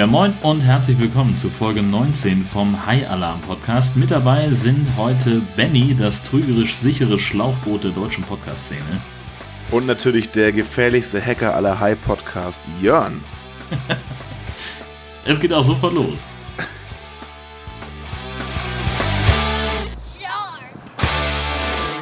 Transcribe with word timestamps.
Ja, 0.00 0.06
moin 0.06 0.32
und 0.40 0.62
herzlich 0.62 0.98
willkommen 0.98 1.36
zu 1.36 1.50
Folge 1.50 1.82
19 1.82 2.42
vom 2.42 2.86
High 2.86 3.10
Alarm 3.10 3.38
Podcast. 3.42 3.98
Mit 3.98 4.10
dabei 4.10 4.48
sind 4.54 4.86
heute 4.96 5.42
Benny, 5.56 5.94
das 5.94 6.22
trügerisch 6.22 6.74
sichere 6.74 7.18
Schlauchboot 7.18 7.84
der 7.84 7.90
deutschen 7.90 8.24
Podcast-Szene. 8.24 8.80
Und 9.70 9.84
natürlich 9.84 10.30
der 10.30 10.52
gefährlichste 10.52 11.22
Hacker 11.22 11.54
aller 11.54 11.78
High 11.78 12.00
Podcast, 12.00 12.62
Jörn. 12.80 13.20
es 15.26 15.38
geht 15.38 15.52
auch 15.52 15.62
sofort 15.62 15.92
los. 15.92 16.26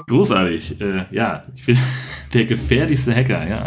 Großartig. 0.07 0.81
Äh, 0.81 1.07
ja, 1.11 1.43
ich 1.57 1.67
bin 1.67 1.77
der 2.33 2.45
gefährlichste 2.45 3.13
Hacker, 3.13 3.49
ja. 3.49 3.67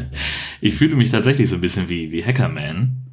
ich 0.60 0.76
fühle 0.76 0.94
mich 0.94 1.10
tatsächlich 1.10 1.50
so 1.50 1.56
ein 1.56 1.60
bisschen 1.60 1.88
wie, 1.88 2.12
wie 2.12 2.24
Hackerman. 2.24 3.03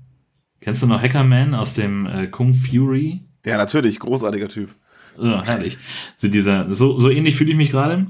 Kennst 0.61 0.83
du 0.83 0.87
noch 0.87 1.01
Hackerman 1.01 1.55
aus 1.55 1.73
dem 1.73 2.05
äh, 2.05 2.27
Kung 2.27 2.53
Fury? 2.53 3.21
Ja, 3.45 3.57
natürlich, 3.57 3.99
großartiger 3.99 4.47
Typ. 4.47 4.69
Oh, 5.17 5.41
herrlich. 5.43 5.77
So, 6.17 6.27
dieser, 6.27 6.71
so, 6.73 6.97
so 6.97 7.09
ähnlich 7.09 7.35
fühle 7.35 7.49
ich 7.51 7.57
mich 7.57 7.71
gerade, 7.71 8.05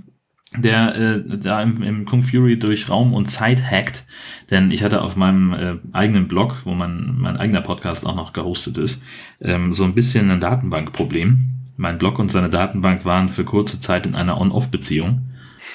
der 0.58 0.96
äh, 0.96 1.38
da 1.38 1.62
im, 1.62 1.82
im 1.82 2.06
Kung 2.06 2.24
Fury 2.24 2.60
durch 2.60 2.90
Raum 2.90 3.14
und 3.14 3.28
Zeit 3.28 3.72
hackt. 3.72 4.06
Denn 4.50 4.70
ich 4.72 4.84
hatte 4.84 5.02
auf 5.02 5.16
meinem 5.16 5.54
äh, 5.54 5.76
eigenen 5.94 6.28
Blog, 6.28 6.58
wo 6.66 6.74
mein, 6.74 7.16
mein 7.18 7.38
eigener 7.38 7.62
Podcast 7.62 8.06
auch 8.06 8.16
noch 8.16 8.34
gehostet 8.34 8.78
ist, 8.78 9.02
ähm, 9.40 9.72
so 9.72 9.86
ein 9.86 9.96
bisschen 9.96 10.30
ein 10.30 10.42
Datenbankproblem. 10.42 11.40
Mein 11.78 11.98
Blog 11.98 12.20
und 12.20 12.30
seine 12.30 12.50
Datenbank 12.50 13.06
waren 13.06 13.30
für 13.30 13.46
kurze 13.46 13.80
Zeit 13.80 14.06
in 14.06 14.14
einer 14.14 14.40
On-Off-Beziehung. 14.40 15.22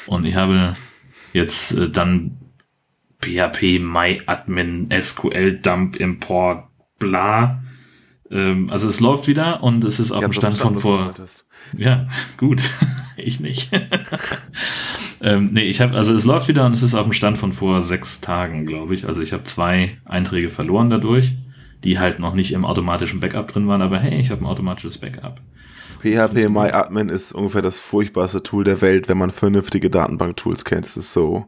Und 0.06 0.26
ich 0.26 0.34
habe 0.34 0.76
jetzt 1.32 1.72
äh, 1.72 1.88
dann 1.88 2.36
PHP, 3.20 3.80
MyAdmin, 3.80 4.88
SQL, 4.90 5.58
Dump, 5.58 5.96
Import, 5.96 6.64
bla. 6.98 7.62
Ähm, 8.30 8.70
also 8.70 8.88
es 8.88 9.00
läuft 9.00 9.28
wieder 9.28 9.62
und 9.62 9.84
es 9.84 9.98
ist 9.98 10.12
auf 10.12 10.20
dem 10.20 10.32
Stand 10.32 10.56
von 10.56 10.76
vor. 10.76 11.14
Ja, 11.76 12.06
gut. 12.36 12.62
ich 13.16 13.40
nicht. 13.40 13.70
ähm, 15.22 15.50
nee, 15.52 15.64
ich 15.64 15.80
habe, 15.80 15.94
also 15.94 16.14
es 16.14 16.24
läuft 16.24 16.48
wieder 16.48 16.66
und 16.66 16.72
es 16.72 16.82
ist 16.82 16.94
auf 16.94 17.04
dem 17.04 17.12
Stand 17.12 17.38
von 17.38 17.52
vor 17.52 17.82
sechs 17.82 18.20
Tagen, 18.20 18.66
glaube 18.66 18.94
ich. 18.94 19.06
Also 19.08 19.22
ich 19.22 19.32
habe 19.32 19.44
zwei 19.44 19.98
Einträge 20.04 20.50
verloren 20.50 20.90
dadurch, 20.90 21.32
die 21.84 21.98
halt 21.98 22.18
noch 22.18 22.34
nicht 22.34 22.52
im 22.52 22.64
automatischen 22.64 23.20
Backup 23.20 23.48
drin 23.48 23.68
waren, 23.68 23.82
aber 23.82 23.98
hey, 23.98 24.20
ich 24.20 24.30
habe 24.30 24.42
ein 24.42 24.46
automatisches 24.46 24.98
Backup. 24.98 25.40
PHP 26.00 26.48
MyAdmin 26.48 27.08
ist 27.08 27.32
ungefähr 27.32 27.62
das 27.62 27.80
furchtbarste 27.80 28.42
Tool 28.42 28.64
der 28.64 28.80
Welt, 28.80 29.08
wenn 29.08 29.18
man 29.18 29.30
vernünftige 29.30 29.90
Datenbank-Tools 29.90 30.64
kennt. 30.64 30.84
Es 30.84 30.96
ist 30.96 31.12
so, 31.12 31.46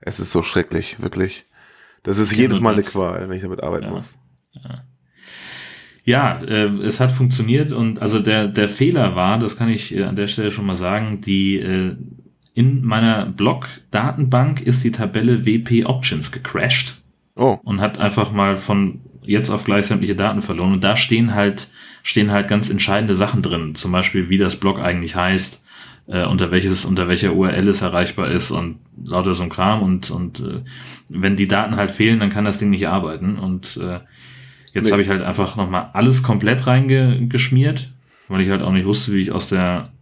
es 0.00 0.20
ist 0.20 0.32
so 0.32 0.42
schrecklich, 0.42 1.00
wirklich. 1.00 1.46
Das 2.02 2.18
ist 2.18 2.34
jedes 2.34 2.60
Mal 2.60 2.74
eine 2.74 2.82
Qual, 2.82 3.28
wenn 3.28 3.36
ich 3.36 3.42
damit 3.42 3.62
arbeiten 3.62 3.86
ja. 3.86 3.90
muss. 3.90 4.16
Ja. 4.52 4.84
Ja, 6.02 6.40
äh, 6.42 6.66
es 6.82 6.98
hat 6.98 7.12
funktioniert 7.12 7.72
und 7.72 8.00
also 8.00 8.20
der, 8.20 8.48
der 8.48 8.68
Fehler 8.68 9.14
war, 9.14 9.38
das 9.38 9.56
kann 9.56 9.68
ich 9.68 9.94
äh, 9.94 10.04
an 10.04 10.16
der 10.16 10.26
Stelle 10.26 10.50
schon 10.50 10.66
mal 10.66 10.74
sagen, 10.74 11.20
die 11.20 11.58
äh, 11.58 11.94
in 12.54 12.84
meiner 12.84 13.26
Blog-Datenbank 13.26 14.62
ist 14.62 14.82
die 14.82 14.90
Tabelle 14.90 15.46
WP 15.46 15.84
Options 15.84 16.32
gecrashed 16.32 17.00
oh. 17.36 17.58
und 17.62 17.80
hat 17.80 17.98
einfach 17.98 18.32
mal 18.32 18.56
von 18.56 19.02
jetzt 19.22 19.50
auf 19.50 19.64
gleich 19.64 19.86
sämtliche 19.86 20.16
Daten 20.16 20.40
verloren. 20.40 20.72
Und 20.72 20.84
da 20.84 20.96
stehen 20.96 21.34
halt, 21.34 21.68
stehen 22.02 22.32
halt 22.32 22.48
ganz 22.48 22.70
entscheidende 22.70 23.14
Sachen 23.14 23.42
drin. 23.42 23.74
Zum 23.74 23.92
Beispiel, 23.92 24.28
wie 24.28 24.38
das 24.38 24.56
Blog 24.56 24.80
eigentlich 24.80 25.14
heißt, 25.14 25.62
äh, 26.10 26.24
unter 26.24 26.50
welches, 26.50 26.84
unter 26.84 27.08
welcher 27.08 27.32
URL 27.34 27.68
es 27.68 27.82
erreichbar 27.82 28.30
ist 28.30 28.50
und 28.50 28.78
lauter 29.02 29.34
so 29.34 29.42
ein 29.42 29.48
Kram. 29.48 29.82
Und, 29.82 30.10
und 30.10 30.40
äh, 30.40 30.62
wenn 31.08 31.36
die 31.36 31.48
Daten 31.48 31.76
halt 31.76 31.90
fehlen, 31.90 32.20
dann 32.20 32.30
kann 32.30 32.44
das 32.44 32.58
Ding 32.58 32.70
nicht 32.70 32.88
arbeiten. 32.88 33.38
Und 33.38 33.78
äh, 33.78 34.00
Jetzt 34.72 34.86
nee. 34.86 34.92
habe 34.92 35.02
ich 35.02 35.08
halt 35.08 35.22
einfach 35.22 35.56
nochmal 35.56 35.90
alles 35.92 36.22
komplett 36.22 36.66
reingeschmiert, 36.66 37.92
weil 38.28 38.40
ich 38.40 38.50
halt 38.50 38.62
auch 38.62 38.72
nicht 38.72 38.86
wusste, 38.86 39.12
wie 39.12 39.20
ich 39.20 39.32
aus 39.32 39.48
der 39.48 39.92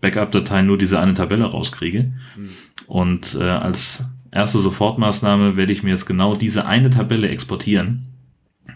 Backup-Datei 0.00 0.62
nur 0.62 0.78
diese 0.78 1.00
eine 1.00 1.14
Tabelle 1.14 1.44
rauskriege. 1.44 2.12
Mhm. 2.36 2.50
Und 2.86 3.36
äh, 3.40 3.42
als 3.42 4.04
erste 4.30 4.58
Sofortmaßnahme 4.58 5.56
werde 5.56 5.72
ich 5.72 5.82
mir 5.82 5.90
jetzt 5.90 6.06
genau 6.06 6.36
diese 6.36 6.66
eine 6.66 6.90
Tabelle 6.90 7.28
exportieren, 7.28 8.06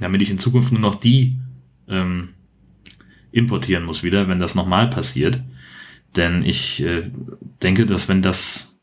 damit 0.00 0.22
ich 0.22 0.30
in 0.30 0.38
Zukunft 0.38 0.72
nur 0.72 0.80
noch 0.80 0.96
die 0.96 1.36
ähm, 1.88 2.30
importieren 3.30 3.84
muss 3.84 4.02
wieder, 4.02 4.28
wenn 4.28 4.40
das 4.40 4.54
nochmal 4.54 4.88
passiert. 4.90 5.42
Denn 6.16 6.42
ich 6.42 6.82
äh, 6.82 7.10
denke, 7.62 7.86
dass 7.86 8.08
wenn 8.08 8.22
das 8.22 8.76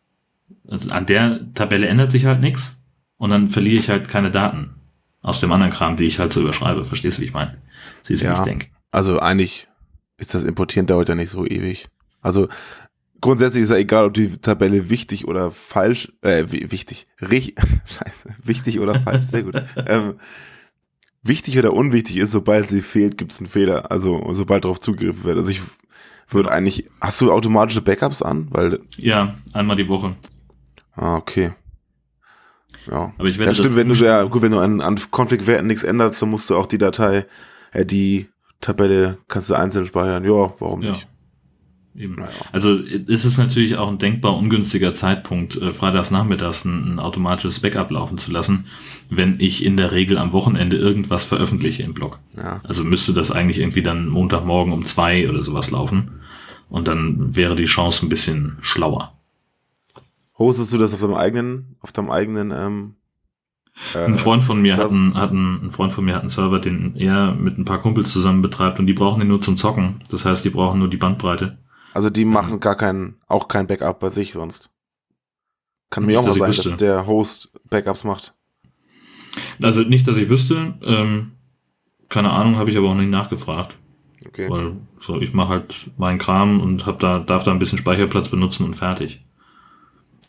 also 0.68 0.92
an 0.92 1.06
der 1.06 1.54
Tabelle 1.54 1.88
ändert 1.88 2.12
sich 2.12 2.26
halt 2.26 2.42
nichts 2.42 2.82
und 3.18 3.30
dann 3.30 3.50
verliere 3.50 3.78
ich 3.78 3.90
halt 3.90 4.08
keine 4.08 4.32
Daten 4.32 4.76
aus 5.22 5.40
dem 5.40 5.52
anderen 5.52 5.72
Kram, 5.72 5.98
die 5.98 6.06
ich 6.06 6.20
halt 6.20 6.34
so 6.34 6.42
überschreibe. 6.42 6.86
Verstehst 6.86 7.18
du, 7.18 7.22
wie 7.22 7.26
ich 7.26 7.34
meine? 7.34 7.58
Siehst 8.02 8.22
du, 8.22 8.26
ja, 8.26 8.34
wie 8.34 8.40
ich 8.40 8.46
denke? 8.46 8.68
Also 8.92 9.20
eigentlich 9.20 9.68
ist 10.18 10.34
das 10.34 10.44
Importieren 10.44 10.88
dauert 10.88 11.10
ja 11.10 11.16
nicht 11.16 11.30
so 11.30 11.46
ewig. 11.46 11.88
Also 12.22 12.48
grundsätzlich 13.22 13.64
ist 13.64 13.72
ja 13.72 13.78
egal, 13.78 14.06
ob 14.06 14.14
die 14.14 14.38
Tabelle 14.38 14.90
wichtig 14.90 15.28
oder 15.28 15.52
falsch, 15.52 16.12
äh, 16.22 16.46
wichtig, 16.48 17.08
richtig, 17.22 17.56
scheiße, 17.86 18.38
wichtig 18.44 18.80
oder 18.80 19.00
falsch, 19.00 19.28
sehr 19.28 19.44
gut. 19.44 19.56
ähm, 19.88 20.16
wichtig 21.24 21.58
oder 21.58 21.74
unwichtig 21.74 22.18
ist, 22.18 22.32
sobald 22.32 22.70
sie 22.70 22.82
fehlt, 22.82 23.18
gibt 23.18 23.32
es 23.32 23.40
einen 23.40 23.48
Fehler. 23.48 23.92
Also 23.92 24.34
sobald 24.34 24.66
darauf 24.66 24.80
zugegriffen 24.80 25.24
wird. 25.24 25.38
Also 25.38 25.52
ich 25.52 25.62
würde 26.28 26.52
eigentlich, 26.52 26.90
hast 27.02 27.22
du 27.22 27.32
automatische 27.32 27.82
Backups 27.82 28.22
an? 28.22 28.48
Weil 28.52 28.80
ja, 28.98 29.36
einmal 29.54 29.76
die 29.76 29.88
Woche. 29.88 30.16
Ah, 30.96 31.18
okay. 31.18 31.54
Ja. 32.90 33.14
Aber 33.18 33.28
ich 33.28 33.38
werde 33.38 33.52
ja, 33.52 33.56
stimmt, 33.56 33.76
wenn 33.76 33.90
du 33.90 33.96
ja, 33.96 34.24
gut, 34.24 34.42
wenn 34.42 34.52
du 34.52 34.60
an, 34.60 34.82
an 34.82 35.00
Config-Werten 35.12 35.68
nichts 35.68 35.84
änderst, 35.84 36.22
dann 36.22 36.30
musst 36.30 36.50
du 36.50 36.56
auch 36.56 36.68
die 36.68 36.78
Datei, 36.78 37.26
äh, 37.72 37.86
die 37.86 38.30
Tabelle 38.62 39.18
kannst 39.28 39.50
du 39.50 39.56
einzeln 39.56 39.86
speichern. 39.86 40.24
Ja, 40.26 40.54
warum 40.60 40.82
ja. 40.82 40.92
nicht? 40.92 41.08
Eben. 41.96 42.16
Naja. 42.16 42.32
Also 42.52 42.76
ist 42.76 43.26
es 43.26 43.38
natürlich 43.38 43.78
auch 43.78 43.88
ein 43.88 44.00
denkbar 44.00 44.36
ungünstiger 44.36 44.94
Zeitpunkt, 44.94 45.56
äh, 45.58 45.74
freitags 45.74 46.10
nachmittags 46.10 46.66
ein, 46.66 46.94
ein, 46.94 47.00
automatisches 47.00 47.60
Backup 47.60 47.92
laufen 47.92 48.18
zu 48.18 48.32
lassen, 48.32 48.66
wenn 49.10 49.40
ich 49.40 49.64
in 49.64 49.78
der 49.78 49.92
Regel 49.92 50.18
am 50.18 50.32
Wochenende 50.32 50.78
irgendwas 50.78 51.24
veröffentliche 51.24 51.84
im 51.84 51.94
Blog. 51.94 52.20
Ja. 52.36 52.62
Also 52.64 52.84
müsste 52.84 53.14
das 53.14 53.32
eigentlich 53.32 53.60
irgendwie 53.60 53.84
dann 53.84 54.08
Montagmorgen 54.08 54.74
um 54.74 54.86
zwei 54.86 55.30
oder 55.30 55.44
sowas 55.44 55.70
laufen. 55.70 56.20
Und 56.70 56.88
dann 56.88 57.36
wäre 57.36 57.56
die 57.56 57.66
Chance 57.66 58.06
ein 58.06 58.10
bisschen 58.10 58.58
schlauer. 58.62 59.14
Hostest 60.40 60.74
du 60.74 60.80
das 60.80 60.96
auf 60.96 61.02
deinem 61.02 61.14
eigenen, 61.14 61.76
auf 61.82 61.92
deinem 61.92 62.10
eigenen, 62.10 62.52
ähm, 62.52 62.96
äh, 63.94 64.06
ein 64.06 64.18
Freund 64.18 64.44
von 64.44 64.62
mir 64.62 64.78
hat 64.78 64.90
einen, 64.90 65.16
hat 65.16 65.32
einen, 65.32 65.66
ein 65.66 65.72
Freund 65.72 65.94
von 65.94 66.06
mir 66.06 66.14
hat 66.16 66.22
einen 66.22 66.30
Server, 66.30 66.60
den 66.60 66.96
er 66.96 67.34
mit 67.34 67.58
ein 67.58 67.66
paar 67.66 67.82
Kumpels 67.82 68.12
zusammen 68.12 68.42
betreibt 68.42 68.80
und 68.80 68.88
die 68.88 68.94
brauchen 68.94 69.20
den 69.20 69.28
nur 69.28 69.42
zum 69.42 69.58
Zocken. 69.58 70.02
Das 70.10 70.26
heißt, 70.26 70.44
die 70.46 70.50
brauchen 70.50 70.80
nur 70.80 70.90
die 70.90 70.98
Bandbreite. 70.98 71.58
Also 71.94 72.10
die 72.10 72.26
machen 72.26 72.60
gar 72.60 72.76
kein, 72.76 73.18
auch 73.28 73.48
kein 73.48 73.68
Backup 73.68 74.00
bei 74.00 74.10
sich 74.10 74.34
sonst. 74.34 74.72
Kann 75.90 76.06
mir 76.06 76.20
auch 76.20 76.26
mal 76.26 76.34
sein, 76.34 76.50
wüsste. 76.50 76.70
dass 76.70 76.78
der 76.78 77.06
Host 77.06 77.52
Backups 77.70 78.04
macht. 78.04 78.34
Also 79.62 79.82
nicht, 79.82 80.08
dass 80.08 80.18
ich 80.18 80.30
wüsste. 80.30 80.74
Ähm, 80.84 81.34
keine 82.10 82.32
Ahnung, 82.32 82.56
habe 82.56 82.72
ich 82.72 82.78
aber 82.78 82.90
auch 82.90 82.96
nicht 82.96 83.10
nachgefragt. 83.10 83.78
Okay. 84.26 84.50
Weil 84.50 84.78
so, 85.00 85.20
ich 85.22 85.34
mache 85.34 85.50
halt 85.50 85.92
meinen 85.98 86.18
Kram 86.18 86.62
und 86.62 86.86
hab 86.86 87.00
da, 87.00 87.20
darf 87.20 87.44
da 87.44 87.52
ein 87.52 87.60
bisschen 87.60 87.78
Speicherplatz 87.78 88.30
benutzen 88.30 88.66
und 88.66 88.76
fertig. 88.76 89.24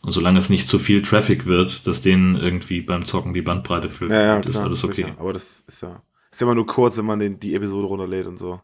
Und 0.03 0.11
solange 0.11 0.37
es 0.37 0.51
nicht 0.51 0.67
zu 0.67 0.77
viel 0.77 1.01
Traffic 1.01 1.47
wird, 1.47 1.87
dass 1.87 2.01
denen 2.01 2.35
irgendwie 2.35 2.81
beim 2.81 3.05
Zocken 3.05 3.33
die 3.33 3.41
Bandbreite 3.41 3.89
füllt, 3.89 4.11
ja, 4.11 4.21
ja, 4.21 4.37
ist 4.37 4.51
klar, 4.51 4.65
alles 4.65 4.83
okay. 4.83 4.93
Sicher. 4.93 5.15
Aber 5.17 5.33
das 5.33 5.63
ist 5.65 5.81
ja, 5.81 6.03
ist 6.31 6.41
ja 6.41 6.45
immer 6.45 6.53
nur 6.53 6.67
kurz, 6.67 6.97
wenn 6.97 7.05
man 7.05 7.17
den, 7.17 7.39
die 7.39 7.55
Episode 7.55 7.87
runterlädt 7.87 8.27
und 8.27 8.37
so. 8.37 8.61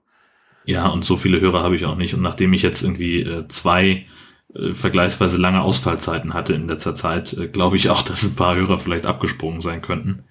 Ja, 0.66 0.88
und 0.88 1.04
so 1.04 1.18
viele 1.18 1.42
Hörer 1.42 1.64
habe 1.64 1.76
ich 1.76 1.86
auch 1.86 1.96
nicht. 1.98 2.14
Und 2.14 2.22
nachdem 2.22 2.54
ich 2.54 2.62
jetzt 2.62 2.84
irgendwie 2.84 3.22
äh, 3.22 3.48
zwei 3.48 4.06
äh, 4.54 4.74
vergleichsweise 4.74 5.38
lange 5.38 5.62
Ausfallzeiten 5.62 6.34
hatte 6.34 6.54
in 6.54 6.68
letzter 6.68 6.96
Zeit, 6.96 7.34
äh, 7.34 7.48
glaube 7.48 7.76
ich 7.78 7.90
auch, 7.90 8.02
dass 8.04 8.24
ein 8.24 8.36
paar 8.36 8.56
Hörer 8.56 8.80
vielleicht 8.80 9.06
abgesprungen 9.06 9.62
sein 9.62 9.82
könnten, 9.82 10.24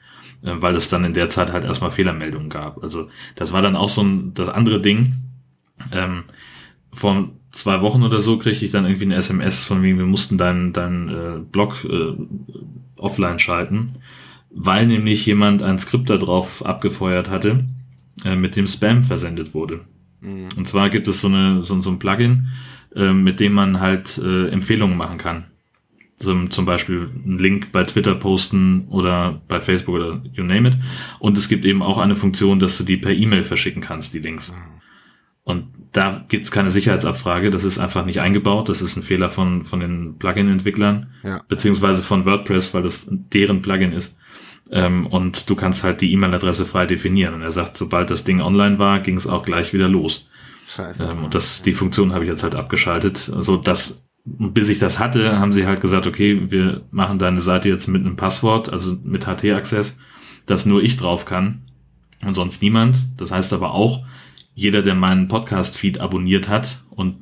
äh, 0.43 0.53
weil 0.57 0.77
es 0.77 0.89
dann 0.89 1.05
in 1.05 1.15
der 1.15 1.31
Zeit 1.31 1.53
halt 1.53 1.65
erstmal 1.65 1.91
Fehlermeldungen 1.91 2.49
gab. 2.49 2.83
Also 2.83 3.09
das 3.35 3.53
war 3.53 3.63
dann 3.63 3.77
auch 3.77 3.89
so 3.89 4.03
ein, 4.03 4.35
das 4.35 4.49
andere 4.49 4.81
Ding. 4.81 5.15
Ähm, 5.93 6.25
vor 6.93 7.31
zwei 7.53 7.81
Wochen 7.81 8.03
oder 8.03 8.21
so 8.21 8.39
kriegte 8.39 8.65
ich 8.65 8.71
dann 8.71 8.85
irgendwie 8.85 9.05
eine 9.05 9.17
SMS 9.17 9.65
von 9.65 9.83
wegen, 9.83 9.99
wir 9.99 10.07
mussten 10.07 10.39
deinen 10.39 10.73
dein, 10.73 11.09
äh, 11.09 11.39
Blog 11.51 11.85
äh, 11.85 12.15
offline 12.97 13.39
schalten, 13.39 13.89
weil 14.51 14.87
nämlich 14.87 15.27
jemand 15.27 15.63
ein 15.63 15.79
Skript 15.79 16.11
da 16.11 16.17
drauf 16.17 16.65
abgefeuert 16.65 17.31
hatte, 17.31 17.65
äh, 18.25 18.37
mit 18.37 18.57
dem 18.57 18.67
Spam 18.67 19.03
versendet 19.03 19.55
wurde. 19.55 19.81
Mhm. 20.21 20.49
Und 20.57 20.69
zwar 20.69 20.91
gibt 20.91 21.09
es 21.09 21.21
so, 21.21 21.29
eine, 21.29 21.63
so, 21.63 21.81
so 21.81 21.91
ein 21.91 21.99
Plugin, 21.99 22.49
äh, 22.95 23.13
mit 23.13 23.41
dem 23.41 23.53
man 23.53 23.81
halt 23.81 24.19
äh, 24.19 24.47
Empfehlungen 24.49 24.97
machen 24.97 25.19
kann. 25.19 25.45
So, 26.17 26.47
zum 26.49 26.67
Beispiel 26.67 27.09
einen 27.25 27.39
Link 27.39 27.73
bei 27.73 27.85
Twitter 27.85 28.15
posten 28.15 28.87
oder 28.89 29.41
bei 29.49 29.61
Facebook 29.61 29.95
oder 29.95 30.23
you 30.35 30.45
name 30.45 30.69
it. 30.69 30.77
Und 31.19 31.39
es 31.39 31.49
gibt 31.49 31.65
eben 31.65 31.83
auch 31.83 31.99
eine 31.99 32.15
Funktion, 32.15 32.59
dass 32.59 32.77
du 32.77 32.85
die 32.85 32.99
per 32.99 33.13
E-Mail 33.13 33.43
verschicken 33.43 33.81
kannst, 33.81 34.13
die 34.13 34.19
Links. 34.19 34.53
Mhm. 34.53 34.81
Und 35.45 35.67
da 35.93 36.25
gibt 36.29 36.45
es 36.45 36.53
keine 36.53 36.71
Sicherheitsabfrage, 36.71 37.51
das 37.51 37.65
ist 37.65 37.79
einfach 37.79 38.05
nicht 38.05 38.21
eingebaut, 38.21 38.69
das 38.69 38.83
ist 38.83 38.97
ein 38.97 39.03
Fehler 39.03 39.29
von, 39.29 39.65
von 39.65 39.81
den 39.81 40.19
Plugin-Entwicklern, 40.19 41.11
ja. 41.25 41.43
beziehungsweise 41.49 42.03
von 42.03 42.25
WordPress, 42.25 42.75
weil 42.75 42.83
das 42.83 43.07
deren 43.09 43.63
Plugin 43.63 43.93
ist. 43.93 44.17
Ähm, 44.71 45.07
und 45.07 45.51
du 45.51 45.57
kannst 45.57 45.83
halt 45.85 46.01
die 46.01 46.13
E-Mail-Adresse 46.13 46.65
frei 46.65 46.87
definieren. 46.87 47.35
Und 47.35 47.43
er 47.43 47.51
sagt, 47.51 47.77
sobald 47.77 48.11
das 48.11 48.25
Ding 48.25 48.41
online 48.41 48.79
war, 48.79 49.01
ging 49.01 49.17
es 49.17 49.27
auch 49.27 49.45
gleich 49.45 49.73
wieder 49.73 49.89
los. 49.89 50.29
Scheiße. 50.69 51.05
Ähm, 51.05 51.25
und 51.25 51.35
das, 51.35 51.63
die 51.63 51.73
Funktion 51.73 52.13
habe 52.13 52.25
ich 52.25 52.31
jetzt 52.31 52.43
halt 52.43 52.55
abgeschaltet. 52.55 53.31
Also 53.35 53.57
das, 53.57 54.01
bis 54.25 54.69
ich 54.69 54.79
das 54.79 54.99
hatte, 54.99 55.39
haben 55.39 55.53
sie 55.53 55.67
halt 55.67 55.81
gesagt, 55.81 56.07
okay, 56.07 56.51
wir 56.51 56.83
machen 56.91 57.19
deine 57.19 57.41
Seite 57.41 57.69
jetzt 57.69 57.89
mit 57.89 58.05
einem 58.05 58.17
Passwort, 58.17 58.73
also 58.73 58.97
mit 59.03 59.27
HT-Access, 59.27 59.99
dass 60.47 60.67
nur 60.67 60.83
ich 60.83 60.97
drauf 60.97 61.25
kann 61.25 61.63
und 62.23 62.35
sonst 62.35 62.63
niemand. 62.63 62.97
Das 63.17 63.33
heißt 63.33 63.53
aber 63.53 63.73
auch, 63.75 64.05
jeder, 64.55 64.83
der 64.83 64.95
meinen 64.95 65.29
Podcast-Feed 65.29 66.01
abonniert 66.01 66.49
hat 66.49 66.85
und 66.91 67.17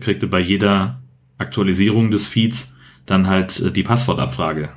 kriegte 0.00 0.26
bei 0.26 0.40
jeder 0.40 1.02
Aktualisierung 1.36 2.10
des 2.10 2.26
Feeds 2.26 2.76
dann 3.06 3.28
halt 3.28 3.60
äh, 3.60 3.70
die 3.70 3.82
Passwortabfrage. 3.82 4.70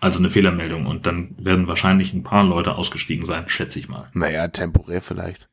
Also 0.00 0.18
eine 0.18 0.30
Fehlermeldung. 0.30 0.86
Und 0.86 1.06
dann 1.06 1.34
werden 1.38 1.66
wahrscheinlich 1.66 2.14
ein 2.14 2.22
paar 2.22 2.44
Leute 2.44 2.76
ausgestiegen 2.76 3.24
sein, 3.24 3.44
schätze 3.48 3.78
ich 3.78 3.88
mal. 3.88 4.08
Naja, 4.14 4.48
temporär 4.48 5.02
vielleicht. 5.02 5.48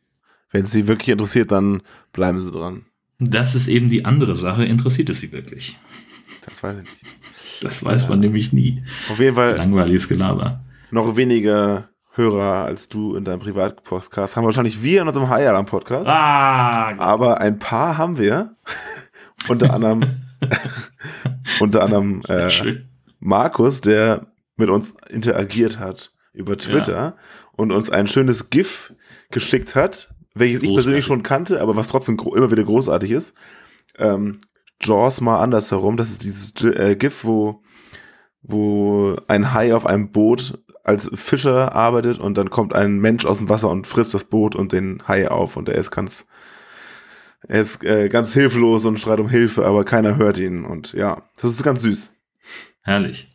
Wenn 0.51 0.63
es 0.63 0.71
sie 0.71 0.87
wirklich 0.87 1.09
interessiert, 1.09 1.51
dann 1.51 1.81
bleiben 2.13 2.41
sie 2.41 2.51
dran. 2.51 2.85
Das 3.19 3.55
ist 3.55 3.67
eben 3.67 3.89
die 3.89 4.05
andere 4.05 4.35
Sache. 4.35 4.65
Interessiert 4.65 5.09
es 5.09 5.19
sie 5.19 5.31
wirklich? 5.31 5.77
Das 6.43 6.61
weiß 6.61 6.77
ich 6.77 7.03
nicht. 7.03 7.15
Das 7.61 7.83
weiß 7.83 8.03
ja. 8.03 8.09
man 8.09 8.19
nämlich 8.19 8.53
nie. 8.53 8.83
Auf 9.09 9.19
jeden 9.19 9.35
Fall. 9.35 9.55
Langweiliges 9.55 10.07
Gelaber. 10.07 10.63
Noch 10.91 11.15
weniger 11.15 11.89
Hörer 12.11 12.63
als 12.65 12.87
du 12.87 13.15
in 13.15 13.25
deinem 13.25 13.39
Privatpodcast 13.39 14.37
haben 14.37 14.45
wahrscheinlich 14.45 14.81
wir 14.81 15.01
in 15.01 15.07
unserem 15.07 15.27
High 15.27 15.47
Alarm 15.49 15.65
Podcast. 15.65 16.07
Ah, 16.07 16.95
aber 16.97 17.41
ein 17.41 17.59
paar 17.59 17.97
haben 17.97 18.17
wir. 18.17 18.51
unter 19.49 19.73
anderem, 19.73 20.05
unter 21.59 21.83
anderem 21.83 22.21
äh, 22.29 22.49
Markus, 23.19 23.81
der 23.81 24.27
mit 24.57 24.69
uns 24.69 24.95
interagiert 25.09 25.79
hat 25.79 26.13
über 26.33 26.57
Twitter 26.57 26.93
ja. 26.93 27.17
und 27.53 27.71
uns 27.71 27.89
ein 27.89 28.07
schönes 28.07 28.49
GIF 28.49 28.93
geschickt 29.31 29.75
hat, 29.75 30.13
welches 30.33 30.61
ich 30.61 30.73
persönlich 30.73 31.05
schon 31.05 31.23
kannte, 31.23 31.61
aber 31.61 31.75
was 31.75 31.87
trotzdem 31.87 32.17
immer 32.19 32.51
wieder 32.51 32.63
großartig 32.63 33.11
ist. 33.11 33.33
Ähm, 33.97 34.39
Jaws 34.81 35.21
mal 35.21 35.39
andersherum. 35.39 35.97
Das 35.97 36.09
ist 36.11 36.23
dieses 36.23 36.53
äh, 36.63 36.95
GIF, 36.95 37.23
wo, 37.23 37.63
wo 38.41 39.15
ein 39.27 39.53
Hai 39.53 39.73
auf 39.73 39.85
einem 39.85 40.11
Boot 40.11 40.59
als 40.83 41.09
Fischer 41.15 41.73
arbeitet 41.73 42.19
und 42.19 42.37
dann 42.37 42.51
kommt 42.51 42.75
ein 42.75 42.99
Mensch 42.99 43.25
aus 43.25 43.39
dem 43.39 43.49
Wasser 43.49 43.69
und 43.69 43.87
frisst 43.87 44.13
das 44.13 44.25
Boot 44.25 44.55
und 44.55 44.71
den 44.71 45.01
Hai 45.07 45.29
auf 45.29 45.57
und 45.57 45.67
er 45.67 45.75
ist 45.75 45.89
ganz, 45.89 46.27
er 47.47 47.61
ist 47.61 47.83
äh, 47.83 48.07
ganz 48.07 48.33
hilflos 48.33 48.85
und 48.85 48.99
schreit 48.99 49.19
um 49.19 49.27
Hilfe, 49.27 49.65
aber 49.65 49.83
keiner 49.83 50.17
hört 50.17 50.37
ihn 50.37 50.63
und 50.63 50.93
ja, 50.93 51.23
das 51.41 51.51
ist 51.51 51.63
ganz 51.63 51.81
süß. 51.81 52.13
Herrlich. 52.81 53.34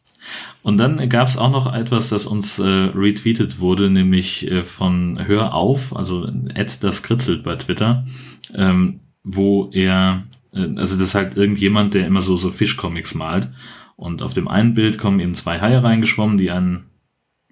Und 0.62 0.78
dann 0.78 1.08
gab 1.08 1.28
es 1.28 1.38
auch 1.38 1.50
noch 1.50 1.72
etwas, 1.72 2.10
das 2.10 2.26
uns 2.26 2.58
äh, 2.58 2.64
retweetet 2.64 3.60
wurde, 3.60 3.88
nämlich 3.90 4.50
äh, 4.50 4.64
von 4.64 5.18
Hör 5.26 5.54
auf, 5.54 5.96
also 5.96 6.28
Ed 6.54 6.84
das 6.84 7.02
kritzelt 7.02 7.42
bei 7.42 7.56
Twitter, 7.56 8.06
ähm, 8.54 9.00
wo 9.24 9.70
er, 9.72 10.24
äh, 10.52 10.60
also 10.76 10.96
das 10.96 11.00
ist 11.08 11.14
halt 11.14 11.36
irgendjemand, 11.36 11.94
der 11.94 12.06
immer 12.06 12.20
so, 12.20 12.36
so 12.36 12.50
Fischcomics 12.50 13.14
malt. 13.14 13.48
Und 13.96 14.22
auf 14.22 14.34
dem 14.34 14.48
einen 14.48 14.74
Bild 14.74 14.98
kommen 14.98 15.20
eben 15.20 15.34
zwei 15.34 15.60
Haie 15.60 15.82
reingeschwommen, 15.82 16.36
die 16.36 16.50
einen 16.50 16.84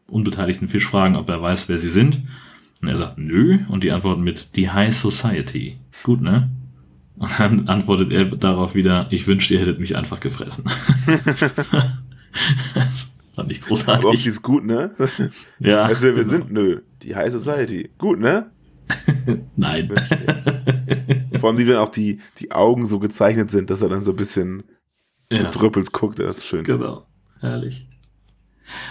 unbeteiligten 0.06 0.68
Fisch 0.68 0.86
fragen, 0.86 1.16
ob 1.16 1.28
er 1.28 1.42
weiß, 1.42 1.68
wer 1.68 1.78
sie 1.78 1.90
sind. 1.90 2.22
Und 2.82 2.88
er 2.88 2.96
sagt, 2.96 3.18
nö. 3.18 3.58
Und 3.68 3.84
die 3.84 3.92
antworten 3.92 4.22
mit, 4.22 4.56
die 4.56 4.70
High 4.70 4.94
Society. 4.94 5.78
Gut, 6.02 6.20
ne? 6.20 6.48
Und 7.16 7.38
dann 7.38 7.68
antwortet 7.68 8.10
er 8.10 8.24
darauf 8.24 8.74
wieder, 8.74 9.08
ich 9.10 9.26
wünschte, 9.26 9.54
ihr 9.54 9.60
hättet 9.60 9.80
mich 9.80 9.96
einfach 9.96 10.20
gefressen. 10.20 10.64
das 12.74 13.10
fand 13.34 13.50
ich 13.52 13.62
großartig. 13.62 14.04
Aber 14.04 14.14
auch 14.14 14.20
die 14.20 14.28
ist 14.28 14.42
gut, 14.42 14.64
ne? 14.64 14.90
Ja. 15.58 15.84
Also 15.86 16.06
wir 16.06 16.14
genau. 16.14 16.28
sind, 16.28 16.52
nö, 16.52 16.80
die 17.02 17.14
High 17.14 17.32
Society. 17.32 17.90
Gut, 17.98 18.18
ne? 18.18 18.50
Nein. 19.56 19.90
Vor 21.38 21.50
allem, 21.50 21.58
wie 21.58 21.64
dann 21.64 21.76
auch 21.76 21.90
die, 21.90 22.20
die 22.38 22.52
Augen 22.52 22.86
so 22.86 22.98
gezeichnet 22.98 23.50
sind, 23.50 23.70
dass 23.70 23.82
er 23.82 23.88
dann 23.88 24.04
so 24.04 24.12
ein 24.12 24.16
bisschen 24.16 24.64
ja. 25.30 25.42
betrüppelt 25.42 25.92
guckt, 25.92 26.18
das 26.18 26.38
ist 26.38 26.46
schön. 26.46 26.64
Genau. 26.64 27.06
Herrlich. 27.40 27.86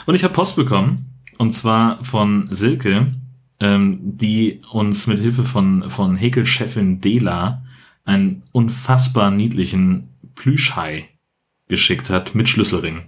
Und 0.06 0.16
ich 0.16 0.24
habe 0.24 0.34
Post 0.34 0.56
bekommen, 0.56 1.06
und 1.38 1.52
zwar 1.52 2.04
von 2.04 2.48
Silke, 2.52 3.14
ähm, 3.60 4.00
die 4.02 4.60
uns 4.72 5.08
mit 5.08 5.20
Hilfe 5.20 5.44
von, 5.44 5.90
von 5.90 6.16
Häkelchefin 6.16 7.02
Dela 7.02 7.64
einen 8.06 8.44
unfassbar 8.52 9.32
niedlichen 9.32 10.10
Plüschhai 10.36 11.10
geschickt 11.68 12.10
hat 12.10 12.36
mit 12.36 12.48
Schlüsselring. 12.48 13.08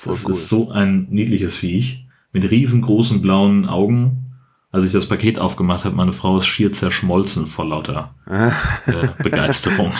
Voll 0.00 0.14
das 0.14 0.24
cool. 0.24 0.32
ist 0.32 0.48
so 0.48 0.70
ein 0.70 1.08
niedliches 1.10 1.56
Viech 1.56 2.06
mit 2.32 2.50
riesengroßen 2.50 3.20
blauen 3.20 3.66
Augen. 3.66 4.32
Als 4.70 4.86
ich 4.86 4.92
das 4.92 5.06
Paket 5.06 5.38
aufgemacht 5.38 5.84
habe, 5.84 5.94
meine 5.94 6.14
Frau 6.14 6.38
ist 6.38 6.46
schier 6.46 6.72
zerschmolzen 6.72 7.46
vor 7.46 7.66
lauter 7.66 8.14
äh, 8.86 9.08
Begeisterung. 9.22 9.92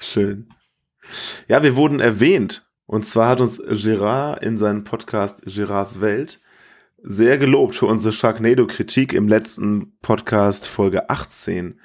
Schön. 0.00 0.48
Ja, 1.46 1.62
wir 1.62 1.76
wurden 1.76 2.00
erwähnt. 2.00 2.68
Und 2.86 3.06
zwar 3.06 3.28
hat 3.28 3.40
uns 3.40 3.62
Gerard 3.64 4.42
in 4.42 4.58
seinem 4.58 4.82
Podcast 4.82 5.42
Gerards 5.46 6.00
Welt 6.00 6.40
sehr 7.00 7.38
gelobt 7.38 7.76
für 7.76 7.86
unsere 7.86 8.12
Sharknado-Kritik 8.12 9.12
im 9.12 9.28
letzten 9.28 9.96
Podcast 10.02 10.66
Folge 10.66 11.10
18. 11.10 11.78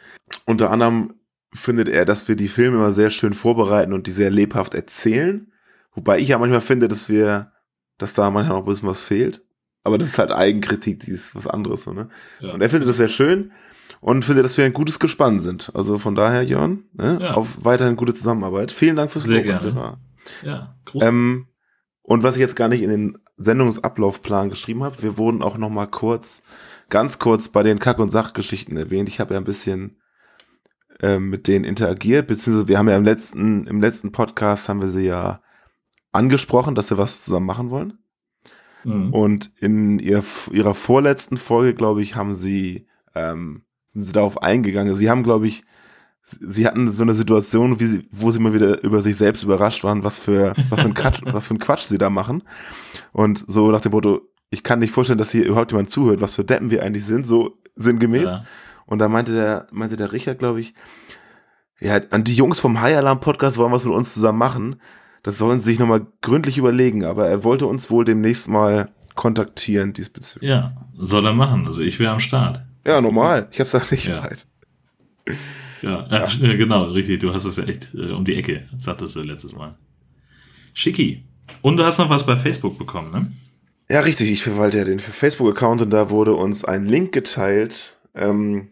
Unter 0.48 0.71
anderem 0.71 1.13
findet 1.54 1.88
er, 1.88 2.06
dass 2.06 2.27
wir 2.27 2.36
die 2.36 2.48
Filme 2.48 2.77
immer 2.77 2.92
sehr 2.92 3.12
schön 3.12 3.33
vorbereiten 3.33 3.94
und 3.94 4.07
die 4.07 4.12
sehr 4.12 4.31
lebhaft 4.31 4.74
erzählen. 4.74 5.51
Wobei 5.94 6.18
ich 6.18 6.30
ja 6.30 6.39
manchmal 6.39 6.62
finde, 6.62 6.88
dass 6.88 7.10
wir, 7.10 7.51
dass 8.00 8.13
da 8.16 8.31
manchmal 8.31 8.57
noch 8.57 8.66
ein 8.66 8.69
bisschen 8.69 8.90
was 8.90 9.04
fehlt. 9.04 9.44
Aber 9.84 9.98
das 9.98 10.07
ist 10.10 10.19
halt 10.19 10.31
Eigenkritik, 10.31 11.01
die 11.01 11.12
ist 11.12 11.36
was 11.36 11.48
anderes, 11.48 11.84
so, 11.84 11.94
ne? 11.94 12.10
Ja. 12.40 12.54
Und 12.54 12.62
er 12.62 12.69
findet 12.69 12.90
das 12.90 12.98
sehr 12.98 13.07
schön 13.07 13.51
und 14.01 14.25
findet, 14.25 14.46
dass 14.46 14.57
wir 14.57 14.66
ein 14.66 14.74
gutes 14.74 15.00
Gespann 15.00 15.40
sind. 15.40 15.72
Also 15.74 15.98
von 16.00 16.16
daher, 16.16 16.44
Jörn, 16.44 16.86
ne? 16.94 17.19
Ja. 17.22 17.34
auf 17.36 17.63
weiterhin 17.63 17.96
gute 17.96 18.13
Zusammenarbeit. 18.13 18.72
Vielen 18.72 18.96
Dank 18.96 19.12
fürs 19.12 19.28
Lob, 19.28 19.44
gerne. 19.44 19.98
Ja. 20.44 20.75
Ähm, 20.96 21.48
und 22.01 22.24
was 22.24 22.36
ich 22.36 22.40
jetzt 22.40 22.56
gar 22.56 22.68
nicht 22.68 22.81
in 22.81 22.90
den 22.90 23.18
Sendungsablaufplan 23.38 24.50
geschrieben 24.50 24.84
habe, 24.84 25.02
wir 25.02 25.18
wurden 25.18 25.42
auch 25.42 25.57
noch 25.57 25.69
mal 25.69 25.88
kurz, 25.88 26.42
ganz 26.90 27.19
kurz 27.19 27.50
bei 27.50 27.63
den 27.63 27.80
Kack- 27.80 28.00
und 28.00 28.10
Sachgeschichten 28.10 28.78
erwähnt. 28.78 29.10
Ich 29.10 29.19
habe 29.19 29.34
ja 29.34 29.40
ein 29.40 29.45
bisschen 29.45 29.98
ähm, 31.02 31.30
mit 31.30 31.48
denen 31.48 31.66
interagiert, 31.66 32.28
beziehungsweise 32.28 32.68
wir 32.68 32.78
haben 32.78 32.90
ja 32.90 32.97
im 32.97 33.04
letzten, 33.04 33.68
im 33.68 33.80
letzten 33.80 34.12
Podcast 34.12 34.69
haben 34.69 34.81
wir 34.81 34.90
sie 34.90 35.06
ja 35.06 35.42
angesprochen, 36.11 36.75
dass 36.75 36.87
sie 36.87 36.97
was 36.97 37.23
zusammen 37.23 37.45
machen 37.45 37.69
wollen. 37.69 37.99
Mhm. 38.83 39.13
Und 39.13 39.51
in 39.59 39.99
ihr, 39.99 40.23
ihrer 40.51 40.73
vorletzten 40.73 41.37
Folge, 41.37 41.73
glaube 41.73 42.01
ich, 42.01 42.16
haben 42.16 42.33
sie, 42.33 42.87
ähm, 43.16 43.63
sind 43.94 44.04
sie 44.04 44.13
darauf 44.13 44.42
eingegangen. 44.42 44.95
Sie 44.95 45.09
haben, 45.09 45.23
glaube 45.23 45.47
ich, 45.47 45.63
sie 46.39 46.66
hatten 46.66 46.92
so 46.92 47.04
eine 47.04 47.13
Situation, 47.13 47.80
wie 47.80 47.85
sie, 47.85 48.09
wo 48.11 48.31
sie 48.31 48.39
mal 48.39 48.54
wieder 48.54 48.83
über 48.83 49.01
sich 49.01 49.18
selbst 49.18 49.44
überrascht 49.44 49.83
waren, 49.83 50.04
was 50.04 50.19
für, 50.19 50.54
was 50.69 50.81
für 50.81 50.87
ein 50.87 50.94
Quatsch, 50.94 51.21
was 51.25 51.47
für 51.47 51.56
ein 51.56 51.59
Quatsch 51.59 51.85
sie 51.85 51.97
da 51.97 52.09
machen. 52.09 52.44
Und 53.11 53.44
so 53.47 53.71
nach 53.71 53.81
dem 53.81 53.92
Motto, 53.92 54.21
ich 54.49 54.63
kann 54.63 54.80
nicht 54.80 54.92
vorstellen, 54.92 55.19
dass 55.19 55.31
hier 55.31 55.45
überhaupt 55.45 55.71
jemand 55.71 55.89
zuhört, 55.89 56.21
was 56.21 56.35
für 56.35 56.44
Deppen 56.44 56.71
wir 56.71 56.83
eigentlich 56.83 57.06
sind, 57.06 57.28
so 57.28 57.59
sinngemäß. 57.75 58.31
Ja. 58.31 58.44
Und 58.85 58.99
da 58.99 59.07
meinte 59.07 59.33
der, 59.33 59.68
meinte 59.71 59.97
der 59.97 60.11
Richard, 60.11 60.39
glaube 60.39 60.61
ich, 60.61 60.73
ja, 61.80 61.99
an 62.09 62.23
die 62.23 62.33
Jungs 62.33 62.59
vom 62.59 62.81
High 62.81 62.97
Alarm 62.97 63.21
Podcast 63.21 63.57
wollen 63.57 63.71
was 63.71 63.85
mit 63.85 63.94
uns 63.94 64.13
zusammen 64.13 64.37
machen. 64.37 64.81
Das 65.23 65.38
sollen 65.38 65.59
sie 65.59 65.68
sich 65.68 65.80
nochmal 65.80 66.07
gründlich 66.21 66.57
überlegen, 66.57 67.06
aber 67.06 67.28
er 67.28 67.44
wollte 67.44 67.68
uns 67.68 67.90
wohl 67.92 68.06
demnächst 68.06 68.47
mal 68.47 68.90
kontaktieren 69.16 69.94
diesbezüglich. 69.94 70.49
Ja, 70.49 70.76
soll 70.97 71.26
er 71.26 71.33
machen. 71.33 71.68
Also 71.68 71.81
ich 71.81 71.99
wäre 71.99 72.11
am 72.11 72.19
Start. 72.19 72.64
Ja, 72.85 73.02
normal. 73.02 73.47
Ich 73.52 73.59
hab's 73.59 73.76
auch 73.76 73.92
nicht 73.92 74.07
ja. 74.07 74.23
weit. 74.23 74.47
Ja, 75.81 76.07
ja. 76.09 76.28
ja, 76.28 76.56
genau, 76.56 76.85
richtig. 76.85 77.19
Du 77.19 77.33
hast 77.33 77.45
es 77.45 77.57
ja 77.57 77.64
echt 77.64 77.94
äh, 77.94 78.11
um 78.11 78.26
die 78.26 78.35
Ecke, 78.35 78.68
sagtest 78.78 79.16
du 79.16 79.21
letztes 79.21 79.54
Mal. 79.54 79.76
Schicki. 80.73 81.26
Und 81.61 81.78
du 81.78 81.83
hast 81.83 81.97
noch 81.97 82.09
was 82.09 82.26
bei 82.26 82.35
Facebook 82.35 82.78
bekommen, 82.78 83.11
ne? 83.11 83.31
Ja, 83.90 84.02
richtig. 84.02 84.30
Ich 84.30 84.44
verwalte 84.44 84.78
ja 84.78 84.85
den 84.85 84.99
Facebook-Account 84.99 85.81
und 85.81 85.90
da 85.90 86.09
wurde 86.09 86.33
uns 86.33 86.64
ein 86.64 86.85
Link 86.85 87.11
geteilt 87.11 87.97
ähm, 88.16 88.69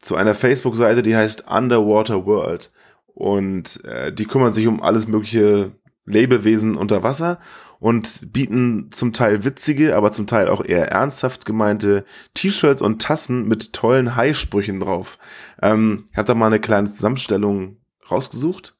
zu 0.00 0.16
einer 0.16 0.34
Facebook-Seite, 0.34 1.02
die 1.02 1.16
heißt 1.16 1.44
Underwater 1.50 2.26
World. 2.26 2.70
Und 3.18 3.84
äh, 3.84 4.12
die 4.12 4.26
kümmern 4.26 4.52
sich 4.52 4.68
um 4.68 4.80
alles 4.80 5.08
mögliche 5.08 5.72
Lebewesen 6.04 6.76
unter 6.76 7.02
Wasser 7.02 7.40
und 7.80 8.32
bieten 8.32 8.92
zum 8.92 9.12
Teil 9.12 9.42
witzige, 9.42 9.96
aber 9.96 10.12
zum 10.12 10.28
Teil 10.28 10.46
auch 10.46 10.64
eher 10.64 10.92
ernsthaft 10.92 11.44
gemeinte 11.44 12.04
T-Shirts 12.34 12.80
und 12.80 13.02
Tassen 13.02 13.48
mit 13.48 13.72
tollen 13.72 14.14
Hai-Sprüchen 14.14 14.78
drauf. 14.78 15.18
Ähm, 15.60 16.04
ich 16.12 16.16
habe 16.16 16.28
da 16.28 16.34
mal 16.36 16.46
eine 16.46 16.60
kleine 16.60 16.92
Zusammenstellung 16.92 17.78
rausgesucht. 18.08 18.76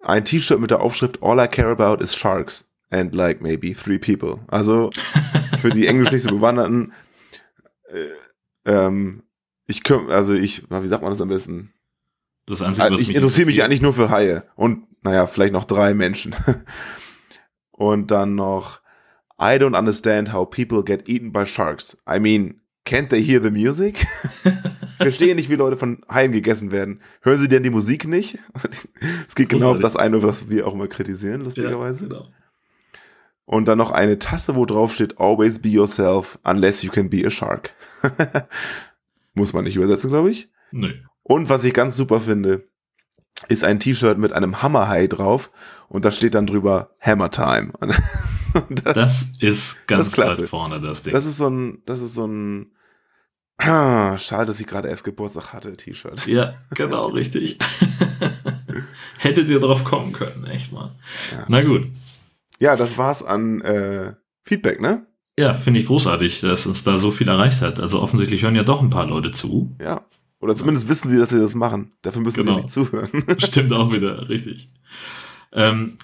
Ein 0.00 0.24
T-Shirt 0.24 0.58
mit 0.58 0.72
der 0.72 0.80
Aufschrift 0.80 1.22
All 1.22 1.38
I 1.38 1.46
care 1.46 1.70
about 1.70 2.02
is 2.02 2.16
sharks 2.16 2.68
and 2.90 3.14
like 3.14 3.42
maybe 3.42 3.72
three 3.76 4.00
people. 4.00 4.40
Also 4.48 4.90
für 5.60 5.70
die 5.70 5.86
englisch 5.86 6.24
bewanderten 6.24 6.92
äh, 7.86 8.08
ähm, 8.72 9.22
ich 9.68 9.84
könnte, 9.84 10.12
also 10.12 10.34
ich, 10.34 10.64
wie 10.68 10.88
sagt 10.88 11.04
man 11.04 11.12
das 11.12 11.20
am 11.20 11.28
besten? 11.28 11.72
Das 12.46 12.62
Einzige, 12.62 12.90
was 12.90 13.00
ich 13.00 13.14
interessiere 13.14 13.46
mich 13.46 13.62
eigentlich 13.62 13.82
nur 13.82 13.92
für 13.92 14.10
Haie 14.10 14.44
und 14.56 14.86
naja, 15.02 15.26
vielleicht 15.26 15.52
noch 15.52 15.64
drei 15.64 15.94
Menschen. 15.94 16.34
und 17.70 18.10
dann 18.10 18.34
noch 18.34 18.80
I 19.40 19.58
don't 19.58 19.76
understand 19.76 20.32
how 20.32 20.48
people 20.48 20.84
get 20.84 21.08
eaten 21.08 21.32
by 21.32 21.44
sharks. 21.44 22.00
I 22.08 22.20
mean, 22.20 22.60
can't 22.86 23.08
they 23.08 23.22
hear 23.22 23.42
the 23.42 23.50
music? 23.50 24.06
ich 24.44 24.96
verstehe 24.96 25.34
nicht, 25.34 25.50
wie 25.50 25.56
Leute 25.56 25.76
von 25.76 26.04
Haien 26.08 26.30
gegessen 26.30 26.70
werden. 26.70 27.00
Hören 27.22 27.38
sie 27.38 27.48
denn 27.48 27.62
die 27.62 27.70
Musik 27.70 28.06
nicht? 28.06 28.38
Es 29.26 29.34
geht 29.34 29.48
genau 29.48 29.72
auf 29.72 29.80
das 29.80 29.96
eine, 29.96 30.22
was 30.22 30.48
wir 30.48 30.66
auch 30.66 30.74
immer 30.74 30.86
kritisieren, 30.86 31.40
lustigerweise. 31.40 32.04
Ja, 32.04 32.08
genau. 32.08 32.28
Und 33.44 33.66
dann 33.66 33.78
noch 33.78 33.90
eine 33.90 34.18
Tasse, 34.20 34.54
wo 34.54 34.64
drauf 34.66 34.94
steht, 34.94 35.18
always 35.18 35.58
be 35.58 35.68
yourself, 35.68 36.38
unless 36.44 36.82
you 36.82 36.90
can 36.90 37.10
be 37.10 37.26
a 37.26 37.30
shark. 37.30 37.74
Muss 39.34 39.52
man 39.52 39.64
nicht 39.64 39.74
übersetzen, 39.74 40.10
glaube 40.10 40.30
ich. 40.30 40.50
Nö. 40.70 40.92
Und 41.22 41.48
was 41.48 41.64
ich 41.64 41.72
ganz 41.74 41.96
super 41.96 42.20
finde, 42.20 42.68
ist 43.48 43.64
ein 43.64 43.80
T-Shirt 43.80 44.18
mit 44.18 44.32
einem 44.32 44.62
Hammerhai 44.62 45.06
drauf 45.06 45.50
und 45.88 46.04
da 46.04 46.10
steht 46.10 46.34
dann 46.34 46.46
drüber 46.46 46.90
Hammer 47.00 47.30
Time. 47.30 47.72
Und 48.54 48.82
Das 48.84 49.24
ist 49.40 49.86
ganz 49.86 50.06
Das 50.06 50.14
klasse. 50.14 50.42
weit 50.42 50.48
vorne, 50.50 50.78
das 50.80 51.02
Ding. 51.02 51.14
das 51.14 51.24
ist 51.24 51.38
so 51.38 51.48
ein, 51.48 51.82
das 51.86 52.02
ist 52.02 52.12
so 52.14 52.26
ein, 52.26 52.72
ah, 53.56 54.18
schade, 54.18 54.44
dass 54.46 54.60
ich 54.60 54.66
gerade 54.66 54.88
erst 54.88 55.04
Geburtstag 55.04 55.54
hatte, 55.54 55.74
T-Shirt. 55.74 56.26
ja, 56.26 56.54
genau, 56.74 57.06
richtig. 57.06 57.58
Hättet 59.18 59.48
ihr 59.48 59.58
drauf 59.60 59.84
kommen 59.84 60.12
können, 60.12 60.44
echt 60.46 60.70
mal. 60.70 60.94
Ja. 61.30 61.44
Na 61.48 61.62
gut. 61.62 61.86
Ja, 62.58 62.76
das 62.76 62.98
war's 62.98 63.22
an 63.24 63.60
äh, 63.62 64.14
Feedback, 64.44 64.80
ne? 64.80 65.06
Ja, 65.38 65.54
finde 65.54 65.80
ich 65.80 65.86
großartig, 65.86 66.42
dass 66.42 66.66
uns 66.66 66.84
da 66.84 66.98
so 66.98 67.10
viel 67.10 67.28
erreicht 67.28 67.62
hat. 67.62 67.80
Also 67.80 68.02
offensichtlich 68.02 68.42
hören 68.42 68.54
ja 68.54 68.64
doch 68.64 68.82
ein 68.82 68.90
paar 68.90 69.06
Leute 69.06 69.30
zu. 69.32 69.74
Ja. 69.80 70.04
Oder 70.42 70.56
zumindest 70.56 70.88
wissen 70.88 71.10
sie, 71.10 71.16
dass 71.18 71.30
sie 71.30 71.38
das 71.40 71.54
machen. 71.54 71.92
Dafür 72.02 72.20
müssen 72.20 72.40
Genau. 72.40 72.56
sie 72.56 72.62
nicht 72.62 72.70
zuhören. 72.70 73.08
Stimmt 73.38 73.72
auch 73.72 73.90
wieder, 73.92 74.28
richtig. 74.28 74.68
Ähm, 75.52 75.94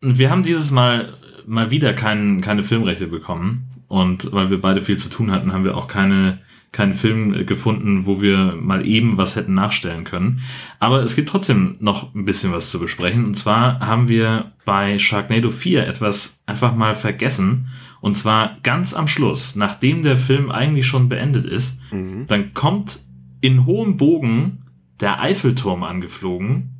wir 0.00 0.30
haben 0.30 0.42
dieses 0.42 0.70
Mal 0.70 1.12
mal 1.46 1.70
wieder 1.70 1.92
kein, 1.92 2.40
keine 2.40 2.62
Filmrechte 2.64 3.06
bekommen. 3.06 3.68
Und 3.88 4.32
weil 4.32 4.48
wir 4.50 4.60
beide 4.60 4.80
viel 4.80 4.96
zu 4.96 5.10
tun 5.10 5.30
hatten, 5.30 5.52
haben 5.52 5.64
wir 5.64 5.76
auch 5.76 5.86
keine, 5.88 6.38
keinen 6.70 6.94
Film 6.94 7.44
gefunden, 7.44 8.06
wo 8.06 8.22
wir 8.22 8.56
mal 8.58 8.86
eben 8.86 9.18
was 9.18 9.36
hätten 9.36 9.52
nachstellen 9.54 10.04
können. 10.04 10.40
Aber 10.78 11.02
es 11.02 11.14
gibt 11.14 11.28
trotzdem 11.28 11.76
noch 11.80 12.14
ein 12.14 12.24
bisschen 12.24 12.52
was 12.52 12.70
zu 12.70 12.80
besprechen. 12.80 13.24
Und 13.26 13.34
zwar 13.36 13.80
haben 13.80 14.08
wir 14.08 14.52
bei 14.64 14.98
Sharknado 14.98 15.50
4 15.50 15.86
etwas 15.86 16.40
einfach 16.46 16.74
mal 16.74 16.94
vergessen. 16.94 17.68
Und 18.00 18.16
zwar 18.16 18.56
ganz 18.62 18.94
am 18.94 19.08
Schluss, 19.08 19.54
nachdem 19.56 20.02
der 20.02 20.16
Film 20.16 20.50
eigentlich 20.50 20.86
schon 20.86 21.08
beendet 21.10 21.44
ist, 21.44 21.78
Mhm. 21.92 22.24
dann 22.28 22.54
kommt 22.54 23.00
in 23.42 23.66
hohem 23.66 23.98
Bogen 23.98 24.64
der 25.00 25.20
Eiffelturm 25.20 25.82
angeflogen 25.82 26.70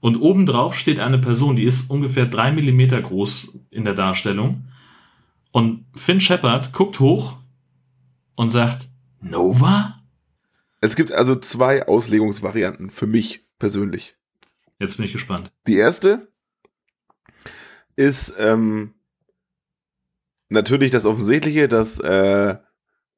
und 0.00 0.16
obendrauf 0.16 0.74
steht 0.74 1.00
eine 1.00 1.18
Person, 1.18 1.56
die 1.56 1.64
ist 1.64 1.90
ungefähr 1.90 2.26
drei 2.26 2.52
Millimeter 2.52 3.00
groß 3.00 3.58
in 3.70 3.84
der 3.84 3.94
Darstellung. 3.94 4.64
Und 5.50 5.86
Finn 5.94 6.20
Shepard 6.20 6.72
guckt 6.72 7.00
hoch 7.00 7.36
und 8.34 8.50
sagt, 8.50 8.88
Nova? 9.20 9.98
Es 10.80 10.94
gibt 10.96 11.10
also 11.10 11.36
zwei 11.36 11.86
Auslegungsvarianten 11.86 12.90
für 12.90 13.06
mich 13.06 13.46
persönlich. 13.58 14.16
Jetzt 14.78 14.96
bin 14.96 15.06
ich 15.06 15.12
gespannt. 15.12 15.50
Die 15.66 15.76
erste 15.76 16.28
ist 17.96 18.34
ähm, 18.38 18.92
natürlich 20.48 20.90
das 20.90 21.06
Offensichtliche, 21.06 21.66
dass 21.66 21.98
äh, 21.98 22.58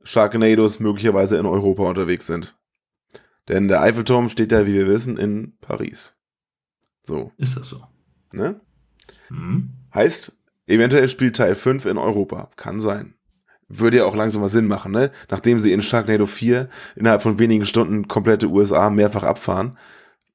Sharknados 0.05 0.79
möglicherweise 0.79 1.37
in 1.37 1.47
Europa 1.47 1.83
unterwegs 1.83 2.27
sind. 2.27 2.57
Denn 3.49 3.69
der 3.69 3.83
Eiffelturm 3.83 4.29
steht 4.29 4.53
ja, 4.53 4.67
wie 4.67 4.75
wir 4.75 4.89
wissen, 4.89 5.17
in 5.17 5.57
Paris. 5.61 6.17
So, 7.03 7.33
Ist 7.37 7.57
das 7.57 7.69
so? 7.69 7.83
ne? 8.33 8.61
Hm? 9.29 9.71
Heißt, 9.95 10.33
eventuell 10.67 11.09
spielt 11.09 11.37
Teil 11.37 11.55
5 11.55 11.87
in 11.87 11.99
Europa. 11.99 12.51
Kann 12.57 12.81
sein. 12.81 13.15
Würde 13.69 13.99
ja 13.99 14.05
auch 14.05 14.17
langsam 14.17 14.43
mal 14.43 14.49
Sinn 14.49 14.67
machen, 14.67 14.93
ne? 14.93 15.11
Nachdem 15.31 15.59
sie 15.59 15.73
in 15.73 15.83
Sharknado 15.83 16.27
4 16.27 16.69
innerhalb 16.95 17.23
von 17.23 17.39
wenigen 17.39 17.67
Stunden 17.67 18.07
komplette 18.09 18.49
USA 18.49 18.91
mehrfach 18.91 19.25
abfahren 19.25 19.77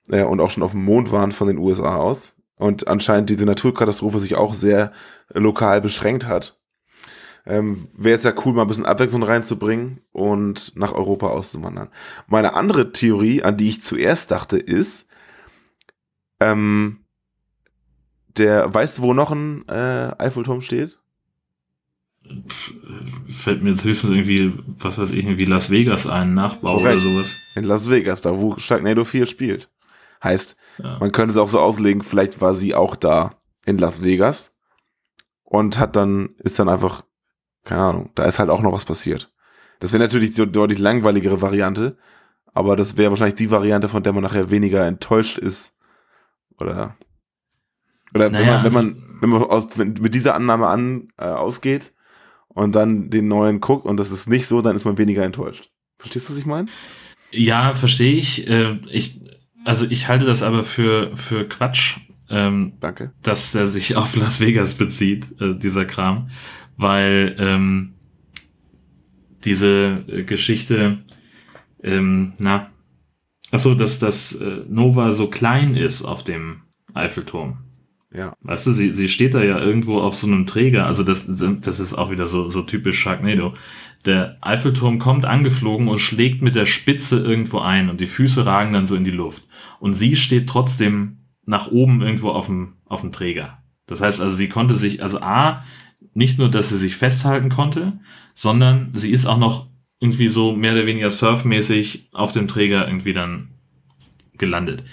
äh, 0.10 0.24
und 0.24 0.39
auch 0.41 0.51
schon 0.51 0.63
auf 0.63 0.72
dem 0.72 0.84
Mond 0.84 1.12
waren 1.12 1.32
von 1.32 1.48
den 1.48 1.58
USA 1.58 1.96
aus 1.96 2.36
und 2.58 2.88
anscheinend 2.88 3.30
diese 3.30 3.46
Naturkatastrophe 3.46 4.20
sich 4.20 4.36
auch 4.36 4.53
sehr 4.53 4.91
lokal 5.34 5.80
beschränkt 5.82 6.27
hat, 6.27 6.61
ähm, 7.45 7.88
wäre 7.98 8.15
es 8.15 8.24
ja 8.24 8.33
cool, 8.45 8.53
mal 8.53 8.62
ein 8.63 8.67
bisschen 8.67 8.86
Abwechslung 8.86 9.24
reinzubringen 9.24 10.01
und 10.12 10.75
nach 10.75 10.93
Europa 10.93 11.27
auszuwandern. 11.27 11.89
Meine 12.27 12.53
andere 12.53 12.91
Theorie, 12.91 13.43
an 13.43 13.57
die 13.57 13.69
ich 13.69 13.83
zuerst 13.83 14.31
dachte, 14.31 14.57
ist, 14.57 15.07
ähm, 16.39 17.00
der, 18.38 18.74
weißt 18.74 19.00
du, 19.00 19.01
wo 19.03 19.13
noch 19.13 19.31
ein 19.31 19.67
äh, 19.67 20.12
Eiffelturm 20.17 20.62
steht? 20.62 20.98
Fällt 23.29 23.63
mir 23.63 23.71
jetzt 23.71 23.83
höchstens 23.83 24.12
irgendwie, 24.12 24.53
was 24.79 24.98
weiß 24.98 25.12
ich, 25.12 25.25
irgendwie 25.25 25.45
Las 25.45 25.69
Vegas 25.71 26.07
ein, 26.07 26.33
Nachbau 26.33 26.77
Korrekt. 26.77 27.01
oder 27.01 27.12
sowas. 27.13 27.36
In 27.55 27.63
Las 27.63 27.89
Vegas, 27.89 28.21
da 28.21 28.39
wo 28.39 28.57
Sharknado 28.57 29.03
4 29.03 29.25
spielt. 29.25 29.69
Heißt, 30.24 30.55
Ja. 30.77 30.98
man 31.00 31.12
könnte 31.12 31.31
es 31.31 31.38
auch 31.38 31.48
so 31.48 31.60
auslegen, 31.60 32.03
vielleicht 32.03 32.39
war 32.39 32.53
sie 32.53 32.75
auch 32.75 32.95
da 32.95 33.41
in 33.65 33.77
Las 33.79 34.03
Vegas 34.03 34.55
und 35.43 35.79
hat 35.79 35.95
dann, 35.95 36.36
ist 36.38 36.60
dann 36.60 36.69
einfach, 36.69 37.03
keine 37.63 37.82
Ahnung, 37.82 38.10
da 38.15 38.25
ist 38.25 38.39
halt 38.39 38.50
auch 38.50 38.62
noch 38.62 38.74
was 38.74 38.86
passiert. 38.86 39.32
Das 39.80 39.94
wäre 39.94 40.03
natürlich 40.03 40.34
die 40.34 40.51
deutlich 40.51 40.80
langweiligere 40.80 41.41
Variante, 41.41 41.98
aber 42.53 42.75
das 42.75 42.98
wäre 42.98 43.12
wahrscheinlich 43.12 43.36
die 43.36 43.51
Variante, 43.51 43.89
von 43.89 44.03
der 44.03 44.13
man 44.13 44.24
nachher 44.24 44.50
weniger 44.51 44.86
enttäuscht 44.86 45.38
ist. 45.38 45.74
Oder, 46.60 46.96
oder 48.13 48.30
Naja, 48.30 48.63
wenn 48.63 48.74
man, 48.74 48.94
wenn 48.94 48.94
also- 48.94 49.00
man, 49.01 49.18
wenn 49.22 49.30
man 49.30 49.44
aus, 49.44 49.68
wenn, 49.77 49.94
mit 50.01 50.13
dieser 50.13 50.36
Annahme 50.36 50.68
an, 50.68 51.08
äh, 51.18 51.24
ausgeht 51.25 51.94
und 52.48 52.75
dann 52.75 53.10
den 53.10 53.27
neuen 53.27 53.60
guckt 53.62 53.86
und 53.86 53.98
das 53.98 54.12
ist 54.12 54.27
nicht 54.30 54.48
so, 54.48 54.62
dann 54.62 54.75
ist 54.75 54.86
man 54.86 54.98
weniger 54.98 55.24
enttäuscht. 55.24 55.72
Verstehst 55.98 56.27
du, 56.27 56.34
was 56.34 56.39
ich 56.39 56.46
meine? 56.46 56.68
Ja, 57.32 57.74
verstehe 57.74 58.13
ich. 58.13 58.48
Äh, 58.48 58.80
ich. 58.89 59.22
Also 59.63 59.86
ich 59.89 60.08
halte 60.08 60.25
das 60.25 60.41
aber 60.41 60.63
für, 60.63 61.15
für 61.15 61.48
Quatsch, 61.48 61.98
ähm, 62.30 62.74
Danke. 62.80 63.12
dass 63.22 63.53
er 63.53 63.68
sich 63.68 63.96
auf 63.96 64.15
Las 64.15 64.39
Vegas 64.39 64.74
bezieht, 64.74 65.39
äh, 65.39 65.53
dieser 65.56 65.86
Kram, 65.86 66.32
weil 66.78 67.36
ähm, 67.40 67.94
diese 69.44 70.04
äh, 70.08 70.24
Geschichte, 70.24 71.00
ähm, 71.84 72.34
na, 72.38 72.70
achso, 73.51 73.75
dass 73.75 74.00
das 74.00 74.36
äh, 74.36 74.63
Nova 74.68 75.12
so 75.12 75.28
klein 75.28 75.75
ist 75.75 76.04
auf 76.04 76.24
dem 76.24 76.62
Eiffelturm. 76.94 77.58
Ja. 78.13 78.34
Weißt 78.42 78.68
du, 78.68 78.74
sie, 78.74 78.92
sie 78.92 79.08
steht 79.08 79.34
da 79.34 79.44
ja 79.44 79.60
irgendwo 79.60 80.00
auf 80.01 80.16
so 80.16 80.28
einem 80.28 80.46
Träger, 80.46 80.86
also 80.86 81.04
das, 81.04 81.25
das 81.28 81.80
ist 81.80 81.94
auch 81.94 82.12
wieder 82.12 82.28
so, 82.28 82.50
so 82.50 82.62
typisch 82.62 83.00
Sharknado. 83.00 83.54
Der 84.06 84.38
Eiffelturm 84.42 85.00
kommt 85.00 85.25
angeflogen 85.25 85.88
und 85.88 86.00
schlägt 86.00 86.42
mit 86.42 86.56
der 86.56 86.66
Spitze 86.66 87.20
irgendwo 87.20 87.60
ein 87.60 87.90
und 87.90 88.01
die 88.01 88.08
Füße 88.08 88.46
ragen 88.46 88.74
dann 88.74 88.86
so 88.86 88.96
in 88.96 89.06
die 89.06 89.12
Luft. 89.12 89.44
Und 89.80 89.94
sie 89.94 90.16
steht 90.16 90.50
trotzdem 90.50 91.20
nach 91.46 91.72
oben 91.72 92.01
irgendwo 92.01 92.30
auf 92.30 92.48
dem, 92.48 92.74
auf 92.86 93.01
dem 93.01 93.12
Träger. 93.12 93.60
Das 93.88 94.01
heißt 94.01 94.22
also, 94.22 94.36
sie 94.36 94.50
konnte 94.50 94.75
sich, 94.75 95.01
also 95.04 95.22
A, 95.22 95.63
nicht 96.13 96.38
nur, 96.38 96.50
dass 96.50 96.70
sie 96.70 96.77
sich 96.77 96.96
festhalten 96.96 97.50
konnte, 97.50 97.94
sondern 98.34 98.91
sie 98.94 99.12
ist 99.12 99.25
auch 99.25 99.38
noch 99.38 99.68
irgendwie 100.00 100.27
so 100.27 100.53
mehr 100.53 100.74
oder 100.74 100.86
weniger 100.86 101.12
surfmäßig 101.12 102.10
auf 102.12 102.32
dem 102.32 102.48
Träger 102.48 102.88
irgendwie 102.88 103.13
dann 103.13 103.50
gelandet. 104.38 104.84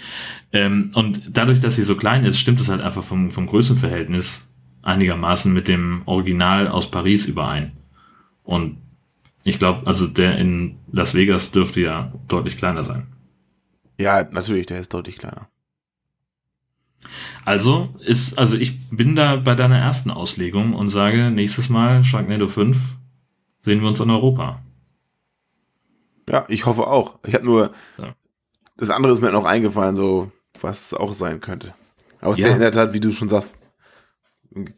Ähm, 0.53 0.91
und 0.95 1.23
dadurch, 1.31 1.61
dass 1.61 1.77
sie 1.77 1.83
so 1.83 1.97
klein 1.97 2.25
ist, 2.25 2.39
stimmt 2.39 2.61
es 2.61 2.69
halt 2.69 2.81
einfach 2.81 3.03
vom, 3.03 3.31
vom 3.31 3.47
Größenverhältnis 3.47 4.49
einigermaßen 4.83 5.53
mit 5.53 5.69
dem 5.69 6.03
Original 6.07 6.69
aus 6.69 6.91
Paris 6.91 7.27
überein. 7.27 7.73
Und 8.45 8.79
ich 9.45 9.59
glaube, 9.59 9.87
also 9.87 10.07
der 10.07 10.39
in 10.39 10.77
Las 10.93 11.15
Vegas 11.15 11.53
dürfte 11.53 11.81
ja 11.81 12.13
deutlich 12.29 12.57
kleiner 12.57 12.85
sein. 12.85 13.07
Ja, 13.99 14.23
natürlich, 14.31 14.67
der 14.67 14.81
ist 14.81 14.95
deutlich 14.95 15.17
kleiner. 15.17 15.49
Also 17.49 17.89
ist, 18.01 18.37
also 18.39 18.57
ich 18.57 18.91
bin 18.91 19.17
da 19.17 19.37
bei 19.37 19.55
deiner 19.55 19.79
ersten 19.79 20.11
Auslegung 20.11 20.75
und 20.75 20.91
sage, 20.91 21.31
nächstes 21.31 21.71
Mal 21.71 22.05
Sharknado 22.05 22.47
5 22.47 22.77
sehen 23.63 23.81
wir 23.81 23.89
uns 23.89 24.01
in 24.01 24.11
Europa. 24.11 24.61
Ja, 26.29 26.45
ich 26.49 26.67
hoffe 26.67 26.87
auch. 26.87 27.19
Ich 27.27 27.33
hatte 27.33 27.47
nur, 27.47 27.73
Ja. 27.97 28.15
das 28.77 28.91
andere 28.91 29.15
ist 29.15 29.23
mir 29.23 29.33
noch 29.33 29.47
eingefallen, 29.47 29.95
so, 29.95 30.31
was 30.61 30.93
auch 30.93 31.15
sein 31.15 31.41
könnte. 31.41 31.73
Aber 32.21 32.35
es 32.35 32.39
Ja. 32.39 32.49
in 32.49 32.61
der 32.61 32.71
Tat, 32.71 32.93
wie 32.93 33.01
du 33.01 33.11
schon 33.13 33.31
sagst, 33.31 33.57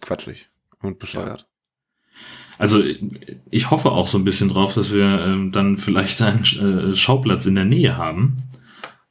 quatschig 0.01 0.49
und 0.81 1.01
bescheuert. 1.01 1.49
Also 2.57 2.81
ich 3.51 3.71
hoffe 3.73 3.91
auch 3.91 4.07
so 4.07 4.17
ein 4.17 4.23
bisschen 4.25 4.49
drauf, 4.49 4.75
dass 4.75 4.93
wir 4.93 5.25
ähm, 5.27 5.51
dann 5.51 5.77
vielleicht 5.77 6.23
einen 6.23 6.45
äh, 6.45 6.95
Schauplatz 6.95 7.47
in 7.47 7.57
der 7.57 7.65
Nähe 7.65 7.97
haben. 7.97 8.37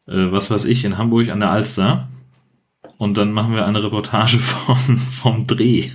Äh, 0.08 0.32
was 0.32 0.50
weiß 0.50 0.64
ich, 0.64 0.86
in 0.86 0.98
Hamburg 0.98 1.28
an 1.28 1.42
der 1.42 1.52
Alster. 1.52 2.08
Und 3.00 3.16
dann 3.16 3.32
machen 3.32 3.56
wir 3.56 3.66
eine 3.66 3.82
Reportage 3.82 4.38
vom, 4.40 4.98
vom 4.98 5.48
Dreh. 5.48 5.90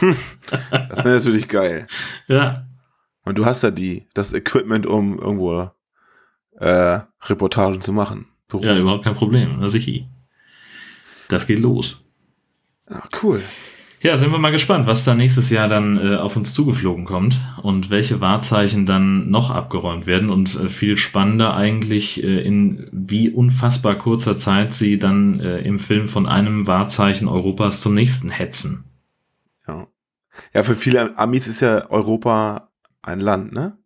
Das 0.70 1.04
wäre 1.04 1.16
natürlich 1.16 1.48
geil. 1.48 1.86
ja, 2.28 2.66
Und 3.24 3.38
du 3.38 3.46
hast 3.46 3.62
ja 3.62 3.70
die, 3.70 4.06
das 4.12 4.34
Equipment, 4.34 4.84
um 4.84 5.18
irgendwo 5.18 5.70
äh, 6.58 7.00
Reportagen 7.22 7.80
zu 7.80 7.92
machen. 7.92 8.26
Berufen. 8.48 8.68
ja, 8.68 8.76
überhaupt 8.76 9.04
kein 9.04 9.14
Problem. 9.14 9.56
Na 9.60 9.68
sicher. 9.68 10.04
Das 11.28 11.46
geht 11.46 11.58
los. 11.60 12.04
Ah, 12.90 13.08
cool. 13.22 13.40
Ja, 14.02 14.16
sind 14.16 14.32
wir 14.32 14.38
mal 14.38 14.50
gespannt, 14.50 14.88
was 14.88 15.04
da 15.04 15.14
nächstes 15.14 15.48
Jahr 15.50 15.68
dann 15.68 15.96
äh, 15.96 16.16
auf 16.16 16.34
uns 16.34 16.52
zugeflogen 16.52 17.04
kommt 17.04 17.38
und 17.62 17.88
welche 17.88 18.20
Wahrzeichen 18.20 18.84
dann 18.84 19.30
noch 19.30 19.50
abgeräumt 19.50 20.06
werden 20.06 20.28
und 20.28 20.56
äh, 20.56 20.68
viel 20.68 20.96
spannender 20.96 21.54
eigentlich, 21.54 22.20
äh, 22.24 22.40
in 22.40 22.88
wie 22.90 23.30
unfassbar 23.30 23.94
kurzer 23.94 24.36
Zeit 24.36 24.74
sie 24.74 24.98
dann 24.98 25.38
äh, 25.38 25.58
im 25.60 25.78
Film 25.78 26.08
von 26.08 26.26
einem 26.26 26.66
Wahrzeichen 26.66 27.28
Europas 27.28 27.80
zum 27.80 27.94
nächsten 27.94 28.28
hetzen. 28.28 28.84
Ja. 29.68 29.86
Ja, 30.52 30.64
für 30.64 30.74
viele 30.74 31.16
Amis 31.16 31.46
ist 31.46 31.60
ja 31.60 31.88
Europa 31.88 32.70
ein 33.02 33.20
Land, 33.20 33.52
ne? 33.52 33.78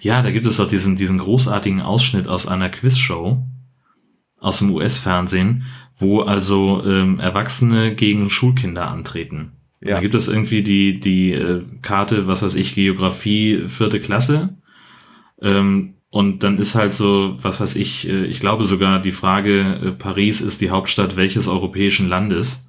Ja, 0.00 0.22
da 0.22 0.30
gibt 0.30 0.46
es 0.46 0.58
doch 0.58 0.68
diesen, 0.68 0.94
diesen 0.94 1.18
großartigen 1.18 1.80
Ausschnitt 1.82 2.28
aus 2.28 2.46
einer 2.46 2.68
Quizshow 2.68 3.42
aus 4.38 4.58
dem 4.58 4.70
US-Fernsehen, 4.70 5.64
wo 5.96 6.20
also 6.20 6.82
ähm, 6.84 7.18
Erwachsene 7.18 7.94
gegen 7.94 8.30
Schulkinder 8.30 8.88
antreten. 8.88 9.52
Ja. 9.80 9.96
Da 9.96 10.00
gibt 10.00 10.14
es 10.14 10.28
irgendwie 10.28 10.62
die, 10.62 11.00
die 11.00 11.32
äh, 11.32 11.62
Karte, 11.82 12.26
was 12.26 12.42
weiß 12.42 12.54
ich, 12.54 12.74
Geografie, 12.74 13.68
vierte 13.68 14.00
Klasse. 14.00 14.56
Ähm, 15.40 15.94
und 16.10 16.42
dann 16.42 16.58
ist 16.58 16.74
halt 16.74 16.94
so, 16.94 17.36
was 17.40 17.60
weiß 17.60 17.76
ich, 17.76 18.08
äh, 18.08 18.24
ich 18.26 18.40
glaube 18.40 18.64
sogar 18.64 19.00
die 19.00 19.12
Frage, 19.12 19.80
äh, 19.82 19.92
Paris 19.92 20.40
ist 20.40 20.60
die 20.60 20.70
Hauptstadt 20.70 21.16
welches 21.16 21.48
europäischen 21.48 22.08
Landes? 22.08 22.66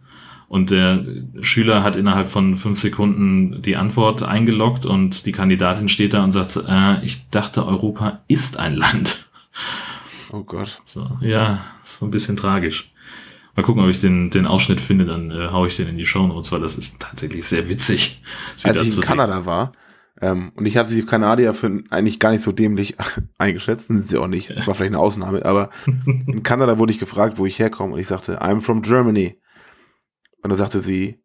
Und 0.49 0.69
der 0.71 1.05
Schüler 1.41 1.83
hat 1.83 1.97
innerhalb 1.97 2.29
von 2.29 2.55
fünf 2.55 2.79
Sekunden 2.79 3.61
die 3.61 3.75
Antwort 3.75 4.23
eingeloggt 4.23 4.85
und 4.85 5.25
die 5.25 5.33
Kandidatin 5.33 5.89
steht 5.89 6.13
da 6.13 6.23
und 6.23 6.31
sagt, 6.31 6.57
äh, 6.67 7.03
ich 7.03 7.29
dachte, 7.29 7.65
Europa 7.65 8.21
ist 8.27 8.57
ein 8.57 8.75
Land. 8.75 9.27
Oh 10.31 10.43
Gott. 10.43 10.79
So, 10.85 11.09
ja, 11.21 11.61
so 11.83 12.05
ein 12.05 12.11
bisschen 12.11 12.37
tragisch. 12.37 12.91
Mal 13.57 13.63
gucken, 13.63 13.83
ob 13.83 13.89
ich 13.89 13.99
den, 13.99 14.29
den 14.29 14.45
Ausschnitt 14.45 14.79
finde, 14.79 15.05
dann 15.05 15.31
äh, 15.31 15.47
hau 15.51 15.65
ich 15.65 15.75
den 15.75 15.87
in 15.87 15.97
die 15.97 16.05
Show 16.05 16.27
Notes, 16.27 16.51
weil 16.51 16.61
das 16.61 16.77
ist 16.77 16.99
tatsächlich 16.99 17.43
sehr 17.47 17.67
witzig. 17.67 18.21
Als 18.63 18.83
ich 18.83 18.95
in 18.95 19.01
Kanada 19.01 19.47
war, 19.47 19.71
ähm, 20.21 20.51
und 20.55 20.67
ich 20.67 20.77
habe 20.77 20.89
die 20.89 21.03
Kanadier 21.03 21.55
für 21.55 21.83
eigentlich 21.89 22.19
gar 22.19 22.29
nicht 22.29 22.43
so 22.43 22.51
dämlich 22.51 22.95
eingeschätzt, 23.39 23.87
sind 23.87 24.07
sie 24.07 24.19
auch 24.19 24.27
nicht, 24.27 24.49
war 24.67 24.75
vielleicht 24.75 24.93
eine 24.93 24.99
Ausnahme, 24.99 25.43
aber 25.43 25.71
in 26.05 26.43
Kanada 26.43 26.77
wurde 26.77 26.91
ich 26.91 26.99
gefragt, 26.99 27.39
wo 27.39 27.47
ich 27.47 27.57
herkomme 27.57 27.95
und 27.95 27.99
ich 27.99 28.07
sagte, 28.07 28.43
I'm 28.43 28.61
from 28.61 28.83
Germany. 28.83 29.39
Und 30.43 30.51
dann 30.51 30.57
sagte 30.59 30.79
sie, 30.79 31.19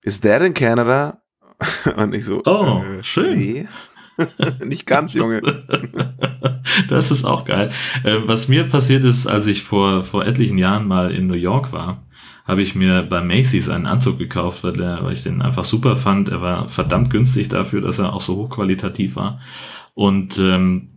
is 0.00 0.22
that 0.22 0.40
in 0.40 0.54
Canada? 0.54 1.22
Und 1.96 2.14
ich 2.14 2.24
so, 2.24 2.42
oh, 2.44 2.82
äh, 2.82 3.02
schön. 3.04 3.38
Nee. 3.38 3.68
Nicht 4.64 4.86
ganz, 4.86 5.14
Junge. 5.14 5.40
das 6.88 7.10
ist 7.10 7.24
auch 7.24 7.44
geil. 7.44 7.70
Äh, 8.04 8.18
was 8.26 8.48
mir 8.48 8.64
passiert 8.64 9.04
ist, 9.04 9.26
als 9.26 9.46
ich 9.46 9.62
vor, 9.62 10.02
vor 10.02 10.24
etlichen 10.24 10.58
Jahren 10.58 10.86
mal 10.86 11.10
in 11.10 11.26
New 11.26 11.34
York 11.34 11.72
war, 11.72 12.02
habe 12.44 12.62
ich 12.62 12.74
mir 12.74 13.02
bei 13.02 13.22
Macy's 13.22 13.68
einen 13.68 13.86
Anzug 13.86 14.18
gekauft, 14.18 14.64
weil, 14.64 14.74
der, 14.74 15.02
weil 15.02 15.14
ich 15.14 15.22
den 15.22 15.40
einfach 15.40 15.64
super 15.64 15.96
fand. 15.96 16.28
Er 16.28 16.42
war 16.42 16.68
verdammt 16.68 17.10
günstig 17.10 17.48
dafür, 17.48 17.80
dass 17.80 17.98
er 17.98 18.12
auch 18.12 18.20
so 18.20 18.36
hochqualitativ 18.36 19.16
war. 19.16 19.40
Und 19.94 20.38
ähm, 20.38 20.90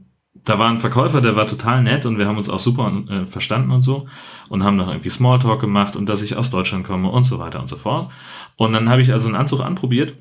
da 0.43 0.59
war 0.59 0.69
ein 0.69 0.79
Verkäufer, 0.79 1.21
der 1.21 1.35
war 1.35 1.47
total 1.47 1.83
nett 1.83 2.05
und 2.05 2.17
wir 2.17 2.27
haben 2.27 2.37
uns 2.37 2.49
auch 2.49 2.59
super 2.59 2.91
äh, 3.09 3.25
verstanden 3.25 3.71
und 3.71 3.81
so 3.81 4.07
und 4.49 4.63
haben 4.63 4.77
noch 4.77 4.87
irgendwie 4.87 5.09
Smalltalk 5.09 5.59
gemacht 5.59 5.95
und 5.95 6.07
dass 6.07 6.21
ich 6.21 6.35
aus 6.35 6.49
Deutschland 6.49 6.85
komme 6.85 7.09
und 7.09 7.25
so 7.25 7.39
weiter 7.39 7.59
und 7.59 7.67
so 7.67 7.75
fort. 7.75 8.09
Und 8.55 8.73
dann 8.73 8.89
habe 8.89 9.01
ich 9.01 9.11
also 9.11 9.27
einen 9.27 9.35
Anzug 9.35 9.61
anprobiert 9.61 10.15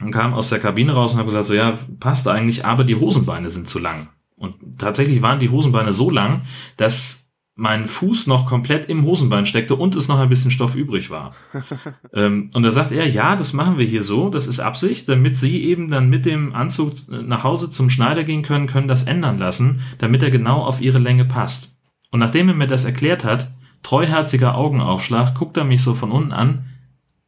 und 0.00 0.10
kam 0.10 0.34
aus 0.34 0.48
der 0.48 0.58
Kabine 0.58 0.92
raus 0.92 1.12
und 1.12 1.18
habe 1.18 1.28
gesagt, 1.28 1.46
so 1.46 1.54
ja, 1.54 1.78
passt 2.00 2.28
eigentlich, 2.28 2.64
aber 2.64 2.84
die 2.84 2.96
Hosenbeine 2.96 3.50
sind 3.50 3.68
zu 3.68 3.78
lang. 3.78 4.08
Und 4.36 4.56
tatsächlich 4.78 5.22
waren 5.22 5.40
die 5.40 5.48
Hosenbeine 5.48 5.92
so 5.92 6.10
lang, 6.10 6.42
dass 6.76 7.26
mein 7.58 7.86
Fuß 7.86 8.26
noch 8.26 8.44
komplett 8.44 8.90
im 8.90 9.04
Hosenbein 9.04 9.46
steckte 9.46 9.76
und 9.76 9.96
es 9.96 10.08
noch 10.08 10.18
ein 10.18 10.28
bisschen 10.28 10.50
Stoff 10.50 10.76
übrig 10.76 11.08
war. 11.08 11.34
ähm, 12.12 12.50
und 12.52 12.62
da 12.62 12.70
sagt 12.70 12.92
er, 12.92 13.08
ja, 13.08 13.34
das 13.34 13.54
machen 13.54 13.78
wir 13.78 13.86
hier 13.86 14.02
so, 14.02 14.28
das 14.28 14.46
ist 14.46 14.60
Absicht, 14.60 15.08
damit 15.08 15.38
Sie 15.38 15.64
eben 15.64 15.88
dann 15.88 16.10
mit 16.10 16.26
dem 16.26 16.54
Anzug 16.54 16.92
nach 17.08 17.44
Hause 17.44 17.70
zum 17.70 17.88
Schneider 17.88 18.24
gehen 18.24 18.42
können, 18.42 18.66
können 18.66 18.88
das 18.88 19.04
ändern 19.04 19.38
lassen, 19.38 19.80
damit 19.96 20.22
er 20.22 20.30
genau 20.30 20.62
auf 20.62 20.82
Ihre 20.82 20.98
Länge 20.98 21.24
passt. 21.24 21.78
Und 22.10 22.20
nachdem 22.20 22.48
er 22.48 22.54
mir 22.54 22.66
das 22.66 22.84
erklärt 22.84 23.24
hat, 23.24 23.50
treuherziger 23.82 24.54
Augenaufschlag, 24.54 25.34
guckt 25.34 25.56
er 25.56 25.64
mich 25.64 25.82
so 25.82 25.94
von 25.94 26.12
unten 26.12 26.32
an, 26.32 26.66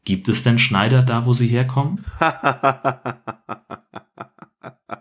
Gibt 0.09 0.29
es 0.31 0.42
denn 0.42 0.59
Schneider 0.59 1.03
da, 1.03 1.27
wo 1.27 1.35
sie 1.35 1.49
herkommen? 1.49 2.03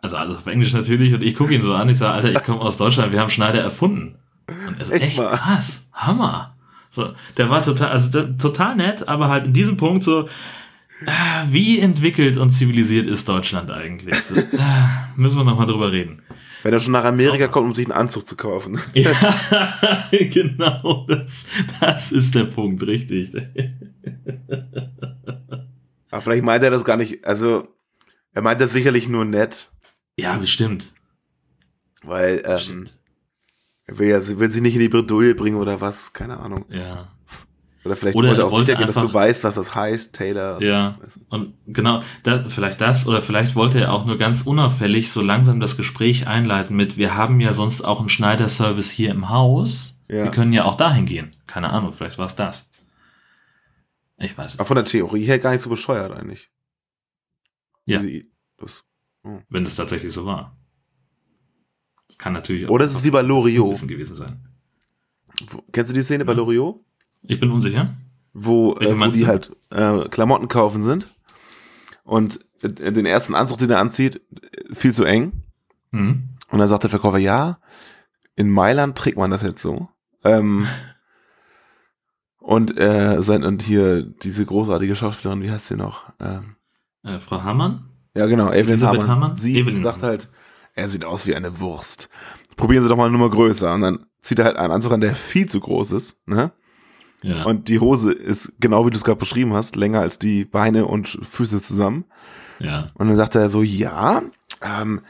also 0.01 0.17
alles 0.17 0.35
auf 0.35 0.47
Englisch 0.47 0.73
natürlich 0.73 1.13
und 1.13 1.23
ich 1.23 1.33
gucke 1.33 1.55
ihn 1.55 1.63
so 1.63 1.73
an, 1.73 1.87
ich 1.87 1.97
sage, 1.97 2.11
Alter, 2.11 2.33
ich 2.33 2.43
komme 2.43 2.59
aus 2.59 2.75
Deutschland, 2.75 3.13
wir 3.13 3.21
haben 3.21 3.29
Schneider 3.29 3.61
erfunden. 3.61 4.15
Und 4.67 4.75
er 4.75 4.81
ist 4.81 4.91
echt, 4.91 5.05
echt 5.05 5.17
krass, 5.17 5.87
Hammer. 5.93 6.57
So, 6.89 7.13
der 7.37 7.49
war 7.49 7.61
total, 7.61 7.91
also 7.91 8.09
der, 8.09 8.37
total 8.37 8.75
nett, 8.75 9.07
aber 9.07 9.29
halt 9.29 9.45
in 9.45 9.53
diesem 9.53 9.77
Punkt 9.77 10.03
so, 10.03 10.27
ah, 11.05 11.45
wie 11.49 11.79
entwickelt 11.79 12.35
und 12.35 12.49
zivilisiert 12.49 13.07
ist 13.07 13.29
Deutschland 13.29 13.71
eigentlich? 13.71 14.13
So, 14.15 14.35
ah, 14.57 15.07
müssen 15.15 15.37
wir 15.37 15.45
nochmal 15.45 15.67
drüber 15.67 15.93
reden. 15.93 16.21
Wenn 16.63 16.73
er 16.73 16.81
schon 16.81 16.91
nach 16.91 17.05
Amerika 17.05 17.47
kommt, 17.47 17.67
um 17.67 17.73
sich 17.73 17.85
einen 17.85 17.93
Anzug 17.97 18.27
zu 18.27 18.35
kaufen. 18.35 18.77
Ja, 18.93 19.13
genau, 20.11 21.05
das, 21.07 21.45
das 21.79 22.11
ist 22.11 22.35
der 22.35 22.43
Punkt, 22.43 22.85
richtig. 22.85 23.31
Aber 26.11 26.21
vielleicht 26.21 26.43
meint 26.43 26.63
er 26.63 26.71
das 26.71 26.85
gar 26.85 26.97
nicht, 26.97 27.25
also 27.25 27.67
er 28.33 28.41
meint 28.41 28.61
das 28.61 28.71
sicherlich 28.71 29.09
nur 29.09 29.25
nett. 29.25 29.71
Ja, 30.17 30.37
bestimmt. 30.37 30.93
Weil 32.03 32.41
ähm, 32.45 32.53
bestimmt. 32.53 32.93
er 33.85 33.99
will, 33.99 34.09
ja, 34.09 34.39
will 34.39 34.51
sie 34.51 34.61
nicht 34.61 34.75
in 34.75 34.79
die 34.79 34.89
Bredouille 34.89 35.35
bringen 35.35 35.57
oder 35.57 35.81
was, 35.81 36.13
keine 36.13 36.39
Ahnung. 36.39 36.65
Ja. 36.69 37.09
Oder 37.87 37.95
vielleicht 37.95 38.17
oder 38.17 38.29
wollte 38.29 38.41
er 38.41 38.47
auch 38.47 38.59
sicher 38.59 38.75
gehen, 38.75 38.87
dass 38.87 38.95
du 38.95 39.13
weißt, 39.13 39.43
was 39.45 39.55
das 39.55 39.73
heißt, 39.73 40.13
Taylor. 40.13 40.61
Ja, 40.61 40.97
und 41.29 41.53
genau, 41.67 42.03
da, 42.23 42.43
vielleicht 42.49 42.81
das, 42.81 43.07
oder 43.07 43.21
vielleicht 43.21 43.55
wollte 43.55 43.79
er 43.79 43.93
auch 43.93 44.05
nur 44.05 44.17
ganz 44.17 44.41
unauffällig 44.41 45.11
so 45.11 45.21
langsam 45.21 45.61
das 45.61 45.77
Gespräch 45.77 46.27
einleiten 46.27 46.75
mit, 46.75 46.97
wir 46.97 47.15
haben 47.15 47.39
ja 47.39 47.53
sonst 47.53 47.81
auch 47.81 47.99
einen 47.99 48.09
Schneiderservice 48.09 48.91
hier 48.91 49.11
im 49.11 49.29
Haus. 49.29 49.97
Ja. 50.09 50.25
Wir 50.25 50.31
können 50.31 50.53
ja 50.53 50.65
auch 50.65 50.75
dahin 50.75 51.05
gehen. 51.05 51.31
Keine 51.47 51.69
Ahnung, 51.71 51.93
vielleicht 51.93 52.17
war 52.17 52.25
es 52.25 52.35
das. 52.35 52.67
Ich 54.17 54.37
weiß 54.37 54.53
es. 54.53 54.59
Aber 54.59 54.67
von 54.67 54.75
der 54.75 54.85
Theorie 54.85 55.23
her 55.25 55.39
gar 55.39 55.51
nicht 55.51 55.61
so 55.61 55.69
bescheuert 55.69 56.11
eigentlich. 56.11 56.51
Ja. 57.85 58.01
Das, 58.57 58.83
oh. 59.23 59.39
Wenn 59.49 59.63
das 59.63 59.75
tatsächlich 59.75 60.11
so 60.11 60.25
war. 60.25 60.57
Das 62.07 62.17
kann 62.17 62.33
natürlich 62.33 62.65
auch. 62.65 62.71
Oder 62.71 62.85
es 62.85 62.95
ist 62.95 63.03
wie 63.03 63.11
bei 63.11 63.21
Loriot. 63.21 63.87
gewesen 63.87 64.15
sein. 64.15 64.47
Wo, 65.49 65.63
kennst 65.71 65.91
du 65.91 65.95
die 65.95 66.01
Szene 66.01 66.23
ja. 66.23 66.25
bei 66.25 66.33
Loriot? 66.33 66.83
Ich 67.23 67.39
bin 67.39 67.51
unsicher. 67.51 67.95
Wo, 68.33 68.75
äh, 68.75 68.99
wo 68.99 69.07
die 69.07 69.21
du? 69.21 69.27
halt 69.27 69.55
äh, 69.69 70.07
Klamotten 70.09 70.47
kaufen 70.47 70.83
sind. 70.83 71.13
Und 72.03 72.45
äh, 72.61 72.91
den 72.91 73.05
ersten 73.05 73.35
Anzug, 73.35 73.59
den 73.59 73.69
er 73.69 73.79
anzieht, 73.79 74.21
viel 74.71 74.93
zu 74.93 75.03
eng. 75.03 75.43
Mhm. 75.91 76.29
Und 76.49 76.59
dann 76.59 76.67
sagt 76.67 76.83
der 76.83 76.89
Verkäufer, 76.89 77.17
ja, 77.17 77.59
in 78.35 78.49
Mailand 78.49 78.97
trägt 78.97 79.17
man 79.17 79.31
das 79.31 79.41
jetzt 79.41 79.61
so. 79.61 79.89
Ähm, 80.23 80.67
und 82.47 82.79
äh, 82.79 83.21
sein 83.21 83.43
und 83.43 83.61
hier 83.61 84.03
diese 84.03 84.45
großartige 84.45 84.95
Schauspielerin, 84.95 85.43
wie 85.43 85.51
heißt 85.51 85.67
sie 85.67 85.75
noch? 85.75 86.13
Ähm, 86.21 86.55
äh, 87.03 87.19
Frau 87.19 87.43
Hamann? 87.43 87.89
Ja, 88.15 88.25
genau, 88.27 88.53
Evelyn 88.53 88.81
Hamann. 88.83 89.05
Hamann. 89.05 89.35
Sie 89.35 89.57
Evelyn. 89.57 89.83
sagt 89.83 90.01
halt, 90.01 90.29
er 90.73 90.87
sieht 90.87 91.03
aus 91.03 91.27
wie 91.27 91.35
eine 91.35 91.59
Wurst. 91.59 92.09
Probieren 92.55 92.83
Sie 92.83 92.89
doch 92.89 92.95
mal 92.95 93.07
eine 93.07 93.11
Nummer 93.11 93.29
größer. 93.29 93.73
Und 93.73 93.81
dann 93.81 94.05
zieht 94.21 94.39
er 94.39 94.45
halt 94.45 94.55
einen 94.55 94.71
Anzug 94.71 94.93
an, 94.93 95.01
der 95.01 95.13
viel 95.13 95.49
zu 95.49 95.59
groß 95.59 95.91
ist, 95.91 96.25
ne? 96.25 96.53
Ja. 97.21 97.43
Und 97.43 97.67
die 97.67 97.81
Hose 97.81 98.13
ist, 98.13 98.53
genau 98.61 98.85
wie 98.85 98.91
du 98.91 98.95
es 98.95 99.03
gerade 99.03 99.19
beschrieben 99.19 99.51
hast, 99.51 99.75
länger 99.75 99.99
als 99.99 100.17
die 100.17 100.45
Beine 100.45 100.85
und 100.85 101.19
Füße 101.29 101.61
zusammen. 101.61 102.05
Ja. 102.59 102.87
Und 102.93 103.09
dann 103.09 103.17
sagt 103.17 103.35
er 103.35 103.49
so, 103.49 103.61
ja, 103.61 104.21
ähm, 104.61 105.01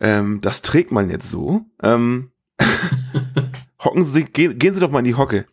ähm, 0.00 0.40
das 0.40 0.62
trägt 0.62 0.90
man 0.90 1.10
jetzt 1.10 1.30
so. 1.30 1.64
Ähm, 1.80 2.32
hocken 3.84 4.04
Sie, 4.04 4.24
gehen, 4.24 4.58
gehen 4.58 4.74
Sie 4.74 4.80
doch 4.80 4.90
mal 4.90 4.98
in 4.98 5.04
die 5.04 5.14
Hocke. 5.14 5.46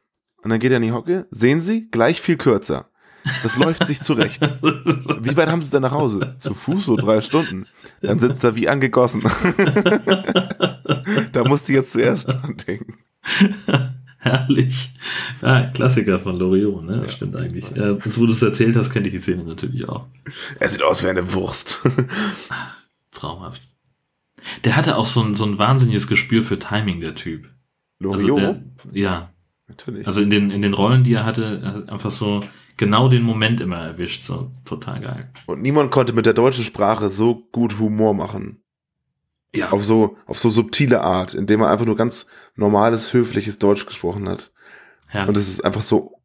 Und 0.43 0.49
dann 0.49 0.59
geht 0.59 0.71
er 0.71 0.77
in 0.77 0.83
die 0.83 0.91
Hocke, 0.91 1.27
sehen 1.31 1.61
Sie, 1.61 1.89
gleich 1.89 2.21
viel 2.21 2.37
kürzer. 2.37 2.89
Das 3.41 3.57
läuft 3.57 3.87
sich 3.87 4.01
zurecht. 4.01 4.41
Wie 4.61 5.37
weit 5.37 5.47
haben 5.47 5.61
Sie 5.61 5.71
denn 5.71 5.81
nach 5.81 5.93
Hause? 5.93 6.35
Zu 6.39 6.53
Fuß 6.53 6.85
so 6.85 6.97
drei 6.97 7.21
Stunden. 7.21 7.65
Dann 8.01 8.19
sitzt 8.19 8.43
er 8.43 8.57
wie 8.57 8.67
angegossen. 8.67 9.21
da 11.31 11.45
musste 11.45 11.71
ich 11.71 11.77
jetzt 11.77 11.93
zuerst 11.93 12.27
dran 12.27 12.57
denken. 12.67 12.97
Herrlich. 14.17 14.93
Ja, 15.41 15.67
Klassiker 15.67 16.19
von 16.19 16.37
Loriot, 16.37 16.83
ne? 16.83 17.03
Ja, 17.03 17.09
stimmt 17.09 17.37
eigentlich. 17.37 17.71
Ja, 17.71 17.91
jetzt, 17.91 18.19
wo 18.19 18.25
du 18.25 18.33
es 18.33 18.41
erzählt 18.41 18.75
hast, 18.75 18.89
kenne 18.89 19.07
ich 19.07 19.13
die 19.13 19.19
Szene 19.19 19.45
natürlich 19.45 19.87
auch. 19.87 20.07
Er 20.59 20.67
sieht 20.67 20.83
aus 20.83 21.03
wie 21.03 21.07
eine 21.07 21.33
Wurst. 21.33 21.81
Traumhaft. 23.11 23.61
Der 24.65 24.75
hatte 24.75 24.97
auch 24.97 25.05
so 25.05 25.23
ein, 25.23 25.35
so 25.35 25.45
ein 25.45 25.57
wahnsinniges 25.57 26.07
Gespür 26.07 26.43
für 26.43 26.59
Timing, 26.59 26.99
der 26.99 27.15
Typ. 27.15 27.49
Loriot? 27.99 28.39
Also 28.39 28.59
ja. 28.91 29.32
Natürlich. 29.77 30.05
Also 30.07 30.21
in 30.21 30.29
den, 30.29 30.51
in 30.51 30.61
den 30.61 30.73
Rollen, 30.73 31.03
die 31.03 31.13
er 31.13 31.25
hatte, 31.25 31.85
einfach 31.87 32.11
so 32.11 32.41
genau 32.77 33.07
den 33.09 33.23
Moment 33.23 33.59
immer 33.59 33.77
erwischt. 33.77 34.23
So 34.23 34.51
total 34.65 35.01
geil. 35.01 35.31
Und 35.47 35.61
niemand 35.61 35.91
konnte 35.91 36.13
mit 36.13 36.25
der 36.25 36.33
deutschen 36.33 36.63
Sprache 36.63 37.09
so 37.09 37.35
gut 37.51 37.79
Humor 37.79 38.13
machen. 38.13 38.61
Ja. 39.55 39.69
Auf 39.71 39.83
so, 39.83 40.17
auf 40.25 40.39
so 40.39 40.49
subtile 40.49 41.01
Art, 41.01 41.33
indem 41.33 41.61
er 41.61 41.69
einfach 41.69 41.85
nur 41.85 41.95
ganz 41.95 42.27
normales, 42.55 43.13
höfliches 43.13 43.59
Deutsch 43.59 43.85
gesprochen 43.85 44.27
hat. 44.29 44.51
Ja. 45.13 45.25
Und 45.25 45.37
es 45.37 45.47
ist 45.47 45.63
einfach 45.63 45.81
so 45.81 46.15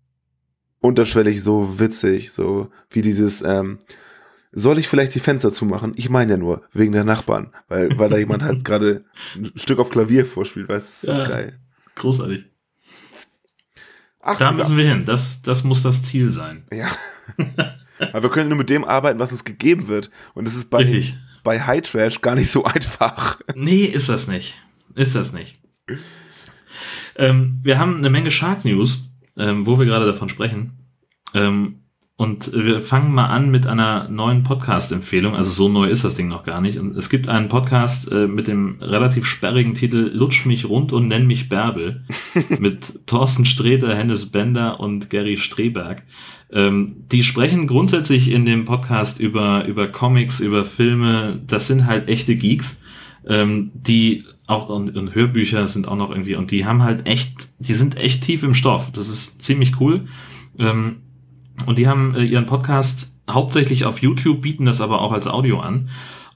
unterschwellig 0.81 1.43
so 1.43 1.79
witzig, 1.81 2.33
so 2.33 2.71
wie 2.91 3.03
dieses, 3.03 3.43
ähm, 3.43 3.79
soll 4.53 4.79
ich 4.79 4.89
vielleicht 4.89 5.15
die 5.15 5.21
Fenster 5.21 5.53
zumachen? 5.53 5.93
Ich 5.97 6.09
meine 6.09 6.33
ja 6.33 6.39
nur, 6.39 6.63
wegen 6.73 6.93
der 6.93 7.05
Nachbarn, 7.05 7.53
weil, 7.69 7.99
weil 7.99 8.09
da 8.09 8.17
jemand 8.17 8.43
halt 8.43 8.65
gerade 8.65 9.05
ein 9.37 9.53
Stück 9.57 9.79
auf 9.79 9.91
Klavier 9.91 10.25
vorspielt, 10.25 10.69
weißt 10.69 10.87
du, 10.87 10.89
das 10.89 10.95
ist 10.95 11.01
so 11.03 11.13
Ja. 11.13 11.29
geil. 11.29 11.61
Großartig. 11.97 12.47
Ach, 14.21 14.37
Da 14.37 14.53
müssen 14.53 14.77
wir 14.77 14.89
hin. 14.89 15.05
Das, 15.05 15.43
das 15.43 15.65
muss 15.65 15.83
das 15.83 16.03
Ziel 16.03 16.31
sein. 16.31 16.65
Ja. 16.73 16.89
Aber 18.13 18.23
wir 18.25 18.31
können 18.31 18.49
nur 18.49 18.59
mit 18.59 18.71
dem 18.71 18.85
arbeiten, 18.85 19.19
was 19.19 19.33
uns 19.33 19.45
gegeben 19.45 19.89
wird. 19.89 20.11
Und 20.35 20.47
das 20.47 20.55
ist 20.55 20.71
bei, 20.71 20.79
Richtig. 20.79 21.17
bei 21.43 21.61
High 21.61 21.83
Trash 21.83 22.21
gar 22.21 22.35
nicht 22.35 22.51
so 22.51 22.65
einfach. 22.65 23.41
Nee, 23.55 23.85
ist 23.85 24.09
das 24.09 24.29
nicht. 24.29 24.55
Ist 24.95 25.15
das 25.15 25.33
nicht. 25.33 25.61
Ähm, 27.17 27.59
wir 27.63 27.79
haben 27.79 27.97
eine 27.97 28.11
Menge 28.11 28.31
Shark 28.31 28.65
News, 28.65 29.11
ähm, 29.37 29.67
wo 29.67 29.79
wir 29.79 29.87
gerade 29.87 30.07
davon 30.07 30.29
sprechen. 30.29 30.73
Ähm, 31.35 31.81
und 32.19 32.51
wir 32.53 32.81
fangen 32.81 33.15
mal 33.15 33.27
an 33.27 33.49
mit 33.49 33.69
einer 33.69 34.09
neuen 34.09 34.43
Podcast-Empfehlung. 34.43 35.37
Also 35.37 35.53
so 35.53 35.69
neu 35.69 35.89
ist 35.89 36.03
das 36.03 36.17
Ding 36.17 36.27
noch 36.27 36.43
gar 36.43 36.61
nicht. 36.61 36.77
Und 36.77 36.97
es 36.97 37.11
gibt 37.11 37.29
einen 37.29 37.47
Podcast 37.47 38.11
äh, 38.11 38.27
mit 38.27 38.49
dem 38.49 38.79
relativ 38.81 39.25
sperrigen 39.25 39.73
Titel 39.73 40.11
Lutsch 40.13 40.45
mich 40.45 40.69
rund 40.69 40.93
und 40.93 41.07
nenn 41.07 41.29
mich 41.29 41.49
Bärbel 41.49 42.03
mit 42.59 43.07
Thorsten 43.07 43.45
Sträter, 43.45 43.95
Hennes 43.95 44.33
Bender 44.33 44.81
und 44.81 45.11
Gary 45.11 45.37
Streberg. 45.37 46.03
Ähm, 46.51 46.97
die 47.13 47.23
sprechen 47.23 47.69
grundsätzlich 47.69 48.33
in 48.33 48.45
dem 48.45 48.65
Podcast 48.65 49.21
über, 49.21 49.65
über 49.67 49.87
Comics, 49.87 50.41
über 50.41 50.65
Filme. 50.65 51.41
Das 51.47 51.69
sind 51.69 51.87
halt 51.87 52.09
echte 52.09 52.35
Geeks, 52.35 52.83
ähm, 53.29 53.71
die 53.75 54.25
auch 54.49 54.69
und, 54.71 54.97
und 54.97 55.15
Hörbücher 55.15 55.69
sind 55.69 55.87
auch 55.87 55.97
noch 55.97 56.11
irgendwie 56.11 56.35
und 56.35 56.51
die 56.51 56.67
haben 56.67 56.83
halt 56.83 57.07
echt, 57.07 57.49
die 57.61 57.75
sind 57.75 57.97
echt 57.97 58.25
tief 58.25 58.43
im 58.43 58.55
Stoff. 58.55 58.91
Das 58.91 59.09
ist 59.09 59.41
ziemlich 59.41 59.81
cool. 59.81 60.09
Ähm, 60.59 60.97
und 61.66 61.79
die 61.79 61.88
haben 61.88 62.14
äh, 62.14 62.25
ihren 62.25 62.47
Podcast 62.47 63.12
hauptsächlich 63.31 63.85
auf 63.85 64.01
YouTube, 64.01 64.42
bieten 64.42 64.64
das 64.64 64.81
aber 64.81 65.01
auch 65.01 65.12
als 65.12 65.27
Audio 65.27 65.61
an. 65.61 65.90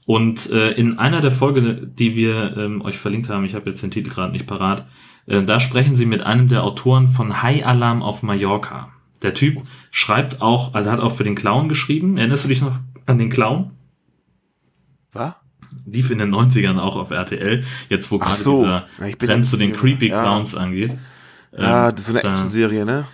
Und 0.05 0.49
äh, 0.51 0.71
in 0.71 0.99
einer 0.99 1.21
der 1.21 1.31
Folgen, 1.31 1.93
die 1.95 2.15
wir 2.15 2.57
ähm, 2.57 2.81
euch 2.81 2.97
verlinkt 2.97 3.29
haben, 3.29 3.45
ich 3.45 3.55
habe 3.55 3.69
jetzt 3.69 3.81
den 3.83 3.91
Titel 3.91 4.09
gerade 4.09 4.33
nicht 4.33 4.47
parat, 4.47 4.85
äh, 5.27 5.43
da 5.43 5.59
sprechen 5.59 5.95
sie 5.95 6.05
mit 6.05 6.21
einem 6.21 6.49
der 6.49 6.63
Autoren 6.63 7.07
von 7.07 7.41
High 7.41 7.65
Alarm 7.65 8.03
auf 8.03 8.21
Mallorca. 8.23 8.89
Der 9.21 9.33
Typ 9.33 9.61
schreibt 9.91 10.41
auch, 10.41 10.73
also 10.73 10.91
hat 10.91 10.99
auch 10.99 11.13
für 11.13 11.23
den 11.23 11.35
Clown 11.35 11.69
geschrieben. 11.69 12.17
Erinnerst 12.17 12.43
du 12.43 12.49
dich 12.49 12.61
noch 12.61 12.77
an 13.05 13.17
den 13.17 13.29
Clown? 13.29 13.71
Was? 15.13 15.33
Lief 15.85 16.11
in 16.11 16.17
den 16.17 16.33
90ern 16.33 16.77
auch 16.77 16.97
auf 16.97 17.11
RTL, 17.11 17.63
jetzt 17.89 18.11
wo 18.11 18.19
gerade 18.19 18.35
so. 18.35 18.57
dieser 18.57 18.83
Ja, 18.99 19.15
Trend 19.15 19.45
ja 19.45 19.49
zu 19.49 19.57
den 19.57 19.73
Creepy 19.73 20.09
ja. 20.09 20.21
Clowns 20.21 20.55
angeht. 20.55 20.91
Ja, 21.57 21.89
Ähm, 21.89 21.95
das 21.95 22.01
ist 22.01 22.07
so 22.07 22.17
eine 22.17 22.29
Actionserie, 22.29 22.85
ne? 22.85 23.05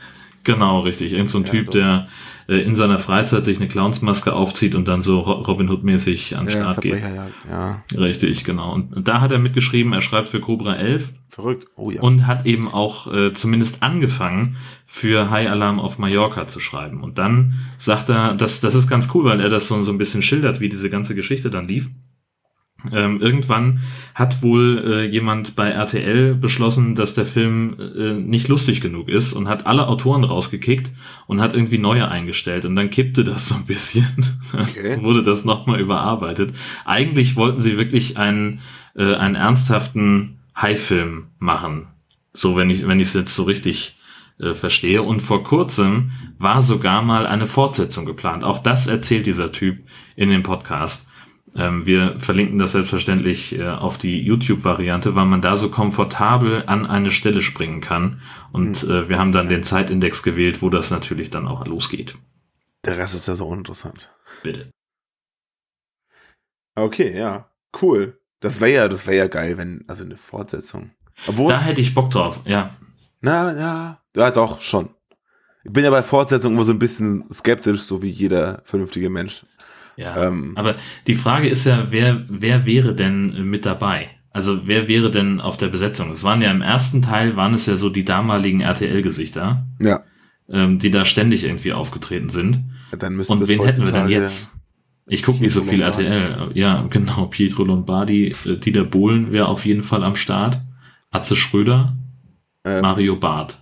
Genau, 0.54 0.82
richtig. 0.82 1.14
Irgend 1.14 1.30
so 1.30 1.38
ein 1.40 1.46
Ja, 1.46 1.50
Typ, 1.52 1.66
doch. 1.68 1.72
der 1.74 2.06
äh, 2.48 2.62
in 2.62 2.76
seiner 2.76 3.00
Freizeit 3.00 3.46
sich 3.46 3.58
eine 3.60 3.68
Clownsmaske 3.68 4.34
aufzieht 4.34 4.74
und 4.76 4.88
dann 4.88 5.02
so 5.02 5.20
Ro- 5.20 5.42
Robin 5.44 5.70
Hood-mäßig 5.70 6.36
an 6.38 6.46
den 6.48 6.56
Ja, 6.56 6.62
Start 6.64 6.82
geht. 6.82 7.02
Ja. 7.50 7.84
Richtig, 7.96 8.44
genau. 8.44 8.74
Und, 8.74 8.96
und 8.96 9.08
da 9.08 9.22
hat 9.22 9.32
er 9.32 9.40
mitgeschrieben, 9.40 9.94
er 9.94 10.02
schreibt 10.02 10.30
für 10.30 10.40
Cobra 10.40 10.76
11 10.76 11.14
Verrückt. 11.30 11.68
Oh 11.76 11.92
ja. 11.92 12.02
und 12.02 12.26
hat 12.28 12.46
eben 12.46 12.68
auch 12.68 13.14
äh, 13.14 13.34
zumindest 13.34 13.84
angefangen, 13.84 14.58
für 14.86 15.30
High 15.30 15.50
Alarm 15.50 15.80
auf 15.80 16.00
Mallorca 16.00 16.48
zu 16.48 16.60
schreiben. 16.60 17.04
Und 17.04 17.20
dann 17.20 17.54
sagt 17.78 18.10
er, 18.10 18.34
das, 18.34 18.60
das 18.60 18.74
ist 18.74 18.90
ganz 18.90 19.10
cool, 19.14 19.26
weil 19.26 19.40
er 19.40 19.50
das 19.50 19.68
so, 19.68 19.82
so 19.84 19.92
ein 19.92 20.00
bisschen 20.00 20.24
schildert, 20.24 20.60
wie 20.60 20.68
diese 20.70 20.90
ganze 20.90 21.14
Geschichte 21.14 21.50
dann 21.52 21.68
lief. 21.68 21.90
Ähm, 22.94 23.22
irgendwann 23.22 23.82
hat 24.16 24.42
wohl 24.42 24.84
äh, 24.86 25.06
jemand 25.06 25.56
bei 25.56 25.70
RTL 25.70 26.34
beschlossen, 26.34 26.96
dass 26.96 27.14
der 27.14 27.26
Film 27.26 27.76
äh, 27.78 28.14
nicht 28.14 28.48
lustig 28.48 28.80
genug 28.80 29.10
ist 29.10 29.34
und 29.34 29.50
hat 29.50 29.68
alle 29.68 29.88
Autoren 29.88 30.24
rausgekickt 30.24 30.92
und 31.28 31.42
hat 31.42 31.54
irgendwie 31.54 31.78
neue 31.78 32.08
eingestellt 32.08 32.66
und 32.66 32.76
dann 32.76 32.90
kippte 32.90 33.24
das 33.24 33.48
so 33.48 33.56
ein 33.56 33.66
bisschen. 33.66 34.08
Okay. 34.54 34.98
Wurde 35.02 35.24
das 35.24 35.44
nochmal 35.44 35.80
überarbeitet. 35.80 36.54
Eigentlich 36.86 37.36
wollten 37.36 37.60
sie 37.60 37.78
wirklich 37.78 38.18
einen, 38.18 38.62
äh, 38.96 39.16
einen 39.16 39.36
ernsthaften 39.36 40.40
High-Film 40.56 41.28
machen. 41.40 41.88
So, 42.34 42.56
wenn 42.56 42.70
ich 42.70 42.88
wenn 42.88 43.00
ich 43.00 43.10
es 43.10 43.14
jetzt 43.14 43.36
so 43.36 43.44
richtig 43.44 43.98
äh, 44.40 44.54
verstehe. 44.54 45.04
Und 45.04 45.22
vor 45.22 45.44
kurzem 45.44 46.12
war 46.38 46.62
sogar 46.62 47.02
mal 47.02 47.28
eine 47.28 47.46
Fortsetzung 47.46 48.06
geplant. 48.06 48.46
Auch 48.46 48.60
das 48.60 48.88
erzählt 48.88 49.26
dieser 49.26 49.52
Typ 49.52 49.80
in 50.16 50.30
dem 50.30 50.44
Podcast. 50.44 51.09
Ähm, 51.56 51.86
wir 51.86 52.18
verlinken 52.20 52.58
das 52.58 52.74
selbstverständlich 52.74 53.58
äh, 53.58 53.68
auf 53.68 53.98
die 53.98 54.22
YouTube-Variante, 54.22 55.16
weil 55.16 55.26
man 55.26 55.42
da 55.42 55.58
so 55.58 55.70
komfortabel 55.70 56.64
an 56.68 56.86
eine 56.86 57.12
Stelle 57.12 57.42
springen 57.42 57.82
kann. 57.82 58.22
Und 58.52 58.84
äh, 58.84 59.10
wir 59.10 59.18
haben 59.18 59.32
dann 59.32 59.50
den 59.50 59.64
Zeitindex 59.64 60.24
gewählt, 60.24 60.62
wo 60.62 60.70
das 60.70 60.92
natürlich 60.92 61.30
dann 61.30 61.48
auch 61.48 61.66
losgeht. 61.66 62.16
Der 62.86 62.98
Rest 62.98 63.16
ist 63.16 63.28
ja 63.28 63.36
so 63.36 63.48
uninteressant. 63.48 64.12
Bitte. 64.44 64.72
Okay, 66.76 67.18
ja. 67.18 67.50
Cool. 67.82 68.20
Das 68.40 68.62
wäre 68.62 68.72
ja, 68.72 68.88
das 68.88 69.06
wäre 69.06 69.18
ja 69.18 69.28
geil, 69.28 69.58
wenn, 69.58 69.84
also 69.88 70.06
eine 70.06 70.18
Fortsetzung. 70.18 70.92
Obwohl, 71.28 71.52
Da 71.52 71.62
hätte 71.62 71.82
ich 71.82 71.94
Bock 71.94 72.10
drauf, 72.10 72.40
ja. 72.46 72.70
na, 73.20 73.54
ja, 73.54 74.02
ja, 74.16 74.32
doch, 74.32 74.62
schon. 74.62 74.90
Ich 75.66 75.74
bin 75.74 75.84
ja 75.84 75.90
bei 75.90 76.02
Fortsetzungen 76.04 76.56
immer 76.56 76.64
so 76.64 76.72
ein 76.72 76.80
bisschen 76.80 77.26
skeptisch, 77.32 77.82
so 77.82 78.02
wie 78.02 78.10
jeder 78.10 78.62
vernünftige 78.64 79.10
Mensch. 79.10 79.44
Ja. 80.00 80.28
Ähm, 80.28 80.54
Aber 80.56 80.76
die 81.08 81.16
Frage 81.16 81.50
ist 81.50 81.66
ja, 81.66 81.88
wer, 81.90 82.24
wer 82.30 82.66
wäre 82.66 82.96
denn 82.96 83.36
äh, 83.36 83.40
mit 83.42 83.66
dabei? 83.66 84.10
Also 84.32 84.62
wer 84.68 84.88
wäre 84.88 85.12
denn 85.12 85.42
auf 85.42 85.58
der 85.58 85.68
Besetzung? 85.68 86.12
Es 86.12 86.24
waren 86.24 86.42
ja 86.42 86.52
im 86.52 86.62
ersten 86.62 87.02
Teil, 87.02 87.36
waren 87.36 87.54
es 87.54 87.66
ja 87.66 87.76
so 87.76 87.90
die 87.90 88.06
damaligen 88.06 88.62
RTL-Gesichter, 88.62 89.66
ja, 89.82 90.04
ähm, 90.50 90.80
die 90.80 90.92
da 90.92 91.04
ständig 91.04 91.44
irgendwie 91.44 91.74
aufgetreten 91.74 92.30
sind. 92.30 92.60
dann 92.98 93.16
müssen 93.16 93.34
Und 93.34 93.48
wen 93.50 93.64
hätten 93.64 93.86
wir 93.86 93.92
denn 93.92 94.08
jetzt? 94.08 94.52
Ich 95.08 95.24
gucke 95.24 95.42
nicht 95.42 95.54
so 95.54 95.64
viel 95.64 95.80
Lombardi. 95.82 96.06
RTL. 96.06 96.52
Ja, 96.54 96.86
genau. 96.90 97.26
Pietro 97.26 97.64
Lombardi, 97.64 98.28
äh, 98.46 98.58
Dieter 98.58 98.84
Bohlen 98.86 99.32
wäre 99.32 99.48
auf 99.48 99.66
jeden 99.66 99.84
Fall 99.84 100.04
am 100.04 100.16
Start. 100.16 100.60
Atze 101.12 101.36
Schröder, 101.36 101.98
Ähm, 102.64 102.82
Mario 102.82 103.16
Barth. 103.16 103.60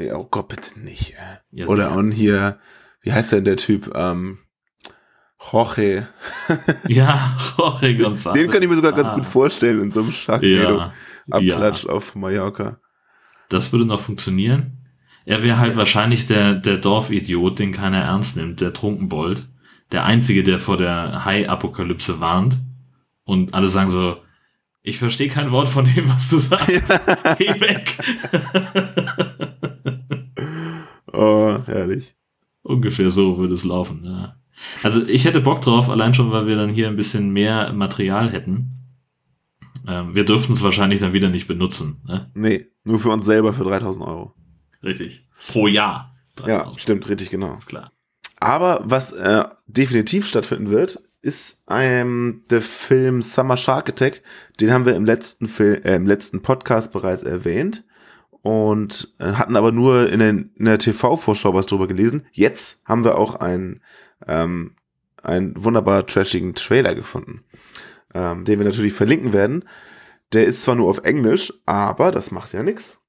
Ja, 0.00 0.16
oh 0.16 0.26
Gott, 0.30 0.48
bitte 0.48 0.80
nicht. 0.80 1.12
Äh. 1.12 1.36
Ja, 1.52 1.66
Oder 1.68 1.84
sicher. 1.84 1.96
on 1.96 2.10
hier, 2.10 2.58
wie 3.02 3.12
heißt 3.12 3.32
denn 3.32 3.44
der 3.44 3.56
Typ? 3.56 3.92
Ähm, 3.94 4.38
Jorge. 5.40 6.06
Ja, 6.88 7.36
Jorge 7.56 7.88
González. 7.88 8.32
Den 8.34 8.50
kann 8.50 8.62
ich 8.62 8.68
mir 8.68 8.74
sogar 8.76 8.92
ganz 8.92 9.08
Ah. 9.08 9.14
gut 9.14 9.26
vorstellen 9.26 9.82
in 9.84 9.92
so 9.92 10.00
einem 10.00 10.12
Sharknado. 10.12 10.78
Ja, 10.78 10.92
Abklatsch 11.30 11.86
auf 11.86 12.14
Mallorca. 12.14 12.78
Das 13.48 13.72
würde 13.72 13.84
noch 13.86 14.00
funktionieren. 14.00 14.78
Er 15.26 15.42
wäre 15.42 15.58
halt 15.58 15.76
wahrscheinlich 15.76 16.26
der, 16.26 16.54
der 16.54 16.76
Dorfidiot, 16.78 17.58
den 17.58 17.72
keiner 17.72 17.98
ernst 18.02 18.36
nimmt, 18.36 18.60
der 18.60 18.72
Trunkenbold. 18.72 19.48
Der 19.92 20.04
Einzige, 20.04 20.42
der 20.42 20.58
vor 20.58 20.76
der 20.76 21.24
Hai-Apokalypse 21.24 22.20
warnt. 22.20 22.58
Und 23.24 23.54
alle 23.54 23.68
sagen 23.68 23.88
so, 23.88 24.16
ich 24.82 24.98
verstehe 24.98 25.28
kein 25.28 25.50
Wort 25.52 25.68
von 25.68 25.84
dem, 25.84 26.08
was 26.08 26.28
du 26.30 26.38
sagst. 26.38 26.66
Geh 27.38 27.60
weg. 27.60 27.98
Oh, 31.12 31.58
herrlich. 31.66 32.14
Ungefähr 32.62 33.10
so 33.10 33.38
würde 33.38 33.54
es 33.54 33.64
laufen. 33.64 34.04
Ja. 34.04 34.36
Also 34.82 35.06
ich 35.06 35.24
hätte 35.24 35.40
Bock 35.40 35.60
drauf, 35.62 35.88
allein 35.88 36.14
schon, 36.14 36.30
weil 36.30 36.46
wir 36.46 36.56
dann 36.56 36.70
hier 36.70 36.88
ein 36.88 36.96
bisschen 36.96 37.30
mehr 37.30 37.72
Material 37.72 38.30
hätten. 38.30 38.70
Ähm, 39.86 40.14
wir 40.14 40.24
dürften 40.24 40.52
es 40.52 40.62
wahrscheinlich 40.62 41.00
dann 41.00 41.12
wieder 41.12 41.28
nicht 41.28 41.48
benutzen. 41.48 42.02
Ne? 42.06 42.30
Nee, 42.34 42.66
nur 42.84 42.98
für 42.98 43.10
uns 43.10 43.24
selber 43.24 43.52
für 43.52 43.64
3000 43.64 44.06
Euro. 44.06 44.34
Richtig. 44.82 45.26
Pro 45.48 45.66
Jahr. 45.66 46.14
Ja, 46.40 46.60
3000. 46.60 46.80
stimmt, 46.80 47.08
richtig, 47.08 47.30
genau. 47.30 47.56
Ist 47.56 47.66
klar. 47.66 47.92
Aber 48.38 48.80
was 48.84 49.12
äh, 49.12 49.44
definitiv 49.66 50.26
stattfinden 50.26 50.70
wird, 50.70 51.02
ist 51.22 51.64
ähm, 51.68 52.44
der 52.50 52.62
Film 52.62 53.20
Summer 53.20 53.56
Shark 53.56 53.90
Attack. 53.90 54.22
Den 54.58 54.72
haben 54.72 54.86
wir 54.86 54.96
im 54.96 55.04
letzten 55.04 55.48
Film, 55.48 55.82
äh, 55.82 55.96
im 55.96 56.06
letzten 56.06 56.42
Podcast 56.42 56.92
bereits 56.92 57.22
erwähnt 57.22 57.84
und 58.42 59.14
äh, 59.18 59.32
hatten 59.32 59.56
aber 59.56 59.72
nur 59.72 60.10
in, 60.10 60.20
den, 60.20 60.50
in 60.56 60.64
der 60.64 60.78
TV-Vorschau 60.78 61.52
was 61.52 61.66
drüber 61.66 61.88
gelesen. 61.88 62.26
Jetzt 62.32 62.82
haben 62.86 63.04
wir 63.04 63.18
auch 63.18 63.34
einen, 63.34 63.82
ähm, 64.26 64.76
einen 65.22 65.62
wunderbar 65.62 66.06
trashigen 66.06 66.54
Trailer 66.54 66.94
gefunden, 66.94 67.44
ähm, 68.14 68.44
den 68.44 68.58
wir 68.58 68.66
natürlich 68.66 68.92
verlinken 68.92 69.32
werden. 69.32 69.64
Der 70.32 70.46
ist 70.46 70.62
zwar 70.62 70.76
nur 70.76 70.88
auf 70.88 70.98
Englisch, 70.98 71.52
aber 71.66 72.12
das 72.12 72.30
macht 72.30 72.52
ja 72.52 72.62
nichts. 72.62 73.00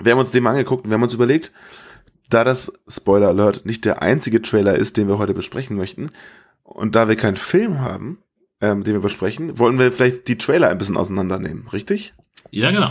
Wir 0.00 0.12
haben 0.12 0.18
uns 0.18 0.30
den 0.30 0.42
mal 0.42 0.50
angeguckt 0.50 0.84
und 0.84 0.90
wir 0.90 0.94
haben 0.94 1.02
uns 1.02 1.14
überlegt, 1.14 1.52
da 2.30 2.44
das 2.44 2.72
Spoiler 2.88 3.28
Alert 3.28 3.64
nicht 3.64 3.84
der 3.84 4.02
einzige 4.02 4.42
Trailer 4.42 4.76
ist, 4.76 4.96
den 4.96 5.08
wir 5.08 5.18
heute 5.18 5.34
besprechen 5.34 5.76
möchten, 5.76 6.10
und 6.62 6.96
da 6.96 7.08
wir 7.08 7.16
keinen 7.16 7.36
Film 7.36 7.80
haben, 7.80 8.18
ähm, 8.60 8.84
den 8.84 8.94
wir 8.94 9.00
besprechen, 9.00 9.58
wollen 9.58 9.78
wir 9.78 9.90
vielleicht 9.90 10.28
die 10.28 10.36
Trailer 10.36 10.68
ein 10.68 10.76
bisschen 10.76 10.98
auseinandernehmen, 10.98 11.66
richtig? 11.68 12.14
Ja, 12.50 12.70
genau. 12.70 12.90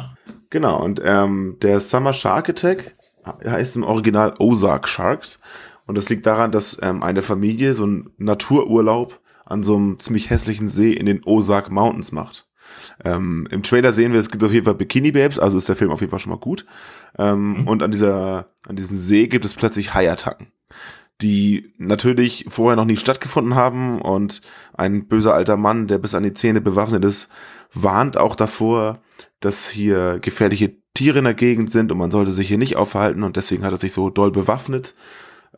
Genau, 0.49 0.83
und 0.83 1.01
ähm, 1.03 1.57
der 1.61 1.79
Summer 1.79 2.13
Shark 2.13 2.49
Attack 2.49 2.95
heißt 3.45 3.75
im 3.75 3.83
Original 3.83 4.33
Ozark 4.39 4.87
Sharks. 4.87 5.41
Und 5.87 5.97
das 5.97 6.09
liegt 6.09 6.25
daran, 6.25 6.51
dass 6.51 6.77
ähm, 6.81 7.01
eine 7.01 7.21
Familie 7.21 7.73
so 7.73 7.83
einen 7.83 8.11
Natururlaub 8.17 9.19
an 9.45 9.63
so 9.63 9.75
einem 9.75 9.99
ziemlich 9.99 10.29
hässlichen 10.29 10.67
See 10.67 10.91
in 10.91 11.05
den 11.05 11.23
Ozark 11.25 11.71
Mountains 11.71 12.11
macht. 12.11 12.47
Ähm, 13.03 13.47
Im 13.49 13.63
Trailer 13.63 13.93
sehen 13.93 14.11
wir, 14.11 14.19
es 14.19 14.29
gibt 14.29 14.43
auf 14.43 14.51
jeden 14.51 14.65
Fall 14.65 14.75
Bikini 14.75 15.11
Babes, 15.11 15.39
also 15.39 15.57
ist 15.57 15.69
der 15.69 15.77
Film 15.77 15.91
auf 15.91 16.01
jeden 16.01 16.11
Fall 16.11 16.19
schon 16.19 16.31
mal 16.31 16.39
gut. 16.39 16.65
Ähm, 17.17 17.61
mhm. 17.61 17.67
Und 17.67 17.81
an 17.81 17.91
dieser, 17.91 18.49
an 18.67 18.75
diesem 18.75 18.97
See 18.97 19.27
gibt 19.27 19.45
es 19.45 19.55
plötzlich 19.55 19.93
Haiattacken, 19.93 20.47
die 21.21 21.73
natürlich 21.77 22.45
vorher 22.49 22.75
noch 22.75 22.85
nie 22.85 22.97
stattgefunden 22.97 23.55
haben 23.55 24.01
und 24.01 24.41
ein 24.73 25.07
böser 25.07 25.33
alter 25.33 25.55
Mann, 25.57 25.87
der 25.87 25.99
bis 25.99 26.13
an 26.13 26.23
die 26.23 26.33
Zähne 26.33 26.59
bewaffnet 26.59 27.05
ist, 27.05 27.29
warnt 27.73 28.17
auch 28.17 28.35
davor, 28.35 29.01
dass 29.39 29.69
hier 29.69 30.19
gefährliche 30.19 30.75
Tiere 30.93 31.19
in 31.19 31.25
der 31.25 31.33
Gegend 31.35 31.69
sind 31.69 31.91
und 31.91 31.97
man 31.97 32.11
sollte 32.11 32.31
sich 32.31 32.47
hier 32.47 32.57
nicht 32.57 32.75
aufhalten 32.75 33.23
und 33.23 33.37
deswegen 33.37 33.63
hat 33.63 33.71
er 33.71 33.77
sich 33.77 33.93
so 33.93 34.09
doll 34.09 34.31
bewaffnet. 34.31 34.95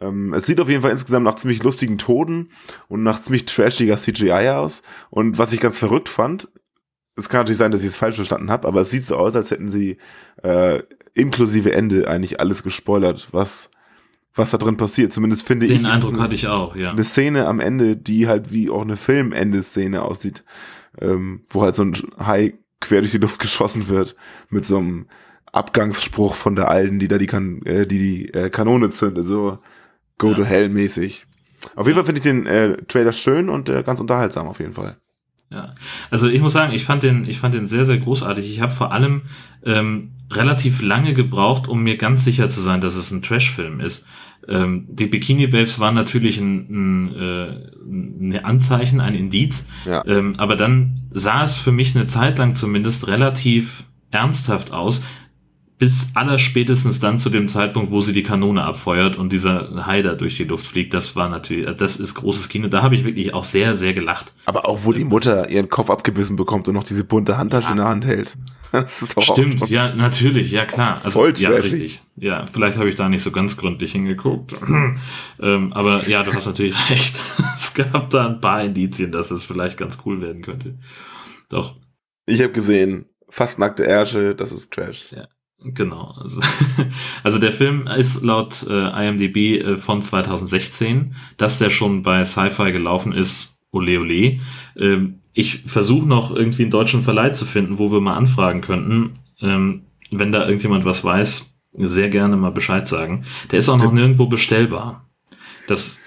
Ähm, 0.02 0.34
es 0.34 0.46
sieht 0.46 0.60
auf 0.60 0.70
jeden 0.70 0.82
Fall 0.82 0.92
insgesamt 0.92 1.26
nach 1.26 1.36
ziemlich 1.36 1.64
lustigen 1.64 1.98
Toden 1.98 2.52
und 2.88 3.04
nach 3.04 3.22
ziemlich 3.22 3.46
trashiger 3.46 3.98
CGI 3.98 4.50
aus. 4.50 4.82
Und 5.10 5.38
was 5.38 5.54
ich 5.54 5.60
ganz 5.60 5.78
verrückt 5.78 6.10
fand, 6.10 6.50
es 7.16 7.30
kann 7.30 7.42
natürlich 7.42 7.58
sein, 7.58 7.72
dass 7.72 7.82
ich 7.82 7.88
es 7.88 7.98
falsch 7.98 8.16
verstanden 8.16 8.50
habe, 8.50 8.68
aber 8.68 8.82
es 8.82 8.92
sieht 8.92 9.06
so 9.06 9.18
aus, 9.18 9.36
als 9.36 9.52
hätten 9.52 9.68
sie 9.68 9.98
äh, 10.42 10.82
inklusive 11.14 11.74
Ende 11.74 12.08
eigentlich 12.08 12.40
alles 12.40 12.64
gespoilert, 12.64 13.30
was 13.32 13.72
was 14.36 14.52
da 14.52 14.58
drin 14.58 14.78
passiert. 14.78 15.14
Zumindest 15.14 15.46
finde 15.46 15.68
Den 15.68 15.76
ich. 15.76 15.82
Den 15.82 15.92
Eindruck 15.92 16.14
eine, 16.14 16.24
hatte 16.24 16.36
ich 16.36 16.48
auch, 16.48 16.76
ja. 16.76 16.92
Eine 16.92 17.04
Szene 17.04 17.48
am 17.48 17.60
Ende, 17.60 17.96
die 17.98 18.28
halt 18.28 18.52
wie 18.52 18.70
auch 18.70 18.82
eine 18.82 18.96
Filmende-Szene 18.96 20.02
aussieht, 20.02 20.44
ähm, 21.00 21.42
wo 21.50 21.62
halt 21.62 21.76
so 21.76 21.84
ein 21.84 21.96
Hai 22.18 22.54
quer 22.80 23.02
durch 23.02 23.12
die 23.12 23.18
Luft 23.18 23.40
geschossen 23.40 23.90
wird 23.90 24.16
mit 24.50 24.66
so 24.66 24.78
einem 24.78 25.08
Abgangsspruch 25.52 26.36
von 26.36 26.56
der 26.56 26.70
Alten, 26.70 27.00
die 27.00 27.08
da 27.08 27.18
die, 27.18 27.28
kan 27.28 27.62
äh, 27.64 27.86
die, 27.86 28.00
die 28.00 28.34
äh, 28.34 28.50
Kanone 28.50 28.92
zündet, 28.92 29.28
so 29.28 29.60
Go 30.20 30.30
ja. 30.30 30.36
to 30.36 30.46
Hell 30.46 30.70
mäßig. 30.70 31.26
Auf 31.76 31.88
jeden 31.88 31.98
Fall 31.98 32.06
finde 32.06 32.20
ich 32.20 32.24
den 32.24 32.46
äh, 32.46 32.78
Trailer 32.88 33.14
schön 33.14 33.50
und 33.50 33.68
äh, 33.70 33.82
ganz 33.84 34.00
unterhaltsam 34.00 34.48
auf 34.48 34.60
jeden 34.60 34.74
Fall. 34.74 34.98
Ja, 35.52 35.74
also 36.12 36.30
ich 36.30 36.42
muss 36.42 36.54
sagen, 36.54 36.74
ich 36.74 36.86
fand 36.86 37.02
den, 37.02 37.26
ich 37.26 37.40
fand 37.40 37.56
den 37.56 37.66
sehr, 37.66 37.84
sehr 37.84 37.98
großartig. 37.98 38.52
Ich 38.52 38.62
habe 38.62 38.72
vor 38.72 38.92
allem 38.92 39.24
ähm, 39.66 40.12
relativ 40.32 40.84
lange 40.84 41.16
gebraucht, 41.16 41.68
um 41.68 41.82
mir 41.82 41.98
ganz 41.98 42.24
sicher 42.24 42.50
zu 42.50 42.62
sein, 42.62 42.82
dass 42.82 42.96
es 42.96 43.10
ein 43.10 43.24
Trash-Film 43.24 43.80
ist. 43.80 44.06
Ähm, 44.48 44.86
die 44.90 45.08
Bikini 45.08 45.48
Babes 45.48 45.80
waren 45.80 45.96
natürlich 45.96 46.40
ein, 46.40 46.68
ein, 46.70 47.16
äh, 47.16 47.72
ein 47.82 48.40
Anzeichen, 48.44 49.02
ein 49.02 49.16
Indiz, 49.16 49.68
ja. 49.86 50.04
ähm, 50.06 50.36
aber 50.38 50.56
dann 50.56 51.02
sah 51.12 51.44
es 51.44 51.58
für 51.58 51.72
mich 51.72 51.96
eine 51.96 52.06
Zeit 52.06 52.38
lang 52.38 52.54
zumindest 52.56 53.08
relativ 53.08 53.86
ernsthaft 54.12 54.72
aus, 54.72 55.04
bis 55.80 56.12
allerspätestens 56.14 57.00
dann 57.00 57.18
zu 57.18 57.30
dem 57.30 57.48
Zeitpunkt, 57.48 57.90
wo 57.90 58.02
sie 58.02 58.12
die 58.12 58.22
Kanone 58.22 58.64
abfeuert 58.64 59.16
und 59.16 59.32
dieser 59.32 59.86
Haider 59.86 60.16
durch 60.16 60.36
die 60.36 60.44
Luft 60.44 60.68
fliegt, 60.68 60.94
das 60.94 61.16
war 61.16 61.30
natürlich, 61.30 61.74
das 61.78 61.96
ist 61.96 62.16
großes 62.16 62.50
Kino. 62.50 62.68
Da 62.68 62.84
habe 62.84 62.96
ich 62.96 63.06
wirklich 63.06 63.34
auch 63.34 63.46
sehr, 63.46 63.78
sehr 63.78 63.94
gelacht. 63.94 64.34
Aber 64.44 64.68
auch, 64.68 64.80
wo 64.84 64.92
die 64.92 65.06
Mutter 65.06 65.50
ihren 65.50 65.70
Kopf 65.70 65.90
abgebissen 65.90 66.36
bekommt 66.36 66.68
und 66.68 66.74
noch 66.74 66.84
diese 66.84 67.06
bunte 67.06 67.38
Handtasche 67.38 67.68
ja. 67.68 67.72
in 67.72 67.78
der 67.78 67.88
Hand 67.88 68.06
hält. 68.06 68.38
Das 68.72 69.02
ist 69.02 69.18
doch 69.18 69.24
Stimmt, 69.24 69.68
ja, 69.72 69.96
natürlich, 69.96 70.52
ja 70.52 70.64
klar. 70.64 71.02
Also, 71.04 71.22
Voll 71.22 71.34
ja, 71.40 71.50
richtig. 71.50 72.02
Ja, 72.18 72.46
vielleicht 72.46 72.78
habe 72.78 72.88
ich 72.88 72.94
da 72.94 73.10
nicht 73.10 73.24
so 73.24 73.32
ganz 73.32 73.58
gründlich 73.58 73.94
hingeguckt. 73.94 74.54
ähm, 75.42 75.74
aber 75.74 76.08
ja, 76.08 76.22
du 76.22 76.32
hast 76.32 76.46
natürlich 76.46 76.76
recht. 76.92 77.20
es 77.56 77.74
gab 77.74 78.12
da 78.12 78.28
ein 78.28 78.42
paar 78.42 78.64
Indizien, 78.64 79.12
dass 79.12 79.32
es 79.32 79.44
vielleicht 79.44 79.80
ganz 79.80 79.98
cool 80.06 80.22
werden 80.22 80.44
könnte. 80.44 80.78
Doch. 81.50 81.78
Ich 82.28 82.44
habe 82.44 82.52
gesehen, 82.52 83.06
fast 83.28 83.58
nackte 83.58 83.88
Ärsche, 83.88 84.36
das 84.36 84.52
ist 84.52 84.72
Trash. 84.72 85.14
Ja. 85.14 85.28
Genau. 85.62 86.16
Also, 86.18 86.42
also 87.24 87.38
der 87.38 87.52
Film 87.52 87.88
ist 87.88 88.24
laut 88.24 88.66
äh, 88.70 89.08
IMDb 89.08 89.62
äh, 89.62 89.78
von 89.78 90.02
2016, 90.02 91.16
dass 91.38 91.60
der 91.60 91.70
schon 91.70 92.02
bei 92.02 92.24
Sci-Fi 92.24 92.72
gelaufen 92.72 93.12
ist, 93.12 93.60
ole 93.72 94.00
ole. 94.00 94.40
Ähm, 94.78 95.20
ich 95.34 95.64
versuche 95.66 96.08
noch 96.08 96.36
irgendwie 96.36 96.64
einen 96.64 96.72
deutschen 96.72 97.04
Verleih 97.04 97.32
zu 97.32 97.46
finden, 97.46 97.78
wo 97.78 97.92
wir 97.92 98.02
mal 98.02 98.16
anfragen 98.16 98.62
könnten. 98.62 99.12
Ähm, 99.42 99.84
wenn 100.12 100.32
da 100.32 100.46
irgendjemand 100.46 100.86
was 100.86 101.04
weiß, 101.04 101.54
sehr 101.74 102.10
gerne 102.10 102.36
mal 102.36 102.52
Bescheid 102.52 102.88
sagen. 102.88 103.26
Der 103.52 103.60
ist 103.60 103.70
auch 103.70 103.78
noch 103.78 103.92
nirgendwo 103.92 104.28
bestellbar. 104.28 105.08
Das, 105.68 106.00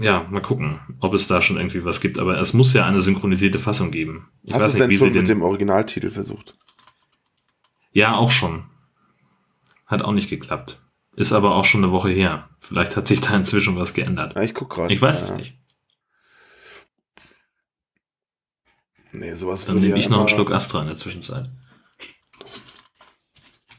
ja, 0.00 0.26
mal 0.30 0.40
gucken, 0.40 0.78
ob 1.00 1.14
es 1.14 1.26
da 1.26 1.42
schon 1.42 1.56
irgendwie 1.56 1.84
was 1.84 2.00
gibt. 2.00 2.18
Aber 2.18 2.38
es 2.38 2.52
muss 2.54 2.72
ja 2.74 2.86
eine 2.86 3.00
synchronisierte 3.00 3.58
Fassung 3.58 3.90
geben. 3.90 4.28
Ich 4.44 4.54
Hast 4.54 4.62
du 4.62 4.68
es 4.68 4.74
denn 4.74 4.96
schon 4.96 5.12
mit 5.12 5.28
dem 5.28 5.42
Originaltitel 5.42 6.10
versucht? 6.10 6.54
Ja, 7.92 8.14
auch 8.16 8.30
schon. 8.30 8.64
Hat 9.94 10.02
auch 10.02 10.12
nicht 10.12 10.28
geklappt. 10.28 10.82
Ist 11.14 11.32
aber 11.32 11.54
auch 11.54 11.64
schon 11.64 11.84
eine 11.84 11.92
Woche 11.92 12.10
her. 12.10 12.48
Vielleicht 12.58 12.96
hat 12.96 13.06
sich 13.06 13.20
da 13.20 13.36
inzwischen 13.36 13.76
was 13.76 13.94
geändert. 13.94 14.34
Ja, 14.34 14.42
ich 14.42 14.52
guck 14.52 14.70
gerade. 14.70 14.92
Ich 14.92 15.00
weiß 15.00 15.20
ja. 15.20 15.26
es 15.26 15.34
nicht. 15.36 15.56
Nee, 19.12 19.36
sowas 19.36 19.66
Dann 19.66 19.76
nehme 19.76 19.90
ja 19.90 19.96
ich 19.96 20.08
noch 20.08 20.18
einen 20.18 20.28
Schluck 20.28 20.50
Astra 20.50 20.80
in 20.80 20.88
der 20.88 20.96
Zwischenzeit. 20.96 21.48
Das, 22.40 22.60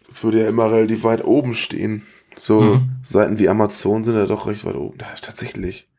das, 0.07 0.23
würde 0.23 0.39
ja 0.39 0.47
immer 0.47 0.71
relativ 0.71 1.03
weit 1.03 1.25
oben 1.25 1.53
stehen. 1.53 2.03
So 2.37 2.61
mhm. 2.61 2.91
Seiten 3.03 3.39
wie 3.39 3.49
Amazon 3.49 4.05
sind 4.05 4.15
ja 4.15 4.25
doch 4.25 4.47
recht 4.47 4.63
weit 4.63 4.75
oben. 4.75 4.97
Ja, 5.01 5.07
tatsächlich. 5.19 5.89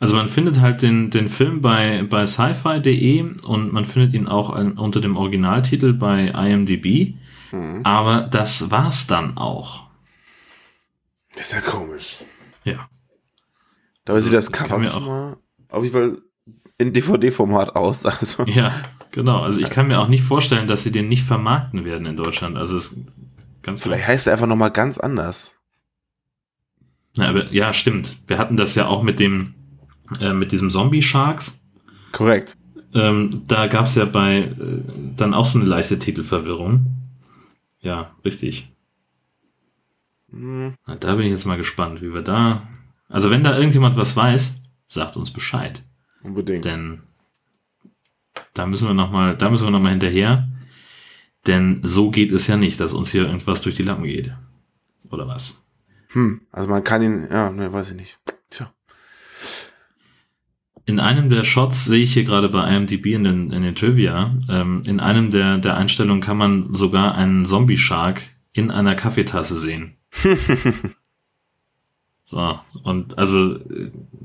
Also 0.00 0.16
man 0.16 0.28
findet 0.28 0.60
halt 0.60 0.82
den, 0.82 1.10
den 1.10 1.28
Film 1.28 1.60
bei, 1.60 2.02
bei 2.08 2.26
sci-fi.de 2.26 3.22
und 3.44 3.72
man 3.72 3.84
findet 3.84 4.14
ihn 4.14 4.26
auch 4.26 4.48
unter 4.58 5.00
dem 5.00 5.16
Originaltitel 5.16 5.92
bei 5.92 6.28
IMDb. 6.28 7.14
Mhm. 7.52 7.82
Aber 7.84 8.22
das 8.22 8.70
war's 8.70 9.06
dann 9.06 9.36
auch. 9.36 9.86
Das 11.36 11.48
ist 11.48 11.52
ja 11.52 11.60
komisch. 11.60 12.16
Ja. 12.64 12.88
Dabei 14.04 14.16
also, 14.16 14.26
sieht 14.26 14.36
das 14.36 14.50
Cover 14.50 14.82
schon 14.90 15.04
mal 15.04 15.36
auf 15.68 15.84
jeden 15.84 15.92
Fall 15.92 16.18
in 16.78 16.92
DVD-Format 16.92 17.76
aus. 17.76 18.04
Also. 18.06 18.44
Ja, 18.46 18.72
genau. 19.10 19.40
Also 19.40 19.60
ich 19.60 19.70
kann 19.70 19.86
mir 19.86 20.00
auch 20.00 20.08
nicht 20.08 20.24
vorstellen, 20.24 20.66
dass 20.66 20.82
sie 20.82 20.92
den 20.92 21.08
nicht 21.08 21.24
vermarkten 21.24 21.84
werden 21.84 22.06
in 22.06 22.16
Deutschland. 22.16 22.56
Also 22.56 22.76
es 22.76 22.96
ganz 23.62 23.82
Vielleicht 23.82 24.06
heißt 24.08 24.26
er 24.26 24.32
einfach 24.32 24.46
nochmal 24.46 24.70
ganz 24.70 24.98
anders. 24.98 25.56
Na, 27.16 27.28
aber 27.28 27.52
ja, 27.52 27.72
stimmt. 27.72 28.18
Wir 28.26 28.38
hatten 28.38 28.56
das 28.56 28.74
ja 28.74 28.86
auch 28.86 29.02
mit 29.02 29.20
dem, 29.20 29.54
äh, 30.20 30.32
mit 30.32 30.52
diesem 30.52 30.70
Zombie 30.70 31.02
Sharks. 31.02 31.60
Korrekt. 32.12 32.56
Ähm, 32.92 33.44
da 33.46 33.68
gab 33.68 33.86
es 33.86 33.94
ja 33.94 34.04
bei 34.04 34.38
äh, 34.38 34.82
dann 35.16 35.34
auch 35.34 35.44
so 35.44 35.58
eine 35.58 35.68
leichte 35.68 35.98
Titelverwirrung. 35.98 36.86
Ja, 37.80 38.14
richtig. 38.24 38.72
Mhm. 40.28 40.74
Na, 40.86 40.96
da 40.96 41.14
bin 41.14 41.26
ich 41.26 41.32
jetzt 41.32 41.46
mal 41.46 41.56
gespannt, 41.56 42.02
wie 42.02 42.12
wir 42.12 42.22
da. 42.22 42.68
Also 43.08 43.30
wenn 43.30 43.44
da 43.44 43.56
irgendjemand 43.56 43.96
was 43.96 44.16
weiß, 44.16 44.60
sagt 44.88 45.16
uns 45.16 45.32
Bescheid. 45.32 45.82
Unbedingt. 46.22 46.64
Denn 46.64 47.02
da 48.54 48.66
müssen 48.66 48.88
wir 48.88 48.94
noch 48.94 49.10
mal, 49.10 49.36
da 49.36 49.50
müssen 49.50 49.66
wir 49.66 49.70
noch 49.70 49.80
mal 49.80 49.90
hinterher. 49.90 50.48
Denn 51.46 51.80
so 51.82 52.10
geht 52.10 52.32
es 52.32 52.46
ja 52.46 52.56
nicht, 52.56 52.80
dass 52.80 52.92
uns 52.92 53.10
hier 53.10 53.26
irgendwas 53.26 53.62
durch 53.62 53.74
die 53.74 53.82
Lappen 53.82 54.04
geht. 54.04 54.32
Oder 55.10 55.26
was? 55.26 55.64
Hm, 56.08 56.42
also 56.52 56.68
man 56.68 56.84
kann 56.84 57.02
ihn, 57.02 57.28
ja, 57.30 57.50
ne, 57.50 57.72
weiß 57.72 57.90
ich 57.90 57.96
nicht. 57.96 58.18
Tja. 58.50 58.72
In 60.86 60.98
einem 60.98 61.30
der 61.30 61.44
Shots 61.44 61.84
sehe 61.84 62.02
ich 62.02 62.14
hier 62.14 62.24
gerade 62.24 62.48
bei 62.48 62.74
IMDb 62.74 63.06
in 63.06 63.24
den, 63.24 63.52
in 63.52 63.62
den 63.62 63.74
Trivia, 63.74 64.34
ähm, 64.48 64.82
in 64.84 64.98
einem 65.00 65.30
der, 65.30 65.58
der 65.58 65.76
Einstellungen 65.76 66.22
kann 66.22 66.36
man 66.36 66.74
sogar 66.74 67.14
einen 67.14 67.44
Zombie-Shark 67.44 68.22
in 68.52 68.70
einer 68.70 68.94
Kaffeetasse 68.94 69.58
sehen. 69.58 69.94
so, 72.24 72.58
und 72.82 73.18
also, 73.18 73.58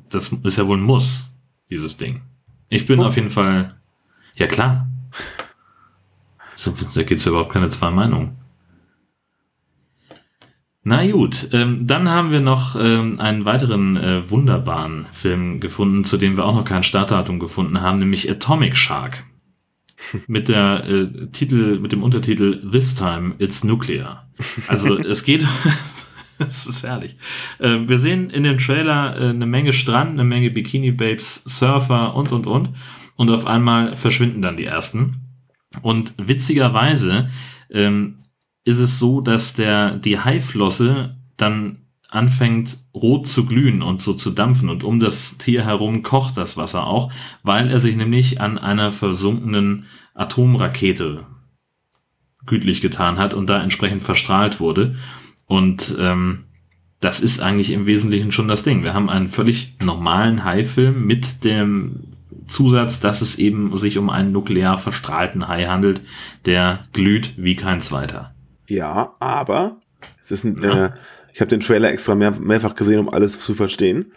das 0.09 0.29
ist 0.29 0.57
ja 0.57 0.67
wohl 0.67 0.77
ein 0.77 0.83
Muss, 0.83 1.29
dieses 1.69 1.97
Ding. 1.97 2.21
Ich 2.69 2.85
bin 2.85 2.99
oh. 2.99 3.05
auf 3.05 3.15
jeden 3.15 3.29
Fall, 3.29 3.75
ja 4.35 4.47
klar. 4.47 4.87
Da 6.95 7.03
gibt 7.03 7.19
es 7.19 7.27
überhaupt 7.27 7.51
keine 7.51 7.67
zwei 7.67 7.91
Meinungen. 7.91 8.37
Na 10.87 11.05
gut, 11.09 11.49
ähm, 11.51 11.87
dann 11.87 12.07
haben 12.09 12.31
wir 12.31 12.41
noch 12.41 12.75
ähm, 12.79 13.19
einen 13.19 13.43
weiteren 13.43 13.97
äh, 13.97 14.29
wunderbaren 14.29 15.07
Film 15.11 15.59
gefunden, 15.59 16.03
zu 16.03 16.17
dem 16.17 16.37
wir 16.37 16.45
auch 16.45 16.55
noch 16.55 16.63
kein 16.63 16.83
Startdatum 16.83 17.39
gefunden 17.39 17.81
haben, 17.81 17.97
nämlich 17.97 18.29
Atomic 18.29 18.77
Shark. 18.77 19.23
mit 20.27 20.47
der 20.47 20.85
äh, 20.85 21.27
Titel, 21.31 21.79
mit 21.79 21.91
dem 21.91 22.03
Untertitel 22.03 22.69
This 22.69 22.95
Time 22.95 23.35
It's 23.39 23.63
Nuclear. 23.63 24.29
Also 24.67 24.97
es 24.99 25.23
geht, 25.23 25.45
es 26.39 26.65
ist 26.65 26.83
herrlich. 26.83 27.17
Äh, 27.59 27.79
wir 27.87 27.99
sehen 27.99 28.29
in 28.29 28.43
dem 28.43 28.57
Trailer 28.57 29.15
äh, 29.19 29.29
eine 29.29 29.45
Menge 29.45 29.73
Strand, 29.73 30.11
eine 30.11 30.23
Menge 30.23 30.51
Bikini 30.51 30.91
Babes, 30.91 31.43
Surfer 31.45 32.15
und 32.15 32.31
und 32.31 32.47
und. 32.47 32.69
Und 33.15 33.29
auf 33.29 33.47
einmal 33.47 33.93
verschwinden 33.93 34.41
dann 34.41 34.57
die 34.57 34.65
ersten. 34.65 35.21
Und 35.81 36.13
witzigerweise 36.17 37.29
ähm, 37.71 38.17
ist 38.65 38.79
es 38.79 38.99
so, 38.99 39.21
dass 39.21 39.53
der, 39.53 39.91
die 39.91 40.19
Haiflosse 40.19 41.15
dann 41.37 41.77
anfängt 42.09 42.77
rot 42.93 43.27
zu 43.27 43.45
glühen 43.45 43.81
und 43.81 44.01
so 44.01 44.13
zu 44.13 44.31
dampfen 44.31 44.69
und 44.69 44.83
um 44.83 44.99
das 44.99 45.37
Tier 45.37 45.65
herum 45.65 46.01
kocht 46.01 46.37
das 46.37 46.57
Wasser 46.57 46.87
auch, 46.87 47.11
weil 47.43 47.69
er 47.69 47.79
sich 47.79 47.95
nämlich 47.95 48.41
an 48.41 48.57
einer 48.57 48.91
versunkenen 48.91 49.85
Atomrakete 50.13 51.25
gütlich 52.45 52.81
getan 52.81 53.17
hat 53.17 53.33
und 53.33 53.49
da 53.49 53.61
entsprechend 53.61 54.03
verstrahlt 54.03 54.59
wurde. 54.59 54.95
Und 55.45 55.95
ähm, 55.99 56.45
das 56.99 57.19
ist 57.19 57.41
eigentlich 57.41 57.71
im 57.71 57.85
Wesentlichen 57.85 58.31
schon 58.31 58.47
das 58.47 58.63
Ding. 58.63 58.83
Wir 58.83 58.93
haben 58.93 59.09
einen 59.09 59.27
völlig 59.27 59.73
normalen 59.83 60.43
Haifilm 60.43 61.05
mit 61.05 61.43
dem 61.43 62.13
Zusatz, 62.47 62.99
dass 62.99 63.21
es 63.21 63.37
eben 63.37 63.75
sich 63.77 63.97
um 63.97 64.09
einen 64.09 64.31
nuklear 64.31 64.77
verstrahlten 64.77 65.47
Hai 65.47 65.65
handelt, 65.65 66.01
der 66.45 66.85
glüht 66.93 67.33
wie 67.37 67.55
kein 67.55 67.81
zweiter. 67.81 68.34
Ja, 68.67 69.15
aber 69.19 69.79
es 70.21 70.31
ist 70.31 70.43
ein, 70.43 70.63
äh, 70.63 70.91
ich 71.33 71.41
habe 71.41 71.49
den 71.49 71.59
Trailer 71.59 71.89
extra 71.91 72.15
mehr, 72.15 72.31
mehrfach 72.31 72.75
gesehen, 72.75 72.99
um 72.99 73.09
alles 73.09 73.39
zu 73.39 73.55
verstehen. 73.55 74.13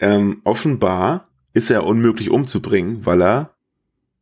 Ähm, 0.00 0.40
offenbar 0.44 1.28
ist 1.52 1.70
er 1.70 1.84
unmöglich 1.84 2.30
umzubringen, 2.30 3.04
weil 3.04 3.22
er 3.22 3.50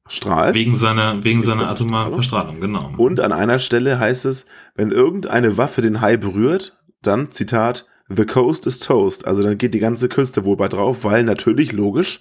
strahlt. 0.09 0.55
Wegen 0.55 0.75
seiner, 0.75 1.25
wegen 1.25 1.43
seiner 1.43 1.69
atomaren 1.69 2.13
Verstrahlung, 2.13 2.61
genau. 2.61 2.93
Und 2.97 3.21
an 3.21 3.33
einer 3.33 3.59
Stelle 3.59 3.99
heißt 3.99 4.25
es, 4.25 4.47
wenn 4.75 4.91
irgendeine 4.91 5.59
Waffe 5.59 5.83
den 5.83 6.01
Hai 6.01 6.17
berührt, 6.17 6.79
dann, 7.03 7.31
Zitat, 7.31 7.87
The 8.09 8.25
coast 8.25 8.67
is 8.67 8.79
toast. 8.79 9.27
Also 9.27 9.43
dann 9.43 9.59
geht 9.59 9.75
die 9.75 9.81
ganze 9.81 10.09
Küste 10.09 10.45
wohl 10.45 10.57
bei 10.57 10.69
drauf, 10.69 11.05
weil 11.05 11.25
natürlich, 11.25 11.73
logisch, 11.73 12.21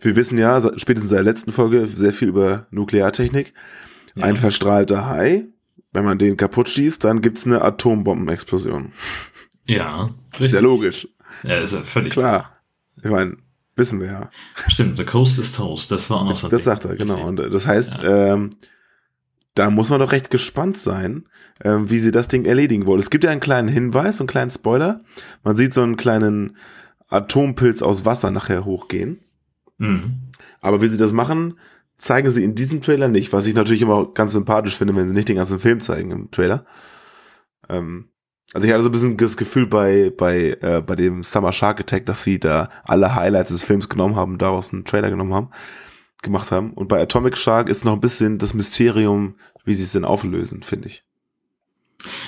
wir 0.00 0.16
wissen 0.16 0.38
ja, 0.38 0.60
spätestens 0.78 1.10
in 1.10 1.16
der 1.16 1.24
letzten 1.24 1.52
Folge 1.52 1.86
sehr 1.86 2.12
viel 2.12 2.28
über 2.28 2.66
Nukleartechnik. 2.70 3.52
Ja. 4.14 4.24
Ein 4.24 4.36
verstrahlter 4.36 5.08
Hai, 5.08 5.46
wenn 5.92 6.04
man 6.04 6.18
den 6.18 6.36
kaputt 6.36 6.68
schießt, 6.68 7.04
dann 7.04 7.22
gibt's 7.22 7.46
eine 7.46 7.62
Atombombenexplosion. 7.62 8.92
Ja. 9.66 10.10
Richtig. 10.32 10.46
Ist 10.46 10.52
ja 10.54 10.60
logisch. 10.60 11.08
Ja, 11.42 11.56
ist 11.56 11.72
ja 11.72 11.82
völlig 11.82 12.12
klar. 12.12 12.40
klar. 12.40 12.62
Ich 13.02 13.10
meine, 13.10 13.36
wissen 13.76 14.00
wir 14.00 14.06
ja. 14.06 14.30
Stimmt, 14.68 14.96
the 14.96 15.04
coast 15.04 15.38
is 15.38 15.52
toast. 15.52 15.90
Das 15.90 16.10
war 16.10 16.22
auch 16.22 16.24
noch. 16.24 16.48
Das 16.48 16.64
sagt 16.64 16.84
er, 16.84 16.96
genau. 16.96 17.26
Und 17.26 17.36
das 17.36 17.66
heißt, 17.66 17.96
ja. 18.02 18.34
ähm, 18.34 18.50
da 19.54 19.70
muss 19.70 19.90
man 19.90 20.00
doch 20.00 20.12
recht 20.12 20.30
gespannt 20.30 20.76
sein, 20.76 21.28
ähm, 21.64 21.90
wie 21.90 21.98
sie 21.98 22.12
das 22.12 22.28
Ding 22.28 22.44
erledigen 22.44 22.86
wollen. 22.86 23.00
Es 23.00 23.10
gibt 23.10 23.24
ja 23.24 23.30
einen 23.30 23.40
kleinen 23.40 23.68
Hinweis, 23.68 24.20
einen 24.20 24.28
kleinen 24.28 24.50
Spoiler. 24.50 25.02
Man 25.42 25.56
sieht 25.56 25.74
so 25.74 25.82
einen 25.82 25.96
kleinen 25.96 26.56
Atompilz 27.08 27.82
aus 27.82 28.04
Wasser 28.04 28.30
nachher 28.30 28.64
hochgehen. 28.64 29.20
Mhm. 29.78 30.30
Aber 30.60 30.80
wie 30.80 30.88
sie 30.88 30.98
das 30.98 31.12
machen, 31.12 31.58
zeigen 31.98 32.30
sie 32.30 32.44
in 32.44 32.54
diesem 32.54 32.80
Trailer 32.80 33.08
nicht, 33.08 33.32
was 33.32 33.46
ich 33.46 33.54
natürlich 33.54 33.82
immer 33.82 34.06
ganz 34.12 34.32
sympathisch 34.32 34.76
finde, 34.76 34.94
wenn 34.96 35.08
sie 35.08 35.14
nicht 35.14 35.28
den 35.28 35.36
ganzen 35.36 35.58
Film 35.58 35.80
zeigen 35.80 36.10
im 36.12 36.30
Trailer. 36.30 36.64
Ähm, 37.68 38.08
also 38.54 38.66
ich 38.66 38.72
hatte 38.72 38.82
so 38.82 38.88
ein 38.88 38.92
bisschen 38.92 39.16
das 39.16 39.36
Gefühl 39.36 39.66
bei, 39.66 40.10
bei, 40.16 40.56
äh, 40.62 40.80
bei 40.80 40.96
dem 40.96 41.22
Summer 41.22 41.52
Shark 41.52 41.80
Attack, 41.80 42.06
dass 42.06 42.22
sie 42.22 42.38
da 42.38 42.70
alle 42.84 43.14
Highlights 43.14 43.50
des 43.50 43.64
Films 43.64 43.88
genommen 43.88 44.16
haben, 44.16 44.38
daraus 44.38 44.72
einen 44.72 44.84
Trailer 44.84 45.10
genommen 45.10 45.34
haben, 45.34 45.50
gemacht 46.22 46.50
haben. 46.50 46.72
Und 46.72 46.88
bei 46.88 47.02
Atomic 47.02 47.36
Shark 47.36 47.68
ist 47.68 47.84
noch 47.84 47.92
ein 47.92 48.00
bisschen 48.00 48.38
das 48.38 48.54
Mysterium, 48.54 49.34
wie 49.64 49.74
sie 49.74 49.82
es 49.82 49.92
denn 49.92 50.04
auflösen, 50.04 50.62
finde 50.62 50.88
ich. 50.88 51.04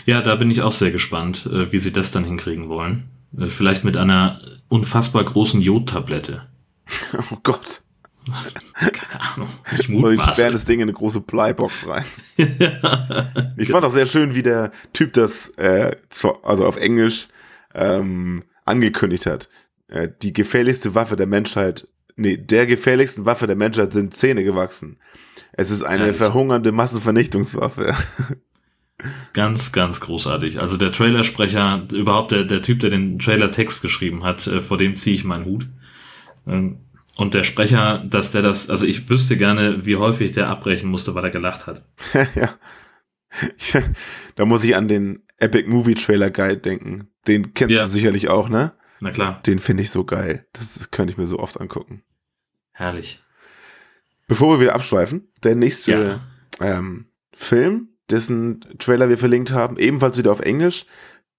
Ja, 0.04 0.20
da 0.20 0.34
bin 0.34 0.50
ich 0.50 0.62
auch 0.62 0.72
sehr 0.72 0.90
gespannt, 0.90 1.46
äh, 1.46 1.72
wie 1.72 1.78
sie 1.78 1.92
das 1.92 2.10
dann 2.10 2.24
hinkriegen 2.24 2.68
wollen. 2.68 3.08
Äh, 3.38 3.46
vielleicht 3.46 3.84
mit 3.84 3.96
einer 3.96 4.42
unfassbar 4.68 5.24
großen 5.24 5.60
Jodtablette. 5.60 6.46
Oh 7.30 7.38
Gott. 7.42 7.82
Keine 8.26 9.20
Ahnung. 9.20 9.48
Ich, 9.78 9.88
ich 9.88 10.34
sperre 10.34 10.52
das 10.52 10.64
Ding 10.64 10.80
in 10.80 10.84
eine 10.84 10.92
große 10.92 11.20
Bleibox 11.20 11.86
rein. 11.86 12.04
ich 13.56 13.70
fand 13.70 13.84
auch 13.84 13.90
sehr 13.90 14.06
schön, 14.06 14.34
wie 14.34 14.42
der 14.42 14.72
Typ 14.92 15.12
das, 15.14 15.48
äh, 15.56 15.96
also 16.42 16.66
auf 16.66 16.76
Englisch, 16.76 17.28
ähm, 17.74 18.44
angekündigt 18.64 19.26
hat. 19.26 19.48
Äh, 19.88 20.08
die 20.22 20.32
gefährlichste 20.32 20.94
Waffe 20.94 21.16
der 21.16 21.26
Menschheit, 21.26 21.88
nee, 22.16 22.36
der 22.36 22.66
gefährlichsten 22.66 23.24
Waffe 23.24 23.46
der 23.46 23.56
Menschheit 23.56 23.92
sind 23.92 24.14
Zähne 24.14 24.44
gewachsen. 24.44 24.98
Es 25.52 25.70
ist 25.70 25.82
eine 25.82 26.04
Ehrlich? 26.04 26.16
verhungernde 26.16 26.72
Massenvernichtungswaffe. 26.72 27.94
Ganz, 29.32 29.72
ganz 29.72 30.00
großartig. 30.00 30.60
Also 30.60 30.76
der 30.76 30.92
Trailersprecher, 30.92 31.86
überhaupt 31.90 32.32
der, 32.32 32.44
der 32.44 32.60
Typ, 32.60 32.80
der 32.80 32.90
den 32.90 33.18
Trailer-Text 33.18 33.80
geschrieben 33.80 34.24
hat, 34.24 34.46
äh, 34.46 34.60
vor 34.60 34.76
dem 34.76 34.94
ziehe 34.94 35.16
ich 35.16 35.24
meinen 35.24 35.46
Hut. 35.46 35.68
Ähm, 36.46 36.80
und 37.20 37.34
der 37.34 37.44
Sprecher, 37.44 37.98
dass 37.98 38.32
der 38.32 38.40
das, 38.40 38.70
also 38.70 38.86
ich 38.86 39.10
wüsste 39.10 39.36
gerne, 39.36 39.84
wie 39.84 39.96
häufig 39.96 40.32
der 40.32 40.48
abbrechen 40.48 40.88
musste, 40.88 41.14
weil 41.14 41.24
er 41.24 41.30
gelacht 41.30 41.66
hat. 41.66 41.84
ja. 42.34 42.54
da 44.36 44.46
muss 44.46 44.64
ich 44.64 44.74
an 44.74 44.88
den 44.88 45.22
Epic 45.36 45.68
Movie 45.68 45.96
Trailer 45.96 46.30
Guide 46.30 46.56
denken. 46.56 47.08
Den 47.26 47.52
kennst 47.52 47.74
ja. 47.74 47.82
du 47.82 47.88
sicherlich 47.88 48.30
auch, 48.30 48.48
ne? 48.48 48.72
Na 49.00 49.10
klar. 49.10 49.38
Den 49.44 49.58
finde 49.58 49.82
ich 49.82 49.90
so 49.90 50.04
geil. 50.04 50.46
Das 50.54 50.90
könnte 50.92 51.12
ich 51.12 51.18
mir 51.18 51.26
so 51.26 51.38
oft 51.38 51.60
angucken. 51.60 52.02
Herrlich. 52.72 53.22
Bevor 54.26 54.56
wir 54.56 54.60
wieder 54.62 54.74
abschweifen, 54.74 55.28
der 55.44 55.56
nächste 55.56 56.20
ja. 56.58 56.78
ähm, 56.78 57.10
Film, 57.34 57.90
dessen 58.08 58.64
Trailer 58.78 59.10
wir 59.10 59.18
verlinkt 59.18 59.52
haben, 59.52 59.76
ebenfalls 59.76 60.16
wieder 60.16 60.32
auf 60.32 60.40
Englisch, 60.40 60.86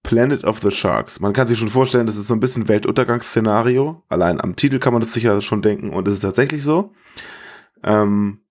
Planet 0.04 0.44
of 0.44 0.60
the 0.62 0.72
Sharks. 0.72 1.20
Man 1.20 1.34
kann 1.34 1.48
sich 1.48 1.60
schon 1.60 1.70
vorstellen, 1.70 2.08
das 2.08 2.18
ist 2.18 2.28
so 2.28 2.34
ein 2.34 2.40
bisschen 2.40 2.68
Weltuntergangsszenario. 2.68 4.04
Allein 4.10 4.42
am 4.42 4.56
Titel 4.56 4.80
kann 4.80 4.94
man 4.94 5.02
das 5.02 5.14
sicher 5.14 5.42
schon 5.42 5.62
denken 5.62 5.92
und 5.92 6.08
es 6.08 6.16
ist 6.16 6.22
tatsächlich 6.22 6.64
so. 6.64 6.94
Ähm, 7.84 8.42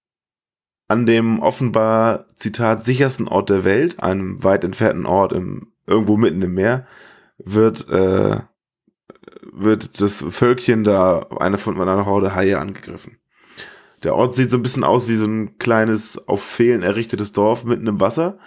an 0.88 1.06
dem 1.06 1.40
offenbar, 1.40 2.26
Zitat, 2.36 2.84
sichersten 2.84 3.28
Ort 3.28 3.48
der 3.48 3.64
Welt, 3.64 4.02
einem 4.02 4.42
weit 4.42 4.64
entfernten 4.64 5.06
Ort 5.06 5.32
im, 5.32 5.72
irgendwo 5.86 6.16
mitten 6.16 6.42
im 6.42 6.54
Meer, 6.54 6.86
wird, 7.38 7.88
äh, 7.88 8.40
wird 9.52 10.00
das 10.00 10.24
Völkchen 10.30 10.82
da, 10.82 11.26
eine 11.38 11.58
von 11.58 11.80
einer 11.80 12.06
Horde 12.06 12.34
Haie 12.34 12.58
angegriffen. 12.58 13.18
Der 14.02 14.16
Ort 14.16 14.34
sieht 14.34 14.50
so 14.50 14.56
ein 14.56 14.62
bisschen 14.62 14.84
aus 14.84 15.08
wie 15.08 15.16
so 15.16 15.26
ein 15.26 15.58
kleines, 15.58 16.26
auf 16.26 16.42
Fehlen 16.42 16.82
errichtetes 16.82 17.32
Dorf 17.32 17.64
mitten 17.64 17.86
im 17.86 18.00
Wasser. 18.00 18.38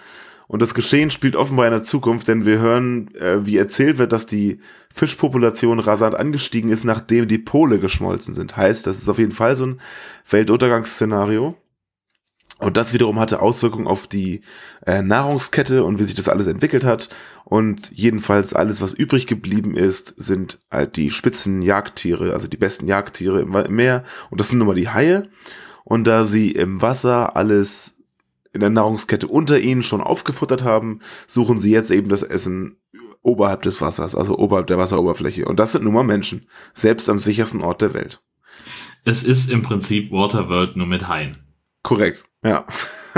Und 0.46 0.60
das 0.60 0.74
Geschehen 0.74 1.10
spielt 1.10 1.36
offenbar 1.36 1.66
in 1.66 1.72
der 1.72 1.82
Zukunft, 1.82 2.28
denn 2.28 2.44
wir 2.44 2.58
hören, 2.58 3.14
äh, 3.14 3.46
wie 3.46 3.56
erzählt 3.56 3.98
wird, 3.98 4.12
dass 4.12 4.26
die 4.26 4.60
Fischpopulation 4.92 5.80
rasant 5.80 6.14
angestiegen 6.14 6.70
ist, 6.70 6.84
nachdem 6.84 7.28
die 7.28 7.38
Pole 7.38 7.80
geschmolzen 7.80 8.34
sind. 8.34 8.56
Heißt, 8.56 8.86
das 8.86 8.98
ist 8.98 9.08
auf 9.08 9.18
jeden 9.18 9.32
Fall 9.32 9.56
so 9.56 9.66
ein 9.66 9.80
Weltuntergangsszenario. 10.28 11.56
Und 12.58 12.76
das 12.76 12.92
wiederum 12.92 13.18
hatte 13.18 13.42
Auswirkungen 13.42 13.88
auf 13.88 14.06
die 14.06 14.42
äh, 14.86 15.02
Nahrungskette 15.02 15.82
und 15.82 15.98
wie 15.98 16.04
sich 16.04 16.14
das 16.14 16.28
alles 16.28 16.46
entwickelt 16.46 16.84
hat. 16.84 17.08
Und 17.44 17.90
jedenfalls 17.92 18.54
alles, 18.54 18.80
was 18.80 18.94
übrig 18.94 19.26
geblieben 19.26 19.76
ist, 19.76 20.14
sind 20.16 20.60
halt 20.70 20.96
die 20.96 21.10
spitzen 21.10 21.62
Jagdtiere, 21.62 22.32
also 22.32 22.46
die 22.46 22.56
besten 22.56 22.86
Jagdtiere 22.86 23.40
im, 23.40 23.54
im 23.54 23.74
Meer. 23.74 24.04
Und 24.30 24.40
das 24.40 24.48
sind 24.48 24.58
nun 24.58 24.68
mal 24.68 24.76
die 24.76 24.88
Haie. 24.88 25.28
Und 25.82 26.04
da 26.04 26.24
sie 26.24 26.52
im 26.52 26.80
Wasser 26.80 27.36
alles 27.36 27.93
in 28.54 28.60
der 28.60 28.70
Nahrungskette 28.70 29.26
unter 29.26 29.60
ihnen 29.60 29.82
schon 29.82 30.00
aufgefuttert 30.00 30.64
haben, 30.64 31.00
suchen 31.26 31.58
sie 31.58 31.72
jetzt 31.72 31.90
eben 31.90 32.08
das 32.08 32.22
Essen 32.22 32.76
oberhalb 33.22 33.62
des 33.62 33.80
Wassers, 33.80 34.14
also 34.14 34.38
oberhalb 34.38 34.68
der 34.68 34.78
Wasseroberfläche. 34.78 35.46
Und 35.46 35.58
das 35.58 35.72
sind 35.72 35.84
nun 35.84 35.94
mal 35.94 36.04
Menschen, 36.04 36.46
selbst 36.74 37.08
am 37.08 37.18
sichersten 37.18 37.62
Ort 37.62 37.82
der 37.82 37.94
Welt. 37.94 38.22
Es 39.04 39.22
ist 39.22 39.50
im 39.50 39.62
Prinzip 39.62 40.10
Waterworld 40.12 40.76
nur 40.76 40.86
mit 40.86 41.08
Haien. 41.08 41.36
Korrekt, 41.82 42.24
ja. 42.42 42.64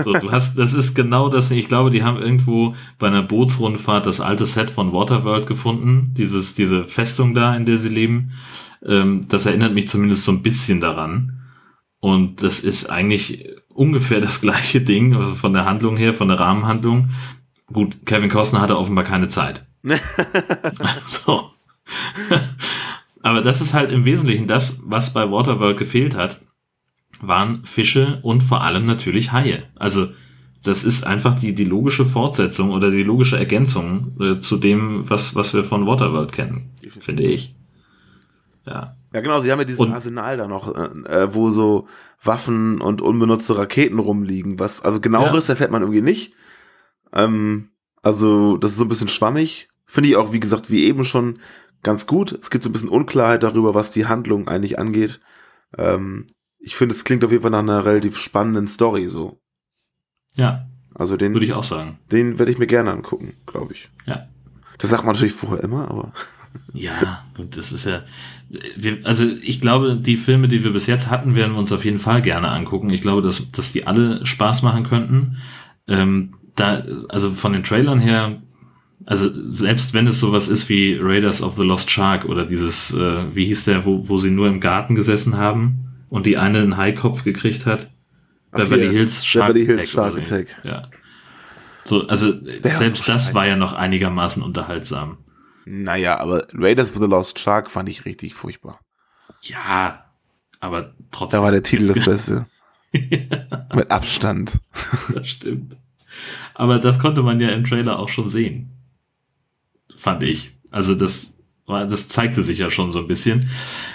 So, 0.04 0.12
du 0.12 0.30
hast, 0.32 0.58
das 0.58 0.74
ist 0.74 0.94
genau 0.94 1.28
das. 1.28 1.50
Ich 1.50 1.68
glaube, 1.68 1.90
die 1.90 2.02
haben 2.02 2.18
irgendwo 2.18 2.74
bei 2.98 3.06
einer 3.06 3.22
Bootsrundfahrt 3.22 4.06
das 4.06 4.20
alte 4.20 4.44
Set 4.44 4.70
von 4.70 4.92
Waterworld 4.92 5.46
gefunden. 5.46 6.12
Dieses, 6.16 6.54
diese 6.54 6.84
Festung 6.84 7.34
da, 7.34 7.56
in 7.56 7.64
der 7.64 7.78
sie 7.78 7.88
leben. 7.88 8.32
Ähm, 8.84 9.22
das 9.28 9.46
erinnert 9.46 9.74
mich 9.74 9.88
zumindest 9.88 10.24
so 10.24 10.32
ein 10.32 10.42
bisschen 10.42 10.80
daran. 10.80 11.40
Und 12.00 12.42
das 12.42 12.60
ist 12.60 12.90
eigentlich 12.90 13.48
ungefähr 13.76 14.20
das 14.20 14.40
gleiche 14.40 14.80
Ding, 14.80 15.14
also 15.14 15.34
von 15.34 15.52
der 15.52 15.64
Handlung 15.64 15.96
her, 15.96 16.14
von 16.14 16.28
der 16.28 16.40
Rahmenhandlung. 16.40 17.10
Gut, 17.72 18.06
Kevin 18.06 18.30
Costner 18.30 18.60
hatte 18.60 18.78
offenbar 18.78 19.04
keine 19.04 19.28
Zeit. 19.28 19.66
so. 21.04 21.50
Aber 23.22 23.40
das 23.40 23.60
ist 23.60 23.74
halt 23.74 23.90
im 23.90 24.04
Wesentlichen 24.04 24.46
das, 24.46 24.80
was 24.84 25.12
bei 25.12 25.30
Waterworld 25.30 25.76
gefehlt 25.76 26.16
hat, 26.16 26.40
waren 27.20 27.64
Fische 27.64 28.20
und 28.22 28.42
vor 28.42 28.62
allem 28.62 28.86
natürlich 28.86 29.32
Haie. 29.32 29.64
Also 29.74 30.08
das 30.62 30.84
ist 30.84 31.06
einfach 31.06 31.34
die, 31.34 31.54
die 31.54 31.64
logische 31.64 32.04
Fortsetzung 32.04 32.70
oder 32.70 32.90
die 32.90 33.04
logische 33.04 33.38
Ergänzung 33.38 34.16
äh, 34.20 34.40
zu 34.40 34.56
dem, 34.56 35.08
was, 35.08 35.34
was 35.34 35.54
wir 35.54 35.64
von 35.64 35.86
Waterworld 35.86 36.32
kennen, 36.32 36.70
finde 37.00 37.24
ich. 37.24 37.54
Ja. 38.66 38.96
Ja, 39.12 39.20
genau, 39.20 39.40
sie 39.40 39.50
haben 39.50 39.60
ja 39.60 39.64
dieses 39.64 39.80
und, 39.80 39.92
Arsenal 39.92 40.36
da 40.36 40.48
noch, 40.48 40.74
äh, 40.74 41.32
wo 41.32 41.50
so 41.50 41.86
Waffen 42.22 42.80
und 42.80 43.02
unbenutzte 43.02 43.56
Raketen 43.56 43.98
rumliegen. 43.98 44.58
Was, 44.58 44.82
also 44.82 45.00
genaueres 45.00 45.48
ja. 45.48 45.54
erfährt 45.54 45.70
man 45.70 45.82
irgendwie 45.82 46.02
nicht. 46.02 46.34
Ähm, 47.12 47.70
also, 48.02 48.56
das 48.56 48.72
ist 48.72 48.78
so 48.78 48.84
ein 48.84 48.88
bisschen 48.88 49.08
schwammig. 49.08 49.68
Finde 49.84 50.08
ich 50.10 50.16
auch, 50.16 50.32
wie 50.32 50.40
gesagt, 50.40 50.70
wie 50.70 50.84
eben 50.84 51.04
schon 51.04 51.38
ganz 51.82 52.06
gut. 52.06 52.32
Es 52.32 52.50
gibt 52.50 52.64
so 52.64 52.70
ein 52.70 52.72
bisschen 52.72 52.88
Unklarheit 52.88 53.42
darüber, 53.42 53.74
was 53.74 53.90
die 53.90 54.06
Handlung 54.06 54.48
eigentlich 54.48 54.78
angeht. 54.78 55.20
Ähm, 55.76 56.26
ich 56.58 56.76
finde, 56.76 56.94
es 56.94 57.04
klingt 57.04 57.24
auf 57.24 57.30
jeden 57.30 57.42
Fall 57.42 57.52
nach 57.52 57.60
einer 57.60 57.84
relativ 57.84 58.18
spannenden 58.18 58.68
Story 58.68 59.06
so. 59.06 59.40
Ja. 60.34 60.66
Also 60.94 61.16
den 61.16 61.34
würde 61.34 61.46
ich 61.46 61.52
auch 61.52 61.64
sagen. 61.64 61.98
Den 62.10 62.38
werde 62.38 62.50
ich 62.50 62.58
mir 62.58 62.66
gerne 62.66 62.90
angucken, 62.90 63.34
glaube 63.46 63.72
ich. 63.74 63.90
Ja. 64.06 64.28
Das 64.78 64.90
sagt 64.90 65.04
man 65.04 65.14
natürlich 65.14 65.34
vorher 65.34 65.62
immer, 65.62 65.90
aber. 65.90 66.12
Ja, 66.72 67.24
gut, 67.34 67.56
das 67.56 67.72
ist 67.72 67.84
ja. 67.84 68.02
Wir, 68.76 68.98
also 69.04 69.24
ich 69.24 69.60
glaube, 69.60 69.96
die 69.96 70.16
Filme, 70.16 70.48
die 70.48 70.62
wir 70.62 70.72
bis 70.72 70.86
jetzt 70.86 71.10
hatten, 71.10 71.34
werden 71.34 71.52
wir 71.52 71.58
uns 71.58 71.72
auf 71.72 71.84
jeden 71.84 71.98
Fall 71.98 72.22
gerne 72.22 72.48
angucken. 72.48 72.90
Ich 72.90 73.00
glaube, 73.00 73.22
dass, 73.22 73.50
dass 73.50 73.72
die 73.72 73.86
alle 73.86 74.24
Spaß 74.24 74.62
machen 74.62 74.84
könnten. 74.84 75.38
Ähm, 75.88 76.34
da, 76.54 76.84
also 77.08 77.30
von 77.30 77.52
den 77.52 77.64
Trailern 77.64 78.00
her, 78.00 78.40
also 79.04 79.30
selbst 79.48 79.94
wenn 79.94 80.06
es 80.06 80.20
sowas 80.20 80.48
ist 80.48 80.68
wie 80.68 80.98
Raiders 81.00 81.42
of 81.42 81.56
the 81.56 81.62
Lost 81.62 81.90
Shark 81.90 82.24
oder 82.24 82.46
dieses, 82.46 82.92
äh, 82.94 83.34
wie 83.34 83.46
hieß 83.46 83.64
der, 83.64 83.84
wo, 83.84 84.08
wo 84.08 84.16
sie 84.18 84.30
nur 84.30 84.48
im 84.48 84.60
Garten 84.60 84.94
gesessen 84.94 85.36
haben, 85.36 85.86
und 86.08 86.26
die 86.26 86.36
eine 86.36 86.60
einen 86.60 86.76
Haikopf 86.76 87.24
gekriegt 87.24 87.66
hat. 87.66 87.90
Ach, 88.52 88.58
Beverly 88.58 88.88
Hills 88.88 89.24
Shark 89.24 89.48
Beverly 89.48 89.66
Hills 89.66 89.96
Attack 89.96 90.12
Shark. 90.12 90.18
Attack. 90.18 90.60
Ja. 90.64 90.88
So, 91.84 92.06
also 92.06 92.32
Der 92.32 92.74
selbst 92.74 93.04
so 93.04 93.12
das 93.12 93.34
war 93.34 93.46
ja 93.46 93.56
noch 93.56 93.72
einigermaßen 93.72 94.42
unterhaltsam. 94.42 95.18
Naja, 95.66 96.18
aber 96.20 96.46
Raiders 96.54 96.92
of 96.92 96.98
the 96.98 97.06
Lost 97.06 97.40
Shark 97.40 97.70
fand 97.70 97.88
ich 97.88 98.04
richtig 98.04 98.34
furchtbar. 98.34 98.80
Ja, 99.42 100.04
aber 100.60 100.94
trotzdem. 101.10 101.40
Da 101.40 101.44
war 101.44 101.50
der 101.50 101.64
Titel 101.64 101.88
das 101.88 102.04
Beste. 102.04 102.46
Mit 103.74 103.90
Abstand. 103.90 104.58
das 105.12 105.28
stimmt. 105.28 105.76
Aber 106.54 106.78
das 106.78 107.00
konnte 107.00 107.22
man 107.22 107.40
ja 107.40 107.50
im 107.50 107.64
Trailer 107.64 107.98
auch 107.98 108.08
schon 108.08 108.28
sehen. 108.28 108.70
Fand 109.96 110.22
ich. 110.22 110.52
Also 110.70 110.94
das 110.94 111.34
war, 111.66 111.84
das 111.86 112.08
zeigte 112.08 112.42
sich 112.44 112.60
ja 112.60 112.70
schon 112.70 112.92
so 112.92 113.00
ein 113.00 113.08
bisschen. 113.08 113.50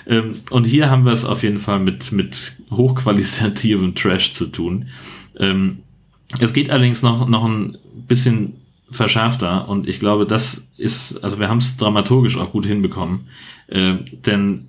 Ähm, 0.05 0.33
und 0.49 0.65
hier 0.65 0.89
haben 0.89 1.05
wir 1.05 1.13
es 1.13 1.23
auf 1.23 1.41
jeden 1.41 1.59
Fall 1.59 1.79
mit, 1.79 2.11
mit 2.11 2.57
hochqualitativem 2.69 3.95
Trash 3.95 4.33
zu 4.33 4.47
tun. 4.47 4.89
Ähm, 5.37 5.83
es 6.39 6.53
geht 6.53 6.69
allerdings 6.69 7.01
noch, 7.01 7.27
noch 7.27 7.45
ein 7.45 7.77
bisschen 8.07 8.60
verschärfter 8.91 9.67
und 9.67 9.87
ich 9.87 9.99
glaube, 9.99 10.25
das 10.25 10.67
ist, 10.77 11.23
also 11.23 11.39
wir 11.39 11.49
haben 11.49 11.57
es 11.57 11.77
dramaturgisch 11.77 12.37
auch 12.37 12.51
gut 12.51 12.65
hinbekommen. 12.65 13.29
Äh, 13.67 13.95
denn 14.25 14.67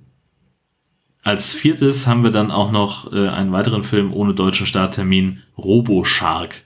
als 1.23 1.53
viertes 1.53 2.05
haben 2.07 2.23
wir 2.23 2.31
dann 2.31 2.51
auch 2.51 2.71
noch 2.71 3.13
äh, 3.13 3.27
einen 3.29 3.51
weiteren 3.51 3.83
Film 3.83 4.13
ohne 4.13 4.33
deutschen 4.33 4.67
Starttermin, 4.67 5.39
Robo 5.57 6.03
Shark. 6.03 6.63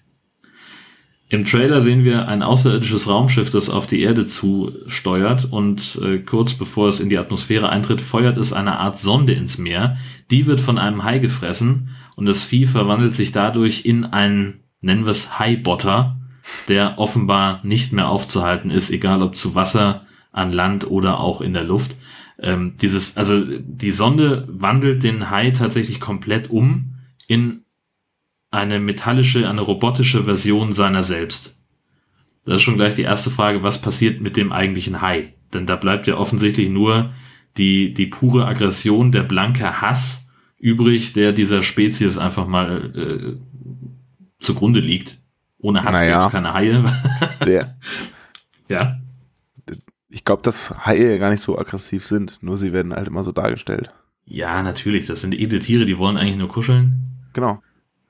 Im 1.30 1.44
Trailer 1.44 1.82
sehen 1.82 2.06
wir 2.06 2.28
ein 2.30 2.42
außerirdisches 2.42 3.10
Raumschiff, 3.10 3.50
das 3.50 3.70
auf 3.70 3.86
die 3.86 4.02
Erde 4.02 4.26
zusteuert 4.28 5.46
und 5.52 6.00
äh, 6.02 6.20
kurz 6.20 6.54
bevor 6.54 6.88
es 6.88 7.02
in 7.02 7.10
die 7.10 7.18
Atmosphäre 7.18 7.70
eintritt, 7.70 8.00
feuert 8.00 8.38
es 8.38 8.54
eine 8.54 8.80
Art 8.80 8.98
Sonde 8.98 9.34
ins 9.34 9.58
Meer. 9.58 9.98
Die 10.32 10.46
wird 10.46 10.62
von 10.62 10.78
einem 10.78 11.04
Hai 11.04 11.20
gefressen 11.20 11.90
und 12.16 12.26
das 12.26 12.44
Vieh 12.44 12.66
verwandelt 12.66 13.16
sich 13.16 13.34
dadurch 13.34 13.86
in 13.86 14.06
einen, 14.06 14.64
nennen 14.80 15.06
wir 15.06 15.12
es 15.12 15.38
Haibotter, 15.38 16.17
der 16.68 16.98
offenbar 16.98 17.62
nicht 17.64 17.94
mehr 17.94 18.10
aufzuhalten 18.10 18.72
ist, 18.72 18.90
egal 18.90 19.22
ob 19.22 19.36
zu 19.36 19.56
Wasser, 19.56 20.06
an 20.32 20.52
Land 20.52 20.90
oder 20.90 21.20
auch 21.20 21.42
in 21.42 21.54
der 21.54 21.64
Luft. 21.64 21.96
Ähm, 22.40 22.76
dieses, 22.80 23.18
also 23.18 23.44
die 23.44 23.92
Sonde 23.92 24.48
wandelt 24.50 25.04
den 25.04 25.30
Hai 25.30 25.52
tatsächlich 25.52 26.00
komplett 26.00 26.50
um 26.50 26.96
in 27.28 27.64
eine 28.52 28.80
metallische, 28.80 29.50
eine 29.50 29.62
robotische 29.62 30.24
Version 30.24 30.74
seiner 30.74 31.04
selbst. 31.04 31.60
Das 32.46 32.58
ist 32.58 32.62
schon 32.62 32.78
gleich 32.78 32.96
die 32.96 33.02
erste 33.02 33.30
Frage, 33.30 33.64
was 33.64 33.82
passiert 33.82 34.22
mit 34.22 34.38
dem 34.38 34.52
eigentlichen 34.52 35.02
Hai? 35.02 35.34
Denn 35.54 35.66
da 35.66 35.76
bleibt 35.76 36.08
ja 36.08 36.18
offensichtlich 36.18 36.70
nur 36.70 37.14
die, 37.58 37.94
die 37.94 38.06
pure 38.06 38.46
Aggression, 38.46 39.12
der 39.12 39.24
blanke 39.24 39.82
Hass 39.82 40.30
übrig, 40.58 41.14
der 41.14 41.34
dieser 41.34 41.62
Spezies 41.62 42.18
einfach 42.18 42.48
mal 42.48 42.94
äh, 42.96 43.38
zugrunde 44.40 44.80
liegt. 44.80 45.17
Ohne 45.60 45.84
Hass 45.84 45.94
Naja. 45.96 46.16
gibt 46.18 46.26
es 46.28 46.32
keine 46.32 46.54
Haie. 46.54 46.84
Der, 47.46 47.76
ja. 48.70 48.98
ich 50.10 50.24
glaube, 50.26 50.42
dass 50.44 50.86
Haie 50.86 51.12
ja 51.14 51.18
gar 51.18 51.30
nicht 51.32 51.42
so 51.44 51.58
aggressiv 51.58 52.06
sind, 52.06 52.42
nur 52.44 52.58
sie 52.58 52.74
werden 52.74 52.94
halt 52.94 53.08
immer 53.08 53.24
so 53.24 53.32
dargestellt. 53.32 53.92
Ja, 54.26 54.62
natürlich. 54.62 55.06
Das 55.06 55.22
sind 55.22 55.34
edle 55.34 55.60
Tiere, 55.60 55.86
die 55.86 55.98
wollen 55.98 56.18
eigentlich 56.18 56.36
nur 56.38 56.50
kuscheln. 56.50 57.02
Genau. 57.34 57.62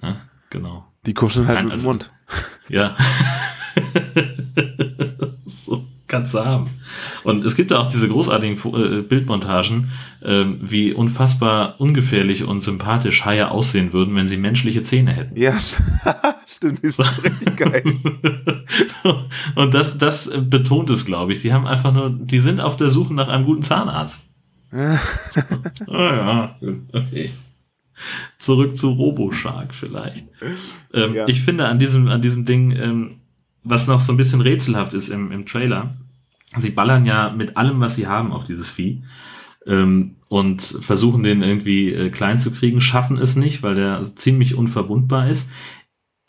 Ja, 0.02 0.18
genau. 0.50 0.86
Die 1.06 1.14
kuscheln 1.14 1.48
halt 1.48 1.56
Nein, 1.58 1.66
mit 1.66 1.74
dem 1.74 1.78
also- 1.78 1.88
Mund. 1.90 2.12
Ja. 2.70 2.96
kannst 6.08 6.34
du 6.34 6.46
haben. 6.46 6.70
Und 7.24 7.46
es 7.46 7.56
gibt 7.56 7.72
ja 7.72 7.80
auch 7.80 7.88
diese 7.88 8.08
großartigen 8.08 8.58
äh, 8.74 9.02
Bildmontagen, 9.02 9.90
ähm, 10.24 10.60
wie 10.62 10.94
unfassbar 10.94 11.80
ungefährlich 11.80 12.44
und 12.44 12.62
sympathisch 12.62 13.26
Haie 13.26 13.52
aussehen 13.52 13.94
würden, 13.94 14.16
wenn 14.16 14.28
sie 14.28 14.38
menschliche 14.38 14.84
Zähne 14.84 15.14
hätten. 15.14 15.40
Ja, 15.40 15.58
stimmt, 16.48 16.80
ist 16.80 17.00
richtig 17.24 17.58
geil. 17.58 17.84
und 19.56 19.74
das, 19.74 19.98
das 19.98 20.30
betont 20.50 20.90
es, 20.90 21.06
glaube 21.06 21.34
ich. 21.34 21.42
Die 21.42 21.54
haben 21.54 21.68
einfach 21.68 21.94
nur, 21.94 22.10
die 22.10 22.40
sind 22.40 22.62
auf 22.62 22.78
der 22.78 22.90
Suche 22.90 23.14
nach 23.14 23.28
einem 23.28 23.46
guten 23.46 23.64
Zahnarzt. 23.64 24.28
Ah 25.88 26.16
ja, 26.16 26.56
okay. 26.92 27.32
Zurück 28.38 28.76
zu 28.78 28.92
RoboShark 28.92 29.74
vielleicht. 29.74 30.26
Ähm, 30.94 31.14
Ja. 31.14 31.28
Ich 31.28 31.42
finde 31.42 31.68
an 31.68 31.80
diesem, 31.80 32.08
an 32.10 32.22
diesem 32.22 32.46
Ding, 32.46 32.72
ähm, 32.72 33.16
was 33.70 33.88
noch 33.88 34.02
so 34.02 34.14
ein 34.14 34.18
bisschen 34.18 34.42
rätselhaft 34.42 34.94
ist 34.94 35.10
im, 35.10 35.32
im 35.32 35.46
Trailer, 35.46 35.96
sie 36.58 36.70
ballern 36.70 37.06
ja 37.06 37.34
mit 37.36 37.58
allem, 37.58 37.80
was 37.80 37.96
sie 37.96 38.08
haben 38.08 38.32
auf 38.32 38.46
dieses 38.46 38.70
Vieh 38.70 39.04
ähm, 39.66 40.16
und 40.30 40.62
versuchen 40.62 41.24
den 41.24 41.42
irgendwie 41.42 41.94
äh, 41.94 42.10
klein 42.10 42.40
zu 42.40 42.52
kriegen, 42.52 42.82
schaffen 42.82 43.18
es 43.18 43.36
nicht, 43.36 43.64
weil 43.64 43.76
der 43.76 44.02
ziemlich 44.16 44.56
unverwundbar 44.56 45.30
ist. 45.30 45.50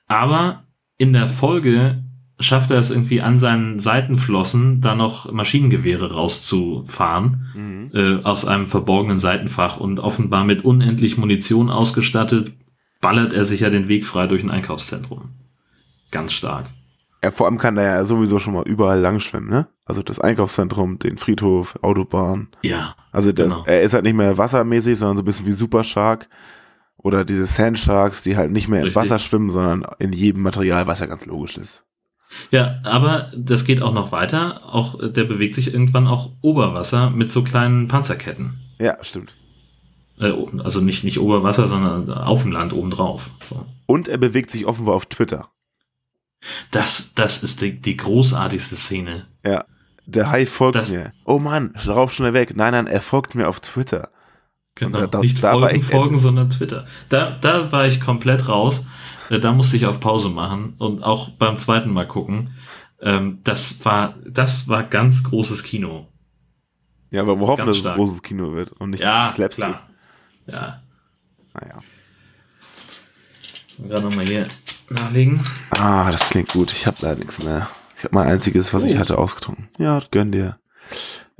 Aber 0.06 0.64
in 0.96 1.12
der 1.12 1.28
Folge 1.28 2.02
schafft 2.40 2.70
er 2.70 2.78
es 2.78 2.90
irgendwie 2.90 3.20
an 3.20 3.38
seinen 3.38 3.80
Seitenflossen 3.80 4.80
da 4.80 4.94
noch 4.94 5.30
Maschinengewehre 5.32 6.12
rauszufahren 6.12 7.46
Mhm. 7.54 7.90
äh, 7.92 8.22
aus 8.22 8.44
einem 8.44 8.66
verborgenen 8.66 9.18
Seitenfach 9.20 9.78
und 9.78 10.00
offenbar 10.00 10.44
mit 10.44 10.64
unendlich 10.64 11.18
Munition 11.18 11.70
ausgestattet, 11.70 12.52
ballert 13.00 13.32
er 13.32 13.44
sich 13.44 13.60
ja 13.60 13.70
den 13.70 13.88
Weg 13.88 14.06
frei 14.06 14.26
durch 14.26 14.42
ein 14.44 14.50
Einkaufszentrum. 14.50 15.30
Ganz 16.10 16.32
stark. 16.32 16.66
Ja, 17.22 17.30
vor 17.32 17.46
allem 17.46 17.58
kann 17.58 17.76
er 17.76 17.84
ja 17.96 18.04
sowieso 18.04 18.38
schon 18.38 18.54
mal 18.54 18.62
überall 18.66 19.00
lang 19.00 19.18
schwimmen, 19.20 19.48
ne? 19.48 19.66
Also 19.84 20.02
das 20.02 20.20
Einkaufszentrum, 20.20 20.98
den 20.98 21.18
Friedhof, 21.18 21.78
Autobahn. 21.82 22.48
Ja, 22.62 22.94
Also 23.10 23.32
das, 23.32 23.48
Genau. 23.48 23.64
er 23.66 23.82
ist 23.82 23.94
halt 23.94 24.04
nicht 24.04 24.14
mehr 24.14 24.38
wassermäßig, 24.38 24.98
sondern 24.98 25.16
so 25.16 25.22
ein 25.22 25.26
bisschen 25.26 25.46
wie 25.46 25.52
Super 25.52 25.82
Shark. 25.82 26.28
Oder 26.96 27.24
diese 27.24 27.46
Sand 27.46 27.78
Sharks, 27.78 28.22
die 28.22 28.36
halt 28.36 28.50
nicht 28.50 28.68
mehr 28.68 28.80
im 28.80 28.86
Richtig. 28.86 29.02
Wasser 29.02 29.18
schwimmen, 29.18 29.50
sondern 29.50 29.84
in 29.98 30.12
jedem 30.12 30.42
Material, 30.42 30.86
was 30.86 31.00
ja 31.00 31.06
ganz 31.06 31.26
logisch 31.26 31.56
ist. 31.56 31.84
Ja, 32.50 32.80
aber 32.84 33.32
das 33.36 33.64
geht 33.64 33.82
auch 33.82 33.92
noch 33.92 34.12
weiter. 34.12 34.60
Auch 34.64 34.98
der 35.00 35.24
bewegt 35.24 35.54
sich 35.54 35.72
irgendwann 35.72 36.06
auch 36.06 36.32
Oberwasser 36.42 37.10
mit 37.10 37.32
so 37.32 37.42
kleinen 37.42 37.88
Panzerketten. 37.88 38.58
Ja, 38.78 38.96
stimmt. 39.02 39.34
Äh, 40.20 40.32
also 40.62 40.80
nicht, 40.80 41.04
nicht 41.04 41.18
Oberwasser, 41.20 41.68
sondern 41.68 42.12
auf 42.12 42.42
dem 42.42 42.52
Land 42.52 42.72
obendrauf. 42.72 43.30
So. 43.42 43.64
Und 43.86 44.08
er 44.08 44.18
bewegt 44.18 44.50
sich 44.50 44.66
offenbar 44.66 44.94
auf 44.94 45.06
Twitter. 45.06 45.48
Das, 46.70 47.12
das 47.14 47.42
ist 47.42 47.60
die, 47.62 47.80
die 47.80 47.96
großartigste 47.96 48.76
Szene. 48.76 49.26
Der 50.10 50.30
Hai 50.30 50.46
folgt 50.46 50.76
Das- 50.76 50.90
mir. 50.90 51.12
Oh 51.26 51.38
Mann, 51.38 51.74
rauf 51.86 52.14
schnell 52.14 52.32
weg. 52.32 52.56
Nein, 52.56 52.72
nein, 52.72 52.86
er 52.86 53.02
folgt 53.02 53.34
mir 53.34 53.46
auf 53.48 53.60
Twitter. 53.60 54.10
Genau. 54.74 55.06
Da- 55.06 55.18
nicht 55.20 55.42
da 55.42 55.52
folgen, 55.52 55.82
folgen, 55.82 56.18
sondern 56.18 56.48
Twitter. 56.48 56.86
Da, 57.10 57.32
da 57.38 57.70
war 57.72 57.86
ich 57.86 58.00
komplett 58.00 58.48
raus. 58.48 58.84
Äh, 59.28 59.38
Da 59.40 59.52
musste 59.52 59.76
ich 59.76 59.84
auf 59.84 60.00
Pause 60.00 60.30
machen 60.30 60.74
und 60.78 61.02
auch 61.02 61.28
beim 61.30 61.56
zweiten 61.58 61.90
Mal 61.90 62.06
gucken. 62.08 62.54
Ähm, 63.02 63.40
das 63.44 63.84
war, 63.84 64.14
das 64.26 64.66
war 64.68 64.82
ganz 64.84 65.24
großes 65.24 65.62
Kino. 65.62 66.08
Ja, 67.10 67.20
aber 67.22 67.38
wir 67.38 67.46
hoffen, 67.46 67.58
Ganz 67.58 67.68
dass 67.68 67.76
es 67.76 67.82
stark. 67.82 67.96
ein 67.96 67.98
großes 67.98 68.22
Kino 68.22 68.54
wird 68.54 68.72
und 68.72 68.90
nicht 68.90 69.00
Ja, 69.00 69.30
Slapstick. 69.34 69.64
klar. 69.66 69.88
Ja. 70.46 70.82
Naja. 71.52 71.78
Gerade 73.86 74.02
nochmal 74.02 74.26
hier 74.26 74.46
nachlegen. 74.90 75.42
Ah, 75.70 76.10
das 76.10 76.28
klingt 76.30 76.48
gut. 76.50 76.72
Ich 76.72 76.86
habe 76.86 76.96
leider 77.00 77.16
nichts 77.20 77.42
mehr. 77.42 77.68
Ich 77.96 78.04
habe 78.04 78.14
mein 78.14 78.28
einziges, 78.28 78.72
was 78.74 78.84
ich 78.84 78.96
Oh. 78.96 78.98
hatte, 78.98 79.18
ausgetrunken. 79.18 79.68
Ja, 79.78 80.00
gönn 80.10 80.32
dir. 80.32 80.58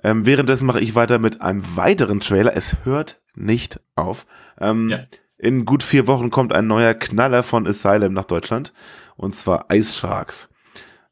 Ähm, 0.02 0.26
währenddessen 0.26 0.66
mache 0.66 0.80
ich 0.80 0.94
weiter 0.94 1.18
mit 1.18 1.40
einem 1.40 1.64
weiteren 1.76 2.20
Trailer. 2.20 2.56
Es 2.56 2.76
hört 2.84 3.20
nicht 3.34 3.80
auf. 3.96 4.26
Ähm, 4.60 4.88
Ja. 4.90 4.98
In 5.40 5.64
gut 5.64 5.84
vier 5.84 6.08
Wochen 6.08 6.30
kommt 6.30 6.52
ein 6.52 6.66
neuer 6.66 6.94
Knaller 6.94 7.44
von 7.44 7.66
Asylum 7.66 8.12
nach 8.12 8.24
Deutschland. 8.24 8.72
Und 9.16 9.34
zwar 9.36 9.66
Ice 9.72 9.94
Sharks. 9.94 10.48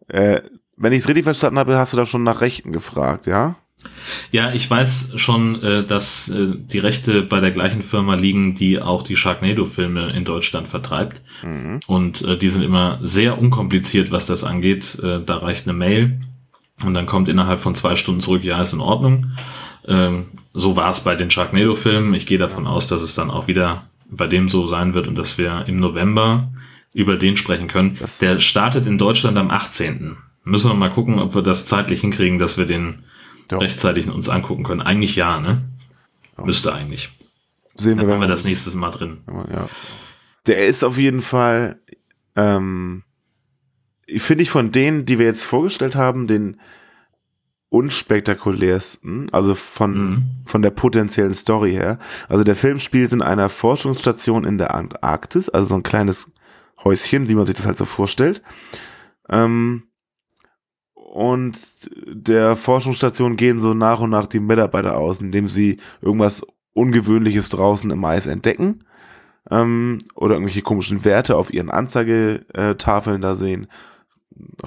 Äh, 0.09 0.41
wenn 0.76 0.93
ich 0.93 1.01
es 1.01 1.09
richtig 1.09 1.24
verstanden 1.24 1.59
habe, 1.61 1.78
hast 1.78 1.93
du 1.93 1.97
da 1.97 2.07
schon 2.07 2.24
nach 2.24 2.41
Rechten 2.41 2.72
gefragt, 2.72 3.26
ja? 3.26 3.55
Ja, 4.32 4.53
ich 4.53 4.68
weiß 4.70 5.12
schon, 5.16 5.62
äh, 5.62 5.84
dass 5.84 6.28
äh, 6.28 6.47
die 6.57 6.78
Rechte 6.78 7.22
bei 7.22 7.41
der 7.41 7.51
gleichen 7.51 7.82
Firma 7.82 8.14
liegen, 8.14 8.55
die 8.55 8.80
auch 8.80 9.03
die 9.03 9.16
Sharknado-Filme 9.16 10.11
in 10.12 10.24
Deutschland 10.24 10.68
vertreibt. 10.68 11.20
Mhm. 11.43 11.80
Und 11.87 12.22
äh, 12.22 12.37
die 12.37 12.49
sind 12.49 12.62
immer 12.62 12.99
sehr 13.03 13.39
unkompliziert, 13.39 14.11
was 14.11 14.26
das 14.26 14.45
angeht. 14.45 14.99
Da 15.03 15.37
reicht 15.39 15.66
eine 15.68 15.76
Mail 15.76 16.18
und 16.84 16.95
dann 16.95 17.07
kommt 17.07 17.28
innerhalb 17.28 17.61
von 17.61 17.74
zwei 17.74 17.97
Stunden 17.97 18.20
zurück, 18.20 18.45
ja, 18.45 18.61
ist 18.61 18.72
in 18.72 18.80
Ordnung. 18.80 19.32
Ähm, 19.87 20.26
so 20.53 20.76
war 20.76 20.91
es 20.91 21.01
bei 21.05 21.14
den 21.14 21.30
Sharknado-Filmen. 21.30 22.14
Ich 22.14 22.26
gehe 22.26 22.39
davon 22.39 22.66
aus, 22.66 22.87
dass 22.87 23.03
es 23.03 23.14
dann 23.14 23.30
auch 23.30 23.47
wieder 23.47 23.84
bei 24.11 24.26
dem 24.26 24.49
so 24.49 24.66
sein 24.66 24.95
wird 24.95 25.09
und 25.09 25.16
dass 25.18 25.39
wir 25.39 25.64
im 25.66 25.78
November 25.80 26.53
über 26.95 27.16
den 27.16 27.37
sprechen 27.37 27.68
können. 27.68 27.97
Das- 28.01 28.18
Der 28.18 28.39
startet 28.41 28.87
in 28.87 28.99
Deutschland 28.99 29.37
am 29.39 29.51
18. 29.51 30.16
Müssen 30.45 30.70
wir 30.70 30.74
mal 30.74 30.91
gucken, 30.91 31.18
ob 31.18 31.34
wir 31.34 31.43
das 31.43 31.66
zeitlich 31.66 32.01
hinkriegen, 32.03 32.39
dass 32.39 32.57
wir 32.57 32.66
den 32.66 33.01
Ja. 33.51 33.59
rechtzeitig 33.59 34.09
uns 34.09 34.28
angucken 34.28 34.64
können. 34.64 34.80
Eigentlich 34.80 35.16
ja, 35.16 35.40
ne? 35.40 35.62
Ja. 36.36 36.44
Müsste 36.44 36.74
eigentlich. 36.74 37.11
Sehen 37.74 37.99
Dann 37.99 38.07
wir 38.07 38.14
haben 38.14 38.20
wir 38.20 38.28
das 38.28 38.44
nächste 38.44 38.76
Mal 38.76 38.90
drin. 38.90 39.18
Ja. 39.53 39.68
Der 40.47 40.66
ist 40.66 40.84
auf 40.84 40.99
jeden 40.99 41.22
Fall, 41.22 41.80
ähm, 42.34 43.03
finde 44.09 44.42
ich 44.42 44.51
von 44.51 44.72
denen, 44.72 45.05
die 45.05 45.18
wir 45.18 45.26
jetzt 45.26 45.44
vorgestellt 45.44 45.94
haben, 45.94 46.26
den 46.26 46.61
unspektakulärsten, 47.68 49.28
also 49.32 49.55
von, 49.55 49.92
mhm. 49.92 50.24
von 50.47 50.62
der 50.62 50.70
potenziellen 50.70 51.34
Story 51.34 51.72
her. 51.72 51.99
Also 52.28 52.44
der 52.44 52.57
Film 52.57 52.78
spielt 52.78 53.12
in 53.12 53.22
einer 53.22 53.49
Forschungsstation 53.49 54.44
in 54.44 54.57
der 54.57 54.74
Antarktis, 54.74 55.49
also 55.49 55.66
so 55.66 55.74
ein 55.74 55.82
kleines 55.82 56.32
Häuschen, 56.84 57.28
wie 57.28 57.34
man 57.34 57.47
sich 57.47 57.57
das 57.57 57.66
halt 57.66 57.76
so 57.76 57.84
vorstellt. 57.84 58.42
Ähm, 59.28 59.84
und 61.16 61.88
der 62.06 62.56
Forschungsstation 62.56 63.36
gehen 63.36 63.58
so 63.58 63.72
nach 63.72 64.00
und 64.00 64.10
nach 64.10 64.26
die 64.26 64.38
Mitarbeiter 64.38 64.98
aus, 64.98 65.22
indem 65.22 65.48
sie 65.48 65.78
irgendwas 66.02 66.46
Ungewöhnliches 66.74 67.48
draußen 67.48 67.90
im 67.90 68.04
Eis 68.04 68.26
entdecken 68.26 68.84
ähm, 69.50 70.00
oder 70.14 70.34
irgendwelche 70.34 70.60
komischen 70.60 71.06
Werte 71.06 71.36
auf 71.36 71.50
ihren 71.50 71.70
Anzeigetafeln 71.70 73.22
da 73.22 73.34
sehen, 73.34 73.66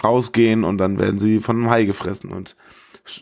rausgehen 0.04 0.64
und 0.64 0.80
dann 0.80 0.98
werden 0.98 1.20
sie 1.20 1.40
von 1.40 1.58
einem 1.58 1.70
Hai 1.70 1.86
gefressen 1.86 2.32
und 2.32 2.56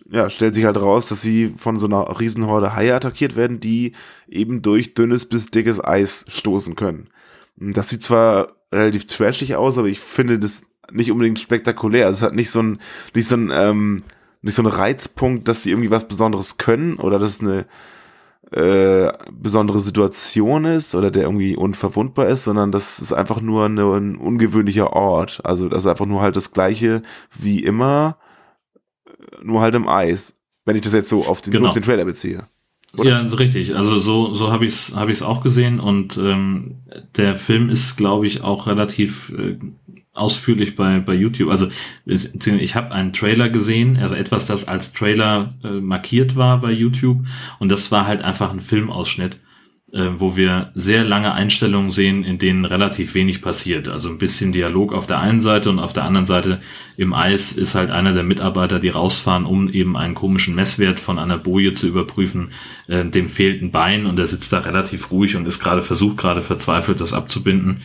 ja, 0.09 0.29
stellt 0.29 0.55
sich 0.55 0.63
halt 0.63 0.77
raus, 0.77 1.09
dass 1.09 1.21
sie 1.21 1.49
von 1.49 1.75
so 1.75 1.87
einer 1.87 2.17
Riesenhorde 2.21 2.75
Haie 2.77 2.95
attackiert 2.95 3.35
werden, 3.35 3.59
die 3.59 3.91
eben 4.29 4.61
durch 4.61 4.93
dünnes 4.93 5.25
bis 5.25 5.47
dickes 5.47 5.83
Eis 5.83 6.23
stoßen 6.29 6.77
können. 6.77 7.09
Das 7.57 7.89
sieht 7.89 8.03
zwar 8.03 8.53
relativ 8.71 9.05
trashig 9.07 9.57
aus, 9.57 9.77
aber 9.77 9.89
ich 9.89 9.99
finde 9.99 10.39
das 10.39 10.63
nicht 10.91 11.11
unbedingt 11.11 11.39
spektakulär. 11.39 12.07
Es 12.09 12.21
hat 12.21 12.35
nicht 12.35 12.49
so 12.49 12.61
ein, 12.61 12.79
nicht 13.13 13.27
so 13.27 13.35
ein, 13.35 13.51
ähm, 13.53 14.03
nicht 14.41 14.55
so 14.55 14.61
ein 14.61 14.67
Reizpunkt, 14.67 15.47
dass 15.47 15.63
sie 15.63 15.71
irgendwie 15.71 15.91
was 15.91 16.07
Besonderes 16.07 16.57
können 16.57 16.95
oder 16.95 17.19
dass 17.19 17.31
es 17.31 17.41
eine 17.41 17.65
äh, 18.51 19.11
besondere 19.31 19.81
Situation 19.81 20.65
ist 20.65 20.95
oder 20.95 21.11
der 21.11 21.23
irgendwie 21.23 21.55
unverwundbar 21.55 22.27
ist, 22.27 22.45
sondern 22.45 22.71
das 22.71 22.99
ist 22.99 23.11
einfach 23.11 23.41
nur 23.41 23.65
eine, 23.65 23.83
ein 23.93 24.15
ungewöhnlicher 24.15 24.93
Ort. 24.93 25.41
Also 25.43 25.67
das 25.67 25.83
ist 25.83 25.87
einfach 25.87 26.05
nur 26.05 26.21
halt 26.21 26.35
das 26.35 26.53
gleiche 26.53 27.01
wie 27.37 27.63
immer, 27.63 28.17
nur 29.43 29.61
halt 29.61 29.75
im 29.75 29.87
Eis. 29.87 30.35
Wenn 30.65 30.75
ich 30.75 30.81
das 30.81 30.93
jetzt 30.93 31.09
so 31.09 31.25
auf 31.25 31.41
den, 31.41 31.51
genau. 31.51 31.67
auf 31.69 31.73
den 31.73 31.83
Trailer 31.83 32.05
beziehe. 32.05 32.45
Oder? 32.95 33.09
Ja, 33.09 33.35
richtig. 33.35 33.75
Also 33.75 33.97
so, 33.99 34.33
so 34.33 34.51
habe 34.51 34.65
ich 34.65 34.73
es 34.73 34.95
hab 34.95 35.09
ich's 35.09 35.21
auch 35.21 35.43
gesehen 35.43 35.79
und 35.79 36.17
ähm, 36.17 36.77
der 37.15 37.35
Film 37.35 37.69
ist, 37.69 37.97
glaube 37.97 38.27
ich, 38.27 38.41
auch 38.41 38.65
relativ 38.67 39.33
äh, 39.37 39.57
ausführlich 40.17 40.75
bei, 40.75 40.99
bei 40.99 41.13
YouTube. 41.13 41.49
Also 41.49 41.67
ich 42.05 42.75
habe 42.75 42.91
einen 42.91 43.13
Trailer 43.13 43.49
gesehen, 43.49 43.97
also 43.97 44.15
etwas, 44.15 44.45
das 44.45 44.67
als 44.67 44.93
Trailer 44.93 45.53
äh, 45.63 45.71
markiert 45.79 46.35
war 46.35 46.59
bei 46.61 46.71
YouTube 46.71 47.25
und 47.59 47.71
das 47.71 47.91
war 47.91 48.07
halt 48.07 48.21
einfach 48.21 48.51
ein 48.51 48.61
Filmausschnitt, 48.61 49.37
äh, 49.93 50.09
wo 50.17 50.35
wir 50.35 50.71
sehr 50.75 51.03
lange 51.03 51.33
Einstellungen 51.33 51.91
sehen, 51.91 52.23
in 52.23 52.37
denen 52.37 52.65
relativ 52.65 53.13
wenig 53.13 53.41
passiert. 53.41 53.87
Also 53.87 54.09
ein 54.09 54.17
bisschen 54.17 54.51
Dialog 54.51 54.93
auf 54.93 55.07
der 55.07 55.19
einen 55.19 55.41
Seite 55.41 55.69
und 55.69 55.79
auf 55.79 55.93
der 55.93 56.03
anderen 56.03 56.25
Seite 56.25 56.59
im 56.97 57.13
Eis 57.13 57.53
ist 57.53 57.75
halt 57.75 57.91
einer 57.91 58.13
der 58.13 58.23
Mitarbeiter, 58.23 58.79
die 58.79 58.89
rausfahren, 58.89 59.45
um 59.45 59.69
eben 59.69 59.95
einen 59.95 60.15
komischen 60.15 60.55
Messwert 60.55 60.99
von 60.99 61.19
einer 61.19 61.37
Boje 61.37 61.73
zu 61.73 61.87
überprüfen. 61.87 62.49
Äh, 62.87 63.05
dem 63.05 63.29
fehlt 63.29 63.61
ein 63.61 63.71
Bein 63.71 64.05
und 64.05 64.19
er 64.19 64.25
sitzt 64.25 64.51
da 64.51 64.59
relativ 64.59 65.11
ruhig 65.11 65.35
und 65.35 65.45
ist 65.45 65.59
gerade 65.59 65.81
versucht, 65.81 66.17
gerade 66.17 66.41
verzweifelt, 66.41 66.99
das 66.99 67.13
abzubinden 67.13 67.81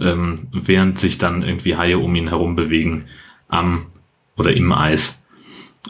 ähm, 0.00 0.48
während 0.52 0.98
sich 0.98 1.18
dann 1.18 1.42
irgendwie 1.42 1.76
Haie 1.76 1.98
um 1.98 2.14
ihn 2.14 2.28
herum 2.28 2.56
bewegen 2.56 3.06
am 3.48 3.86
oder 4.36 4.54
im 4.54 4.72
Eis. 4.72 5.22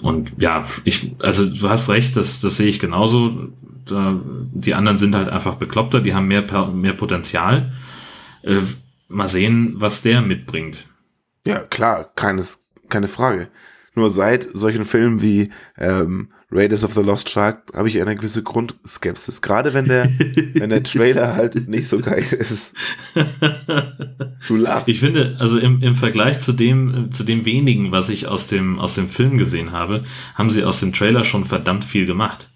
Und 0.02 0.32
ja, 0.38 0.64
ich, 0.84 1.14
also 1.20 1.46
du 1.46 1.68
hast 1.68 1.88
recht, 1.88 2.16
das, 2.16 2.40
das 2.40 2.56
sehe 2.56 2.68
ich 2.68 2.78
genauso. 2.78 3.48
Da, 3.84 4.20
die 4.52 4.74
anderen 4.74 4.98
sind 4.98 5.14
halt 5.14 5.28
einfach 5.28 5.56
bekloppter, 5.56 6.00
die 6.00 6.14
haben 6.14 6.26
mehr, 6.26 6.44
mehr 6.72 6.94
Potenzial. 6.94 7.72
Äh, 8.42 8.60
mal 9.08 9.28
sehen, 9.28 9.74
was 9.76 10.02
der 10.02 10.22
mitbringt. 10.22 10.86
Ja, 11.46 11.60
klar, 11.60 12.10
keines, 12.14 12.64
keine 12.88 13.08
Frage. 13.08 13.48
Nur 13.94 14.10
seit 14.10 14.48
solchen 14.52 14.86
Filmen 14.86 15.22
wie 15.22 15.50
ähm, 15.78 16.30
Raiders 16.54 16.84
of 16.84 16.94
the 16.94 17.00
Lost 17.00 17.28
Shark 17.28 17.72
habe 17.74 17.88
ich 17.88 18.00
eine 18.00 18.14
gewisse 18.14 18.44
Grundskepsis. 18.44 19.42
Gerade 19.42 19.74
wenn 19.74 19.86
der, 19.86 20.04
wenn 20.54 20.70
der 20.70 20.84
Trailer 20.84 21.34
halt 21.34 21.68
nicht 21.68 21.88
so 21.88 21.98
geil 21.98 22.24
ist. 22.30 22.74
Du 24.46 24.56
lachst. 24.56 24.88
Ich 24.88 25.00
finde, 25.00 25.36
also 25.38 25.58
im, 25.58 25.80
im 25.80 25.94
Vergleich 25.94 26.38
zu 26.40 26.52
dem, 26.52 27.10
zu 27.10 27.24
dem 27.24 27.46
wenigen, 27.46 27.92
was 27.92 28.10
ich 28.10 28.28
aus 28.28 28.46
dem, 28.46 28.78
aus 28.78 28.94
dem 28.94 29.08
Film 29.08 29.38
gesehen 29.38 29.72
habe, 29.72 30.04
haben 30.34 30.50
sie 30.50 30.64
aus 30.64 30.80
dem 30.80 30.92
Trailer 30.92 31.24
schon 31.24 31.46
verdammt 31.46 31.82
viel 31.82 32.04
gemacht. 32.04 32.50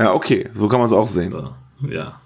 Ja, 0.00 0.12
okay, 0.14 0.48
so 0.54 0.66
kann 0.66 0.80
man 0.80 0.86
es 0.86 0.92
auch 0.92 1.06
sehen. 1.06 1.32
Ja. 1.88 2.20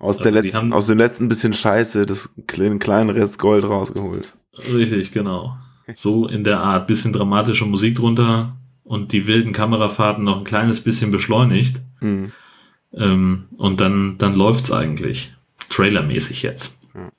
Aus, 0.00 0.18
also 0.18 0.22
der 0.24 0.42
letzten, 0.42 0.72
aus 0.72 0.88
dem 0.88 0.98
letzten 0.98 1.28
bisschen 1.28 1.54
Scheiße 1.54 2.04
das 2.04 2.34
kleinen, 2.48 2.80
kleinen 2.80 3.10
Rest 3.10 3.38
Gold 3.38 3.64
rausgeholt. 3.64 4.34
Richtig, 4.72 5.12
genau. 5.12 5.56
So 5.94 6.26
in 6.26 6.42
der 6.42 6.60
Art. 6.60 6.88
Bisschen 6.88 7.12
dramatische 7.12 7.64
Musik 7.64 7.94
drunter, 7.94 8.57
und 8.88 9.12
die 9.12 9.26
wilden 9.26 9.52
Kamerafahrten 9.52 10.24
noch 10.24 10.38
ein 10.38 10.44
kleines 10.44 10.80
bisschen 10.80 11.10
beschleunigt. 11.10 11.80
Mhm. 12.00 12.32
Ähm, 12.94 13.44
und 13.58 13.80
dann, 13.80 14.16
dann 14.16 14.34
läuft's 14.34 14.72
eigentlich. 14.72 15.34
Trailermäßig 15.68 16.42
jetzt. 16.42 16.78
Mhm. 16.94 17.10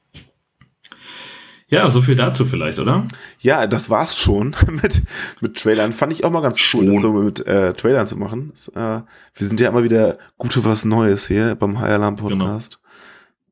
Ja, 1.67 1.87
so 1.87 2.01
viel 2.01 2.15
dazu 2.15 2.45
vielleicht, 2.45 2.79
oder? 2.79 3.05
Ja, 3.39 3.67
das 3.67 3.91
war's 3.91 4.17
schon 4.17 4.55
mit, 4.81 5.03
mit 5.41 5.57
Trailern. 5.57 5.91
Fand 5.91 6.11
ich 6.11 6.25
auch 6.25 6.31
mal 6.31 6.41
ganz 6.41 6.59
cool, 6.73 6.87
das 6.87 7.01
so 7.03 7.13
mit 7.13 7.45
äh, 7.45 7.73
Trailern 7.75 8.07
zu 8.07 8.17
machen. 8.17 8.49
Das, 8.49 8.69
äh, 8.69 9.03
wir 9.35 9.47
sind 9.47 9.59
ja 9.59 9.69
immer 9.69 9.83
wieder 9.83 10.17
gut 10.39 10.53
für 10.53 10.65
was 10.65 10.85
Neues 10.85 11.27
hier 11.27 11.53
beim 11.53 11.79
High 11.79 11.91
Alarm 11.91 12.15
Podcast. 12.15 12.81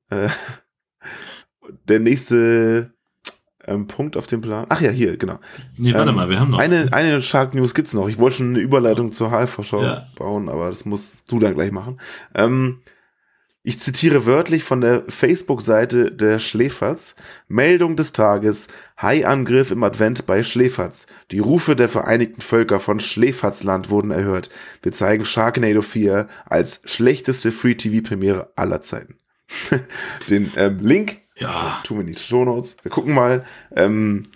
Genau. 0.09 0.23
Äh, 0.23 0.29
der 1.87 1.99
nächste 1.99 2.96
ähm, 3.67 3.87
Punkt 3.87 4.17
auf 4.17 4.27
dem 4.27 4.41
Plan. 4.41 4.65
Ach 4.69 4.81
ja, 4.81 4.89
hier, 4.89 5.17
genau. 5.17 5.39
Nee, 5.77 5.93
warte 5.93 6.09
ähm, 6.09 6.15
mal, 6.15 6.29
wir 6.29 6.39
haben 6.39 6.51
noch. 6.51 6.59
Eine, 6.59 6.91
eine 6.91 7.21
Shark 7.21 7.53
News 7.53 7.73
gibt's 7.73 7.93
noch. 7.93 8.07
Ich 8.07 8.17
wollte 8.17 8.37
schon 8.37 8.49
eine 8.49 8.59
Überleitung 8.59 9.11
zur 9.11 9.31
HF-Vorschau 9.31 9.83
ja. 9.83 10.07
bauen, 10.15 10.49
aber 10.49 10.69
das 10.69 10.85
musst 10.85 11.31
du 11.31 11.39
dann 11.39 11.53
gleich 11.53 11.71
machen. 11.71 11.99
Ähm, 12.33 12.79
ich 13.67 13.81
zitiere 13.81 14.25
wörtlich 14.25 14.63
von 14.63 14.79
der 14.79 15.03
Facebook-Seite 15.09 16.09
der 16.09 16.39
Schläferz. 16.39 17.15
Meldung 17.49 17.97
des 17.97 18.13
Tages. 18.13 18.69
Hai-Angriff 18.97 19.71
im 19.71 19.83
Advent 19.83 20.25
bei 20.25 20.41
Schläferz. 20.43 21.05
Die 21.31 21.39
Rufe 21.39 21.75
der 21.75 21.89
Vereinigten 21.89 22.39
Völker 22.39 22.79
von 22.79 23.01
Schläferzland 23.01 23.89
wurden 23.89 24.11
erhört. 24.11 24.49
Wir 24.83 24.93
zeigen 24.93 25.25
Sharknado 25.25 25.81
4 25.81 26.29
als 26.45 26.81
schlechteste 26.85 27.51
Free-TV-Premiere 27.51 28.53
aller 28.55 28.83
Zeiten. 28.83 29.17
Den 30.29 30.49
ähm, 30.55 30.79
Link 30.79 31.26
ja. 31.39 31.81
Tun 31.83 31.97
wir 31.97 32.03
nicht 32.03 32.19
Show 32.19 32.45
Notes. 32.45 32.77
Wir 32.81 32.91
gucken 32.91 33.13
mal. 33.13 33.45
Ähm, 33.75 34.29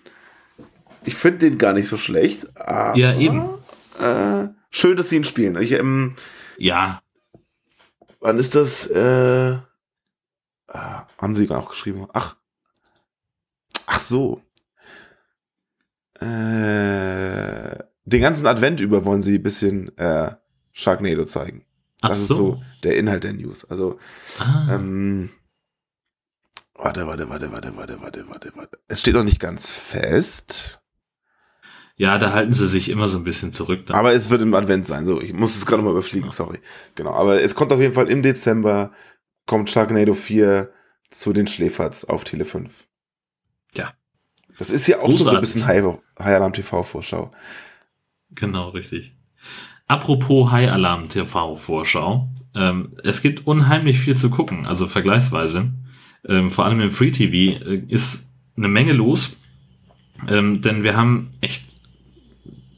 ich 1.04 1.16
finde 1.16 1.40
den 1.40 1.58
gar 1.58 1.74
nicht 1.74 1.88
so 1.88 1.98
schlecht. 1.98 2.56
Aber, 2.58 2.98
ja, 2.98 3.16
eben. 3.16 3.50
Äh, 4.00 4.50
schön, 4.70 4.98
dass 4.98 5.10
sie 5.10 5.18
ihn 5.18 5.24
spielen. 5.24 5.60
Ich, 5.62 5.72
ähm, 5.72 6.16
ja. 6.58 7.02
Wann 8.20 8.38
ist 8.38 8.56
das? 8.56 8.86
Äh, 8.88 9.52
äh, 9.54 9.58
haben 10.68 11.36
sie 11.36 11.50
auch 11.50 11.70
geschrieben. 11.70 12.08
Ach. 12.14 12.36
Ach 13.88 14.00
so. 14.00 14.42
Äh, 16.20 17.78
den 18.06 18.22
ganzen 18.22 18.46
Advent 18.46 18.80
über 18.80 19.06
wollen 19.06 19.22
sie 19.22 19.36
ein 19.36 19.44
bisschen 19.44 19.98
äh, 19.98 20.32
Sharknado 20.72 21.26
zeigen. 21.26 21.66
Ach 22.02 22.10
das 22.10 22.28
so. 22.28 22.34
ist 22.34 22.38
so 22.38 22.64
der 22.84 22.98
Inhalt 22.98 23.24
der 23.24 23.34
News. 23.34 23.66
Also, 23.66 24.00
ah. 24.40 24.68
ähm, 24.76 25.30
Warte, 26.84 27.06
warte, 27.06 27.30
warte, 27.30 27.52
warte, 27.52 27.78
warte, 27.78 28.02
warte, 28.02 28.28
warte, 28.28 28.52
warte. 28.56 28.80
Es 28.88 29.02
steht 29.02 29.14
noch 29.14 29.24
nicht 29.24 29.40
ganz 29.40 29.76
fest. 29.76 30.82
Ja, 31.96 32.18
da 32.18 32.34
halten 32.34 32.54
sie 32.54 32.66
sich 32.68 32.90
immer 32.90 33.08
so 33.08 33.20
ein 33.20 33.24
bisschen 33.24 33.54
zurück. 33.54 33.86
Dann. 33.86 33.98
Aber 33.98 34.14
es 34.14 34.32
wird 34.32 34.42
im 34.42 34.56
Advent 34.56 34.88
sein. 34.88 35.06
So, 35.06 35.22
ich 35.22 35.32
muss 35.32 35.56
es 35.56 35.68
gerade 35.68 35.84
mal 35.84 35.92
überfliegen, 35.92 36.32
sorry. 36.32 36.58
Genau, 36.96 37.12
aber 37.12 37.40
es 37.44 37.54
kommt 37.54 37.72
auf 37.72 37.80
jeden 37.80 37.94
Fall 37.94 38.10
im 38.10 38.24
Dezember, 38.24 38.92
kommt 39.46 39.70
Sharknado 39.70 40.16
4 40.16 40.72
zu 41.12 41.34
den 41.34 41.46
Schläferz 41.46 42.04
auf 42.04 42.24
Tele 42.24 42.46
5. 42.46 42.88
Ja. 43.76 43.94
Das 44.58 44.72
ist 44.72 44.88
ja 44.88 44.98
auch 44.98 45.02
Großartig. 45.02 45.20
schon 45.20 45.32
so 45.32 45.38
ein 45.38 45.42
bisschen 45.42 45.66
High, 45.68 45.84
High 46.18 46.36
Alarm 46.36 46.54
TV 46.54 46.82
Vorschau. 46.82 47.30
Genau, 48.32 48.70
richtig. 48.70 49.16
Apropos 49.86 50.50
High 50.50 50.72
Alarm 50.72 51.10
TV 51.10 51.56
Vorschau. 51.56 52.34
Ähm, 52.56 52.98
es 53.04 53.22
gibt 53.22 53.46
unheimlich 53.46 54.00
viel 54.00 54.18
zu 54.18 54.32
gucken, 54.32 54.66
also 54.66 54.88
vergleichsweise 54.88 55.72
ähm, 56.28 56.52
vor 56.52 56.66
allem 56.66 56.80
im 56.82 56.92
Free 56.92 57.12
TV, 57.12 57.64
äh, 57.66 57.82
ist 57.88 58.28
eine 58.58 58.68
Menge 58.68 58.94
los. 58.94 59.38
Ähm, 60.28 60.62
denn 60.62 60.84
wir 60.84 60.96
haben 60.96 61.32
echt, 61.42 61.64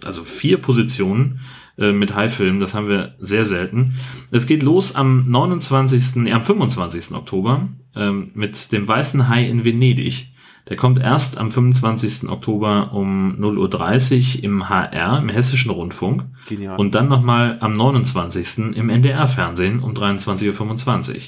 also 0.03 0.23
vier 0.23 0.57
Positionen 0.57 1.39
äh, 1.77 1.91
mit 1.91 2.15
High-Film, 2.15 2.59
das 2.59 2.73
haben 2.73 2.87
wir 2.87 3.15
sehr 3.19 3.45
selten. 3.45 3.95
Es 4.31 4.47
geht 4.47 4.63
los 4.63 4.95
am 4.95 5.29
29., 5.29 6.27
äh, 6.27 6.31
am 6.31 6.41
25. 6.41 7.11
Oktober 7.11 7.67
ähm, 7.95 8.31
mit 8.33 8.71
dem 8.71 8.87
Weißen 8.87 9.27
Hai 9.27 9.47
in 9.47 9.65
Venedig. 9.65 10.29
Der 10.69 10.77
kommt 10.77 10.99
erst 10.99 11.37
am 11.37 11.51
25. 11.51 12.29
Oktober 12.29 12.93
um 12.93 13.35
0.30 13.37 14.37
Uhr 14.37 14.43
im 14.45 14.69
HR, 14.69 15.19
im 15.19 15.27
Hessischen 15.27 15.71
Rundfunk. 15.71 16.25
Genial. 16.47 16.79
Und 16.79 16.95
dann 16.95 17.09
nochmal 17.09 17.57
am 17.59 17.75
29. 17.75 18.73
im 18.73 18.89
NDR-Fernsehen 18.89 19.79
um 19.79 19.93
23.25 19.93 21.15
Uhr. 21.15 21.21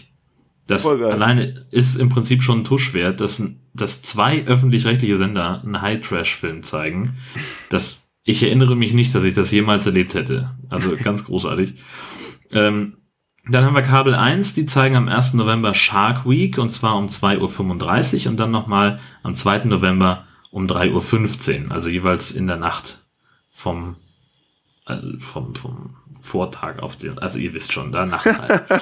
Das 0.68 0.86
alleine 0.86 1.66
ist 1.70 1.96
im 1.96 2.10
Prinzip 2.10 2.42
schon 2.42 2.60
ein 2.60 2.64
Tusch 2.64 2.94
wert, 2.94 3.22
dass, 3.22 3.44
dass 3.74 4.02
zwei 4.02 4.46
öffentlich-rechtliche 4.46 5.16
Sender 5.16 5.62
einen 5.62 5.82
High-Trash-Film 5.82 6.64
zeigen. 6.64 7.18
Das 7.70 8.08
Ich 8.24 8.42
erinnere 8.42 8.76
mich 8.76 8.94
nicht, 8.94 9.14
dass 9.14 9.24
ich 9.24 9.36
das 9.36 9.52
jemals 9.52 9.86
erlebt 9.86 10.16
hätte. 10.16 10.52
Also 10.70 10.96
ganz 11.04 11.26
großartig. 11.26 11.76
Ähm, 12.52 12.98
dann 13.48 13.64
haben 13.64 13.76
wir 13.76 13.84
Kabel 13.84 14.16
1, 14.16 14.56
die 14.56 14.66
zeigen 14.66 14.96
am 14.96 15.08
1. 15.08 15.36
November 15.36 15.76
Shark 15.76 16.28
Week 16.28 16.58
und 16.58 16.72
zwar 16.72 16.98
um 16.98 17.08
2.35 17.08 18.26
Uhr 18.26 18.32
und 18.32 18.38
dann 18.38 18.50
nochmal 18.50 19.00
am 19.22 19.36
2. 19.36 19.66
November 19.66 20.26
um 20.50 20.66
3.15 20.66 21.66
Uhr, 21.66 21.72
also 21.72 21.90
jeweils 21.90 22.32
in 22.32 22.48
der 22.48 22.58
Nacht 22.58 23.06
vom, 23.52 23.98
also 24.86 25.18
vom, 25.20 25.56
vom 25.56 25.96
Vortag 26.22 26.80
auf 26.80 26.96
den, 26.96 27.20
also 27.20 27.38
ihr 27.38 27.54
wisst 27.54 27.72
schon, 27.72 27.92
da 27.92 28.06
Nachtzeit. 28.06 28.64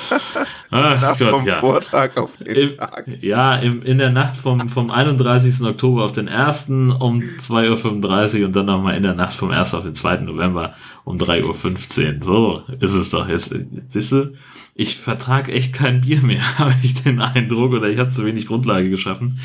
Ach 0.71 1.17
Gott, 1.17 1.31
vom 1.31 1.45
ja. 1.45 1.59
Vortag 1.59 2.15
auf 2.15 2.37
den 2.37 2.55
Im, 2.55 2.77
Tag. 2.77 3.05
Ja, 3.21 3.55
im, 3.55 3.81
in 3.83 3.97
der 3.97 4.11
Nacht 4.11 4.37
vom, 4.37 4.69
vom 4.69 4.91
31. 4.91 5.61
Oktober 5.61 6.05
auf 6.05 6.13
den 6.13 6.29
1. 6.29 6.69
um 6.69 7.21
2.35 7.21 8.39
Uhr 8.39 8.45
und 8.45 8.55
dann 8.55 8.65
nochmal 8.65 8.95
in 8.95 9.03
der 9.03 9.13
Nacht 9.13 9.33
vom 9.33 9.51
1. 9.51 9.73
auf 9.73 9.83
den 9.83 9.95
2. 9.95 10.17
November 10.17 10.73
um 11.03 11.17
3.15 11.17 12.15
Uhr. 12.15 12.23
So 12.23 12.63
ist 12.79 12.93
es 12.93 13.09
doch 13.09 13.27
jetzt. 13.27 13.53
Siehst 13.89 14.11
du, 14.13 14.33
ich 14.75 14.97
vertrage 14.97 15.51
echt 15.51 15.73
kein 15.73 16.01
Bier 16.01 16.21
mehr, 16.21 16.41
habe 16.59 16.75
ich 16.81 16.95
den 17.03 17.21
Eindruck, 17.21 17.73
oder 17.73 17.89
ich 17.89 17.99
habe 17.99 18.09
zu 18.09 18.25
wenig 18.25 18.47
Grundlage 18.47 18.89
geschaffen, 18.89 19.39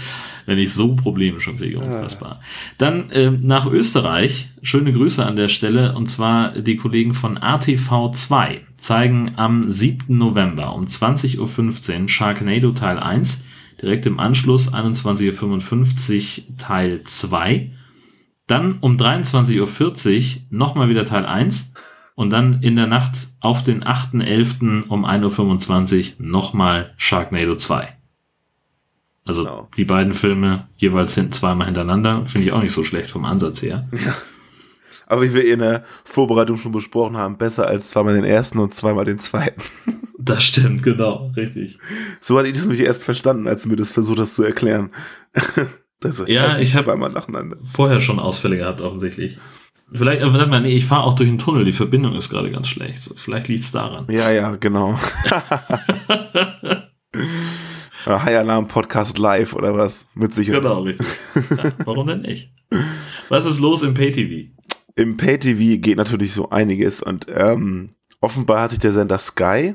wenn 0.46 0.58
ich 0.58 0.72
so 0.72 0.94
Probleme 0.94 1.40
schon 1.40 1.58
kriege, 1.58 1.78
unfassbar. 1.78 2.40
Dann 2.78 3.10
äh, 3.10 3.30
nach 3.30 3.66
Österreich, 3.66 4.50
schöne 4.62 4.92
Grüße 4.92 5.24
an 5.24 5.36
der 5.36 5.48
Stelle, 5.48 5.94
und 5.94 6.08
zwar 6.08 6.52
die 6.52 6.76
Kollegen 6.76 7.12
von 7.12 7.38
ATV2 7.38 8.60
zeigen 8.78 9.32
am 9.36 9.68
7. 9.68 10.16
November 10.16 10.74
um 10.74 10.86
20.15 10.86 12.02
Uhr 12.02 12.08
Sharknado 12.08 12.72
Teil 12.72 12.98
1, 12.98 13.44
direkt 13.82 14.06
im 14.06 14.18
Anschluss 14.18 14.72
21.55 14.72 16.38
Uhr 16.38 16.56
Teil 16.56 17.02
2, 17.04 17.70
dann 18.46 18.78
um 18.80 18.96
23.40 18.96 19.58
Uhr 19.60 20.42
nochmal 20.50 20.88
wieder 20.88 21.04
Teil 21.04 21.26
1 21.26 21.74
und 22.18 22.30
dann 22.30 22.64
in 22.64 22.74
der 22.74 22.88
Nacht 22.88 23.28
auf 23.38 23.62
den 23.62 23.84
8.11. 23.84 24.88
um 24.88 25.06
1.25 25.06 26.18
Uhr 26.18 26.26
nochmal 26.26 26.92
Sharknado 26.96 27.54
2. 27.54 27.96
Also 29.24 29.44
genau. 29.44 29.68
die 29.76 29.84
beiden 29.84 30.12
Filme 30.14 30.66
jeweils 30.76 31.14
hin, 31.14 31.30
zweimal 31.30 31.66
hintereinander, 31.66 32.26
finde 32.26 32.48
ich 32.48 32.52
auch 32.52 32.60
nicht 32.60 32.72
so 32.72 32.82
schlecht 32.82 33.12
vom 33.12 33.24
Ansatz 33.24 33.62
her. 33.62 33.88
Ja. 34.04 34.14
Aber 35.06 35.22
wie 35.22 35.32
wir 35.32 35.46
in 35.46 35.60
der 35.60 35.84
Vorbereitung 36.04 36.58
schon 36.58 36.72
besprochen 36.72 37.16
haben, 37.16 37.38
besser 37.38 37.68
als 37.68 37.88
zweimal 37.90 38.14
den 38.14 38.24
ersten 38.24 38.58
und 38.58 38.74
zweimal 38.74 39.04
den 39.04 39.20
zweiten. 39.20 39.62
Das 40.20 40.42
stimmt, 40.42 40.82
genau, 40.82 41.30
richtig. 41.36 41.78
So 42.20 42.36
hatte 42.36 42.48
ich 42.48 42.54
das 42.54 42.64
nämlich 42.64 42.80
erst 42.80 43.04
verstanden, 43.04 43.46
als 43.46 43.62
du 43.62 43.68
mir 43.70 43.76
das 43.76 43.92
versucht 43.92 44.18
hast 44.18 44.34
zu 44.34 44.42
erklären. 44.42 44.90
Also, 46.04 46.28
ja, 46.28 46.58
ich 46.58 46.76
habe 46.76 46.96
vorher 47.64 47.98
schon 47.98 48.20
Ausfälle 48.20 48.56
gehabt, 48.56 48.80
offensichtlich. 48.80 49.36
Vielleicht, 49.92 50.22
aber 50.22 50.38
sag 50.38 50.50
mal, 50.50 50.60
nee, 50.60 50.76
ich 50.76 50.84
fahre 50.84 51.04
auch 51.04 51.14
durch 51.14 51.28
den 51.28 51.38
Tunnel, 51.38 51.64
die 51.64 51.72
Verbindung 51.72 52.14
ist 52.14 52.28
gerade 52.28 52.50
ganz 52.50 52.68
schlecht. 52.68 53.02
So, 53.02 53.14
vielleicht 53.16 53.48
liegt 53.48 53.64
es 53.64 53.72
daran. 53.72 54.06
Ja, 54.10 54.30
ja, 54.30 54.56
genau. 54.56 54.98
High 58.06 58.36
Alarm 58.36 58.68
Podcast 58.68 59.18
live 59.18 59.54
oder 59.54 59.74
was? 59.74 60.06
Mit 60.14 60.34
Sicherheit. 60.34 60.62
Genau, 60.62 60.82
richtig. 60.82 61.06
Ja, 61.56 61.72
warum 61.84 62.06
denn 62.06 62.20
nicht? 62.20 62.52
Was 63.28 63.44
ist 63.44 63.60
los 63.60 63.82
im 63.82 63.94
Pay-TV? 63.94 64.50
Im 64.94 65.16
Pay-TV 65.16 65.80
geht 65.80 65.96
natürlich 65.96 66.32
so 66.32 66.50
einiges 66.50 67.02
und 67.02 67.26
ähm, 67.34 67.90
offenbar 68.20 68.62
hat 68.62 68.70
sich 68.70 68.80
der 68.80 68.92
Sender 68.92 69.18
Sky 69.18 69.74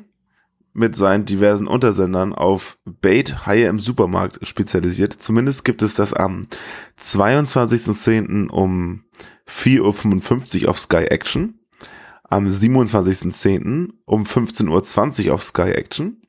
mit 0.74 0.96
seinen 0.96 1.26
diversen 1.26 1.68
Untersendern 1.68 2.34
auf 2.34 2.78
Bait 2.86 3.46
Haie 3.46 3.68
im 3.68 3.80
Supermarkt 3.80 4.46
spezialisiert. 4.46 5.14
Zumindest 5.14 5.66
gibt 5.66 5.82
es 5.82 5.94
das 5.94 6.14
am 6.14 6.48
22.10. 7.02 8.50
um 8.50 9.03
4.55 9.48 10.64
Uhr 10.64 10.70
auf 10.70 10.80
Sky 10.80 11.06
Action, 11.06 11.60
am 12.24 12.48
27.10. 12.48 13.90
um 14.06 14.24
15.20 14.24 15.28
Uhr 15.28 15.34
auf 15.34 15.44
Sky 15.44 15.72
Action, 15.72 16.22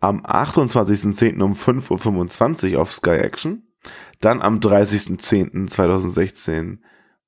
am 0.00 0.24
28.10. 0.24 1.42
um 1.42 1.52
5.25 1.54 2.74
Uhr 2.74 2.80
auf 2.80 2.90
Sky 2.92 3.10
Action, 3.10 3.66
dann 4.20 4.40
am 4.42 4.58
30.10.2016 4.58 6.78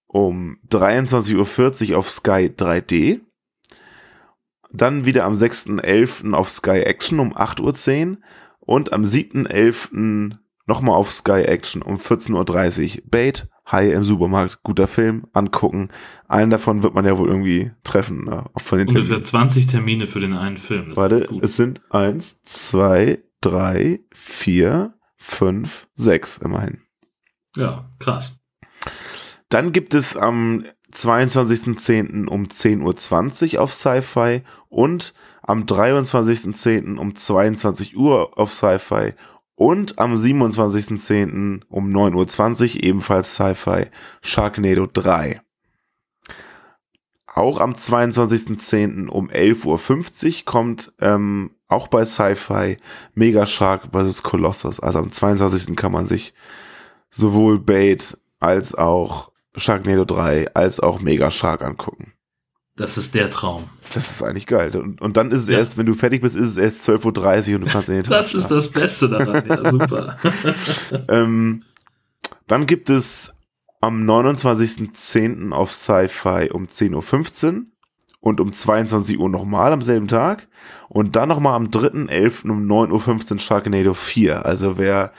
um 0.06 0.58
23.40 0.70 1.90
Uhr 1.90 1.98
auf 1.98 2.10
Sky 2.10 2.50
3D, 2.56 3.20
dann 4.72 5.04
wieder 5.06 5.24
am 5.24 5.34
6.11. 5.34 6.34
auf 6.34 6.50
Sky 6.50 6.82
Action 6.82 7.20
um 7.20 7.36
8.10 7.36 8.10
Uhr 8.10 8.16
und 8.60 8.92
am 8.92 9.04
7.11. 9.04 10.36
nochmal 10.66 10.96
auf 10.96 11.12
Sky 11.12 11.42
Action 11.42 11.82
um 11.82 11.96
14.30 11.96 12.96
Uhr 12.96 13.02
Bait, 13.06 13.46
Hi 13.66 13.90
im 13.90 14.04
Supermarkt, 14.04 14.62
guter 14.62 14.86
Film, 14.86 15.26
angucken. 15.32 15.88
Einen 16.28 16.50
davon 16.50 16.82
wird 16.82 16.94
man 16.94 17.06
ja 17.06 17.16
wohl 17.16 17.28
irgendwie 17.28 17.72
treffen. 17.82 18.24
Ne? 18.24 18.44
Von 18.56 18.78
den 18.78 18.88
Ungefähr 18.88 19.22
Terminen. 19.22 19.24
20 19.24 19.66
Termine 19.66 20.06
für 20.06 20.20
den 20.20 20.34
einen 20.34 20.58
Film. 20.58 20.90
Das 20.90 20.98
Warte, 20.98 21.26
es 21.40 21.56
sind 21.56 21.80
eins, 21.90 22.42
zwei, 22.42 23.22
drei, 23.40 24.00
vier, 24.12 24.94
fünf, 25.16 25.88
sechs 25.94 26.38
immerhin. 26.38 26.82
Ja, 27.56 27.88
krass. 27.98 28.40
Dann 29.48 29.72
gibt 29.72 29.94
es 29.94 30.16
am 30.16 30.64
22.10. 30.92 32.28
um 32.28 32.44
10.20 32.44 33.54
Uhr 33.54 33.62
auf 33.62 33.72
Sci-Fi 33.72 34.42
und 34.68 35.14
am 35.42 35.64
23.10. 35.64 36.96
um 36.96 37.14
22 37.14 37.96
Uhr 37.96 38.38
auf 38.38 38.52
Sci-Fi 38.52 39.14
und 39.56 39.98
am 39.98 40.14
27.10. 40.14 41.62
um 41.68 41.90
9.20 41.90 42.76
Uhr 42.76 42.84
ebenfalls 42.84 43.34
Sci-Fi 43.34 43.86
Sharknado 44.22 44.86
3. 44.92 45.40
Auch 47.26 47.58
am 47.58 47.72
22.10. 47.72 49.08
um 49.08 49.28
11.50 49.28 50.38
Uhr 50.38 50.44
kommt 50.44 50.92
ähm, 51.00 51.50
auch 51.68 51.88
bei 51.88 52.04
Sci-Fi 52.04 52.78
Mega 53.14 53.46
Shark 53.46 53.88
vs. 53.92 54.22
Colossus. 54.22 54.80
Also 54.80 55.00
am 55.00 55.10
22. 55.10 55.76
kann 55.76 55.92
man 55.92 56.06
sich 56.06 56.34
sowohl 57.10 57.58
Bait 57.58 58.16
als 58.40 58.74
auch 58.74 59.32
Sharknado 59.56 60.04
3 60.04 60.54
als 60.54 60.80
auch 60.80 61.00
Mega 61.00 61.30
Shark 61.30 61.62
angucken. 61.62 62.13
Das 62.76 62.98
ist 62.98 63.14
der 63.14 63.30
Traum. 63.30 63.64
Das 63.92 64.10
ist 64.10 64.22
eigentlich 64.22 64.46
geil. 64.46 64.76
Und, 64.76 65.00
und 65.00 65.16
dann 65.16 65.30
ist 65.30 65.42
es 65.42 65.48
ja. 65.48 65.58
erst, 65.58 65.78
wenn 65.78 65.86
du 65.86 65.94
fertig 65.94 66.22
bist, 66.22 66.34
ist 66.34 66.48
es 66.48 66.56
erst 66.56 66.88
12.30 66.88 67.50
Uhr 67.50 67.54
und 67.56 67.66
du 67.66 67.70
kannst 67.70 67.88
in 67.88 67.94
den 67.94 68.04
Tag 68.04 68.10
Das 68.10 68.34
ist 68.34 68.48
das 68.48 68.70
Beste 68.70 69.08
daran, 69.08 69.44
ja, 69.46 69.70
super. 69.70 70.16
ähm, 71.08 71.62
dann 72.48 72.66
gibt 72.66 72.90
es 72.90 73.32
am 73.80 74.08
29.10. 74.08 75.52
auf 75.52 75.70
Sci-Fi 75.70 76.50
um 76.52 76.66
10.15 76.66 77.54
Uhr 77.54 77.62
und 78.20 78.40
um 78.40 78.52
22 78.52 79.18
Uhr 79.18 79.28
nochmal 79.28 79.72
am 79.72 79.82
selben 79.82 80.08
Tag 80.08 80.48
und 80.88 81.14
dann 81.14 81.28
nochmal 81.28 81.54
am 81.54 81.66
3.11. 81.66 82.50
um 82.50 82.66
9.15 82.66 83.32
Uhr 83.32 83.38
Sharknado 83.38 83.94
4. 83.94 84.44
Also 84.44 84.78
wer 84.78 85.12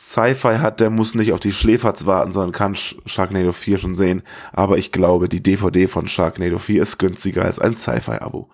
Sci-Fi 0.00 0.60
hat, 0.60 0.80
der 0.80 0.88
muss 0.88 1.14
nicht 1.14 1.34
auf 1.34 1.40
die 1.40 1.52
Schläferz 1.52 2.06
warten, 2.06 2.32
sondern 2.32 2.52
kann 2.52 2.74
Sharknado 2.74 3.52
4 3.52 3.78
schon 3.78 3.94
sehen. 3.94 4.22
Aber 4.50 4.78
ich 4.78 4.92
glaube, 4.92 5.28
die 5.28 5.42
DVD 5.42 5.88
von 5.88 6.08
Sharknado 6.08 6.58
4 6.58 6.82
ist 6.82 6.96
günstiger 6.96 7.44
als 7.44 7.58
ein 7.58 7.76
Sci-Fi-Abo. 7.76 8.48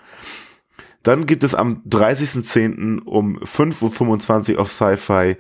Dann 1.04 1.26
gibt 1.26 1.44
es 1.44 1.54
am 1.54 1.82
30.10. 1.88 3.04
um 3.04 3.38
5.25 3.38 4.54
Uhr 4.54 4.60
auf 4.60 4.72
Sci-Fi, 4.72 5.36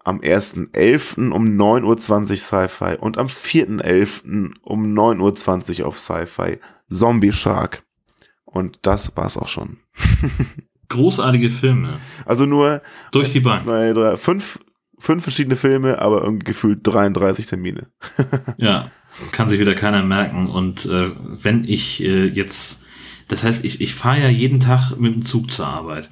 am 0.00 0.18
1.11. 0.18 1.30
um 1.30 1.44
9.20 1.44 1.84
Uhr 1.84 2.36
Sci-Fi 2.36 2.96
und 2.98 3.16
am 3.16 3.28
4.11. 3.28 4.54
um 4.62 4.94
9.20 4.94 5.82
Uhr 5.82 5.86
auf 5.86 5.96
Sci-Fi 5.96 6.58
Zombie 6.90 7.32
Shark. 7.32 7.84
Und 8.44 8.80
das 8.82 9.16
war's 9.16 9.36
auch 9.36 9.46
schon. 9.46 9.76
Großartige 10.88 11.50
Filme. 11.50 12.00
Also 12.26 12.46
nur 12.46 12.82
durch 13.12 13.32
die 13.32 13.40
Bank. 13.40 13.62
Zwei, 13.62 13.92
drei, 13.92 14.16
fünf 14.16 14.58
fünf 15.04 15.22
verschiedene 15.22 15.56
Filme, 15.56 16.00
aber 16.00 16.22
irgendwie 16.22 16.46
gefühlt 16.46 16.80
33 16.82 17.46
Termine. 17.46 17.88
ja, 18.56 18.90
kann 19.32 19.48
sich 19.50 19.60
wieder 19.60 19.74
keiner 19.74 20.02
merken. 20.02 20.48
Und 20.48 20.86
äh, 20.86 21.10
wenn 21.20 21.64
ich 21.64 22.02
äh, 22.02 22.26
jetzt, 22.26 22.82
das 23.28 23.44
heißt, 23.44 23.64
ich, 23.64 23.82
ich 23.82 23.94
fahre 23.94 24.22
ja 24.22 24.28
jeden 24.28 24.60
Tag 24.60 24.96
mit 24.98 25.14
dem 25.14 25.22
Zug 25.22 25.50
zur 25.50 25.66
Arbeit. 25.66 26.08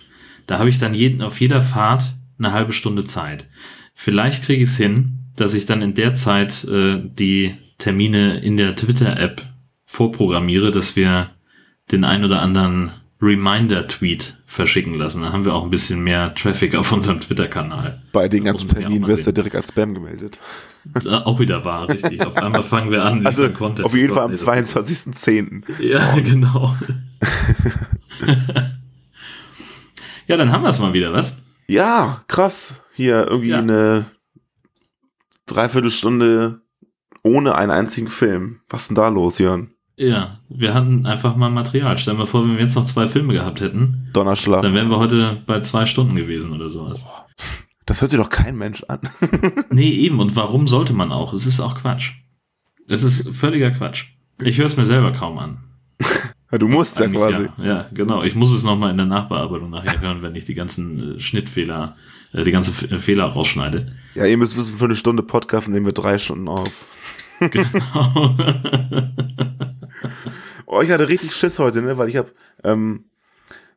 Da 0.47 0.59
habe 0.59 0.69
ich 0.69 0.79
dann 0.79 0.93
jeden, 0.93 1.23
auf 1.23 1.41
jeder 1.41 1.63
Fahrt 1.63 2.15
eine 2.39 2.53
halbe 2.53 2.73
Stunde 2.73 3.05
Zeit. 3.05 3.49
Vielleicht 3.95 4.45
kriege 4.45 4.63
ich 4.63 4.69
es 4.69 4.77
hin, 4.77 5.21
dass 5.37 5.55
ich 5.55 5.65
dann 5.65 5.81
in 5.81 5.95
der 5.95 6.15
Zeit 6.15 6.65
äh, 6.65 7.01
die 7.03 7.55
Termine 7.79 8.41
in 8.41 8.59
der 8.59 8.77
Twitter-App 8.77 9.43
vorprogrammiere, 9.87 10.71
dass 10.71 10.97
wir 10.97 11.31
den 11.91 12.05
ein 12.05 12.25
oder 12.25 12.43
anderen 12.43 12.93
Reminder-Tweet 13.23 14.43
verschicken 14.47 14.95
lassen. 14.95 15.23
Dann 15.23 15.33
haben 15.33 15.45
wir 15.45 15.55
auch 15.55 15.63
ein 15.63 15.71
bisschen 15.71 16.03
mehr 16.03 16.35
Traffic 16.35 16.75
auf 16.75 16.91
unserem 16.93 17.21
Twitter-Kanal. 17.21 18.03
Bei 18.13 18.27
den 18.29 18.45
ganzen 18.45 18.69
Terminen 18.69 19.07
wirst 19.07 19.27
du 19.27 19.33
direkt 19.33 19.55
als 19.55 19.69
Spam 19.69 19.95
gemeldet. 19.95 20.41
Auch 21.07 21.39
wieder 21.39 21.65
wahr, 21.65 21.89
richtig. 21.89 22.27
Auf 22.27 22.37
einmal 22.37 22.65
fangen 22.65 22.91
wir 22.91 23.05
an, 23.05 23.25
also 23.25 23.49
Content 23.51 23.87
auf 23.87 23.95
jeden 23.95 24.13
Fall 24.13 24.25
am 24.25 24.33
22.10. 24.33 25.63
Ja, 25.81 26.17
genau. 26.19 26.77
ja, 30.27 30.37
dann 30.37 30.51
haben 30.51 30.63
wir 30.63 30.71
es 30.71 30.81
mal 30.81 30.93
wieder, 30.93 31.13
was? 31.13 31.37
Ja, 31.69 32.25
krass. 32.27 32.83
Hier 32.93 33.27
irgendwie 33.29 33.51
ja. 33.51 33.59
eine 33.59 34.07
Dreiviertelstunde 35.47 36.61
ohne 37.23 37.55
einen 37.55 37.71
einzigen 37.71 38.09
Film. 38.09 38.61
Was 38.69 38.83
ist 38.83 38.89
denn 38.89 38.97
da 38.97 39.09
los, 39.09 39.39
Jörn? 39.39 39.72
Ja, 39.97 40.39
wir 40.49 40.73
hatten 40.75 41.07
einfach 41.07 41.37
mal 41.37 41.51
Material. 41.51 41.97
Stell 41.99 42.15
dir 42.15 42.21
mal 42.21 42.27
vor, 42.27 42.43
wenn 42.45 42.55
wir 42.57 42.63
jetzt 42.63 42.75
noch 42.75 42.87
zwei 42.87 43.07
Filme 43.07 43.35
gehabt 43.35 43.61
hätten, 43.61 44.09
Donnerschlag. 44.13 44.63
dann 44.63 44.75
wären 44.75 44.89
wir 44.89 44.99
heute 44.99 45.43
bei 45.47 45.61
zwei 45.61 45.87
Stunden 45.87 46.15
gewesen 46.17 46.53
oder 46.53 46.71
sowas. 46.71 47.05
Das 47.85 48.01
hört 48.01 48.11
sich 48.11 48.19
doch 48.19 48.31
kein 48.31 48.57
Mensch 48.57 48.83
an. 48.89 49.01
Nee, 49.71 49.91
eben. 49.91 50.21
Und 50.21 50.35
warum 50.37 50.67
sollte 50.67 50.93
man 50.93 51.13
auch? 51.13 51.33
Es 51.33 51.47
ist 51.47 51.61
auch 51.61 51.75
Quatsch. 51.77 52.13
Es 52.89 53.03
ist 53.05 53.29
völliger 53.35 53.71
Quatsch. 53.71 54.07
Ich 54.43 54.59
höre 54.59 54.67
es 54.67 54.77
mir 54.77 54.87
selber 54.87 55.13
kaum 55.13 55.39
an. 55.39 55.59
Ja, 56.51 56.59
du 56.59 56.69
musst 56.69 56.99
ja 57.01 57.09
quasi. 57.09 57.49
Ja, 57.59 57.65
ja, 57.65 57.87
genau. 57.93 58.23
Ich 58.23 58.35
muss 58.35 58.53
es 58.53 58.63
nochmal 58.65 58.91
in 58.91 58.97
der 58.99 59.07
Nachbearbeitung 59.07 59.71
nachher 59.71 60.01
hören, 60.01 60.21
wenn 60.23 60.35
ich 60.35 60.45
die 60.45 60.55
ganzen 60.55 61.17
äh, 61.17 61.21
Schnittfehler, 61.21 61.97
äh, 62.33 62.45
die 62.45 62.51
ganzen 62.51 62.75
F- 62.93 63.03
Fehler 63.03 63.25
rausschneide. 63.25 63.95
Ja, 64.15 64.27
ihr 64.27 64.37
müsst 64.37 64.57
wissen, 64.59 64.77
für 64.77 64.85
eine 64.87 64.97
Stunde 64.97 65.23
Podcast 65.23 65.69
nehmen 65.69 65.87
wir 65.87 65.93
drei 65.95 66.19
Stunden 66.19 66.49
auf. 66.49 66.87
Genau. 67.51 68.37
Oh, 70.67 70.81
ich 70.81 70.91
hatte 70.91 71.09
richtig 71.09 71.35
Schiss 71.35 71.59
heute, 71.59 71.83
ne, 71.83 71.99
weil 71.99 72.09
ich 72.09 72.17
habe 72.17 72.33
ähm, 72.65 73.05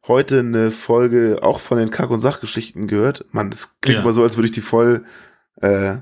heute 0.07 0.39
eine 0.39 0.72
Folge 0.72 1.39
auch 1.41 1.59
von 1.59 1.78
den 1.78 1.89
Kack- 1.89 2.09
und 2.09 2.20
Sachgeschichten 2.20 2.88
gehört. 2.88 3.26
Mann, 3.32 3.49
das 3.49 3.80
klingt 3.82 3.99
Ja. 3.99 4.03
mal 4.05 4.13
so, 4.13 4.24
als 4.24 4.38
würde 4.38 4.45
ich 4.45 4.53
die 4.53 4.61
voll 4.61 5.03
äh, 5.61 5.97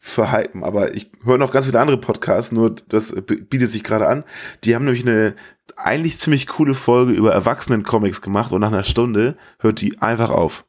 verhypen. 0.00 0.64
Aber 0.64 0.94
ich 0.94 1.12
höre 1.24 1.38
noch 1.38 1.52
ganz 1.52 1.66
viele 1.66 1.78
andere 1.80 1.98
Podcasts, 1.98 2.50
nur 2.50 2.74
das 2.88 3.14
bietet 3.24 3.70
sich 3.70 3.84
gerade 3.84 4.08
an. 4.08 4.24
Die 4.64 4.74
haben 4.74 4.84
nämlich 4.84 5.06
eine 5.06 5.36
eigentlich 5.76 6.18
ziemlich 6.18 6.48
coole 6.48 6.74
Folge 6.74 7.12
über 7.12 7.32
Erwachsenen-Comics 7.32 8.20
gemacht 8.22 8.50
und 8.52 8.60
nach 8.60 8.72
einer 8.72 8.82
Stunde 8.82 9.36
hört 9.60 9.80
die 9.80 10.02
einfach 10.02 10.30
auf. 10.30 10.64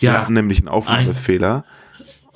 Die 0.00 0.06
ja. 0.06 0.12
hatten 0.20 0.34
nämlich 0.34 0.58
einen 0.58 0.68
Aufnahmefehler. 0.68 1.64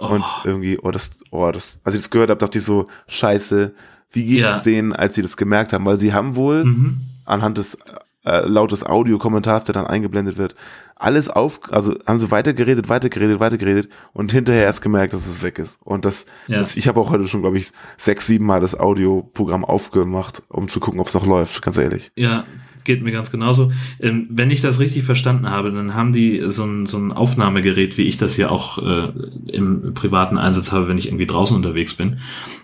Oh, 0.03 0.15
Und 0.15 0.25
irgendwie, 0.45 0.79
oh, 0.83 0.91
das, 0.91 1.11
oh, 1.31 1.51
das, 1.53 1.79
als 1.85 1.95
ich 1.95 2.03
das 2.03 2.11
gehört 2.11 2.31
habe, 2.31 2.39
dachte 2.41 2.59
ich 2.59 2.65
so, 2.65 2.89
scheiße, 3.07 3.73
wie 4.11 4.25
geht 4.25 4.41
Ja. 4.41 4.57
es 4.57 4.63
denen, 4.63 4.93
als 4.93 5.15
sie 5.15 5.23
das 5.23 5.37
gemerkt 5.37 5.73
haben? 5.73 5.85
Weil 5.87 5.97
sie 5.97 6.13
haben 6.13 6.35
wohl 6.35 6.65
mhm. 6.65 7.01
anhand 7.25 7.59
des 7.59 7.79
äh, 8.25 8.47
lautes 8.47 8.85
Audiokommentars, 8.85 9.65
der 9.65 9.75
dann 9.75 9.87
eingeblendet 9.87 10.37
wird, 10.37 10.55
alles 10.97 11.29
auf, 11.29 11.61
also 11.73 11.97
haben 12.07 12.21
sie 12.21 12.31
weitergeredet, 12.31 12.89
weitergeredet, 12.89 13.41
weitergeredet 13.41 13.89
und 14.13 14.31
hinterher 14.31 14.63
erst 14.63 14.83
gemerkt, 14.83 15.13
dass 15.13 15.27
es 15.27 15.43
weg 15.43 15.59
ist. 15.59 15.79
Und 15.83 16.05
das, 16.05 16.27
Ja. 16.47 16.59
das 16.59 16.77
ich 16.77 16.87
habe 16.87 17.01
auch 17.01 17.11
heute 17.11 17.27
schon, 17.27 17.41
glaube 17.43 17.59
ich, 17.59 17.73
sechs, 17.97 18.27
sieben 18.27 18.47
Mal 18.47 18.61
das 18.61 18.79
Audioprogramm 18.79 19.65
aufgemacht, 19.65 20.43
um 20.49 20.69
zu 20.69 20.79
gucken, 20.79 21.01
ob 21.01 21.09
es 21.09 21.15
noch 21.15 21.27
läuft, 21.27 21.63
ganz 21.63 21.77
ehrlich. 21.77 22.13
Ja, 22.17 22.45
geht 22.85 23.03
mir 23.03 23.13
ganz 23.13 23.31
genauso. 23.31 23.73
Ähm, 24.01 24.27
wenn 24.31 24.51
ich 24.51 24.61
das 24.61 24.79
richtig 24.81 25.05
verstanden 25.05 25.49
habe, 25.51 25.71
dann 25.73 25.95
haben 25.95 26.13
die 26.13 26.43
so 26.49 26.65
ein, 26.65 26.87
so 26.87 26.99
ein 26.99 27.13
Aufnahmegerät, 27.13 27.99
wie 27.99 28.03
ich 28.03 28.17
das 28.17 28.37
ja 28.37 28.49
auch 28.51 28.79
äh, 28.79 29.13
im 29.49 29.95
privaten 29.95 30.39
Einsatz 30.39 30.73
habe, 30.73 30.89
wenn 30.89 30.99
ich 30.99 31.07
irgendwie 31.09 31.27
draußen 31.27 31.57
unterwegs 31.57 31.95
bin. 31.95 32.19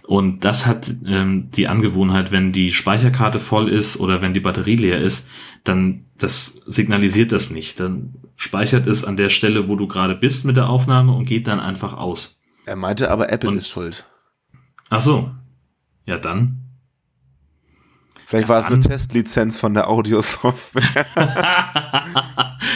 Und 0.07 0.45
das 0.45 0.66
hat 0.66 0.91
ähm, 1.07 1.51
die 1.51 1.69
Angewohnheit, 1.69 2.33
wenn 2.33 2.53
die 2.53 2.73
Speicherkarte 2.73 3.39
voll 3.41 3.69
ist 3.69 4.01
oder 4.01 4.23
wenn 4.23 4.33
die 4.33 4.41
Batterie 4.41 4.77
leer 4.77 5.01
ist, 5.01 5.29
dann 5.64 6.05
das 6.16 6.61
signalisiert 6.66 7.31
das 7.33 7.51
nicht. 7.51 7.79
Dann 7.79 8.14
speichert 8.37 8.87
es 8.87 9.05
an 9.05 9.16
der 9.16 9.29
Stelle, 9.29 9.69
wo 9.69 9.77
du 9.77 9.87
gerade 9.87 10.14
bist 10.14 10.45
mit 10.45 10.57
der 10.57 10.69
Aufnahme 10.71 11.12
und 11.12 11.27
geht 11.27 11.47
dann 11.47 11.61
einfach 11.61 11.95
aus. 11.95 12.39
Er 12.64 12.77
meinte 12.77 13.11
aber, 13.11 13.31
Apple 13.31 13.51
Und- 13.51 13.57
ist 13.57 13.69
schuld. 13.69 14.07
Ach 14.91 15.01
so. 15.01 15.31
Ja, 16.07 16.16
dann. 16.16 16.58
Vielleicht 18.29 18.51
war 18.51 18.61
es 18.61 18.66
eine 18.66 18.81
Testlizenz 18.81 19.57
von 19.57 19.72
der 19.72 19.89
Audiosoftware. 19.89 21.07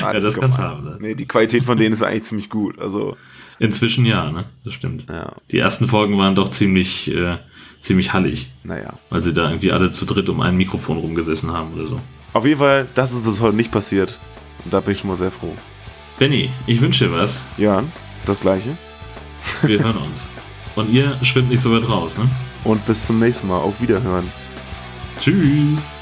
ja, 0.00 0.12
das 0.14 0.40
kann's 0.40 0.56
haben. 0.56 0.82
Ne? 0.82 0.96
Nee, 0.98 1.14
die 1.14 1.26
Qualität 1.26 1.64
von 1.64 1.76
denen 1.76 1.92
ist 1.92 2.02
eigentlich 2.02 2.22
ziemlich 2.22 2.48
gut. 2.48 2.78
Also, 2.78 3.18
Inzwischen 3.58 4.06
ja, 4.06 4.32
ne? 4.32 4.46
Das 4.64 4.72
stimmt. 4.72 5.04
ja, 5.10 5.34
Die 5.50 5.58
ersten 5.58 5.88
Folgen 5.88 6.16
waren 6.16 6.34
doch 6.34 6.50
ziemlich, 6.50 7.14
äh, 7.14 7.36
ziemlich 7.82 8.14
hallig, 8.14 8.50
naja. 8.64 8.94
weil 9.10 9.22
sie 9.22 9.34
da 9.34 9.50
irgendwie 9.50 9.72
alle 9.72 9.90
zu 9.90 10.06
dritt 10.06 10.30
um 10.30 10.40
ein 10.40 10.56
Mikrofon 10.56 10.96
rumgesessen 10.96 11.52
haben 11.52 11.74
oder 11.74 11.86
so. 11.86 12.00
Auf 12.32 12.46
jeden 12.46 12.58
Fall, 12.58 12.88
das 12.94 13.12
ist 13.12 13.26
das 13.26 13.42
heute 13.42 13.54
nicht 13.54 13.70
passiert. 13.70 14.18
Und 14.64 14.72
da 14.72 14.80
bin 14.80 14.92
ich 14.94 15.00
schon 15.00 15.10
mal 15.10 15.18
sehr 15.18 15.30
froh. 15.30 15.54
Benny, 16.18 16.48
ich 16.66 16.80
wünsche 16.80 17.08
dir 17.08 17.12
was. 17.12 17.44
Jörn, 17.58 17.92
das 18.24 18.40
gleiche. 18.40 18.70
Wir 19.60 19.84
hören 19.84 19.98
uns. 19.98 20.30
Und 20.76 20.88
ihr 20.88 21.14
schwimmt 21.22 21.50
nicht 21.50 21.60
so 21.60 21.70
weit 21.74 21.86
raus, 21.86 22.16
ne? 22.16 22.26
Und 22.64 22.86
bis 22.86 23.04
zum 23.04 23.18
nächsten 23.18 23.48
Mal. 23.48 23.58
Auf 23.58 23.82
Wiederhören. 23.82 24.32
Tschüss. 25.22 26.01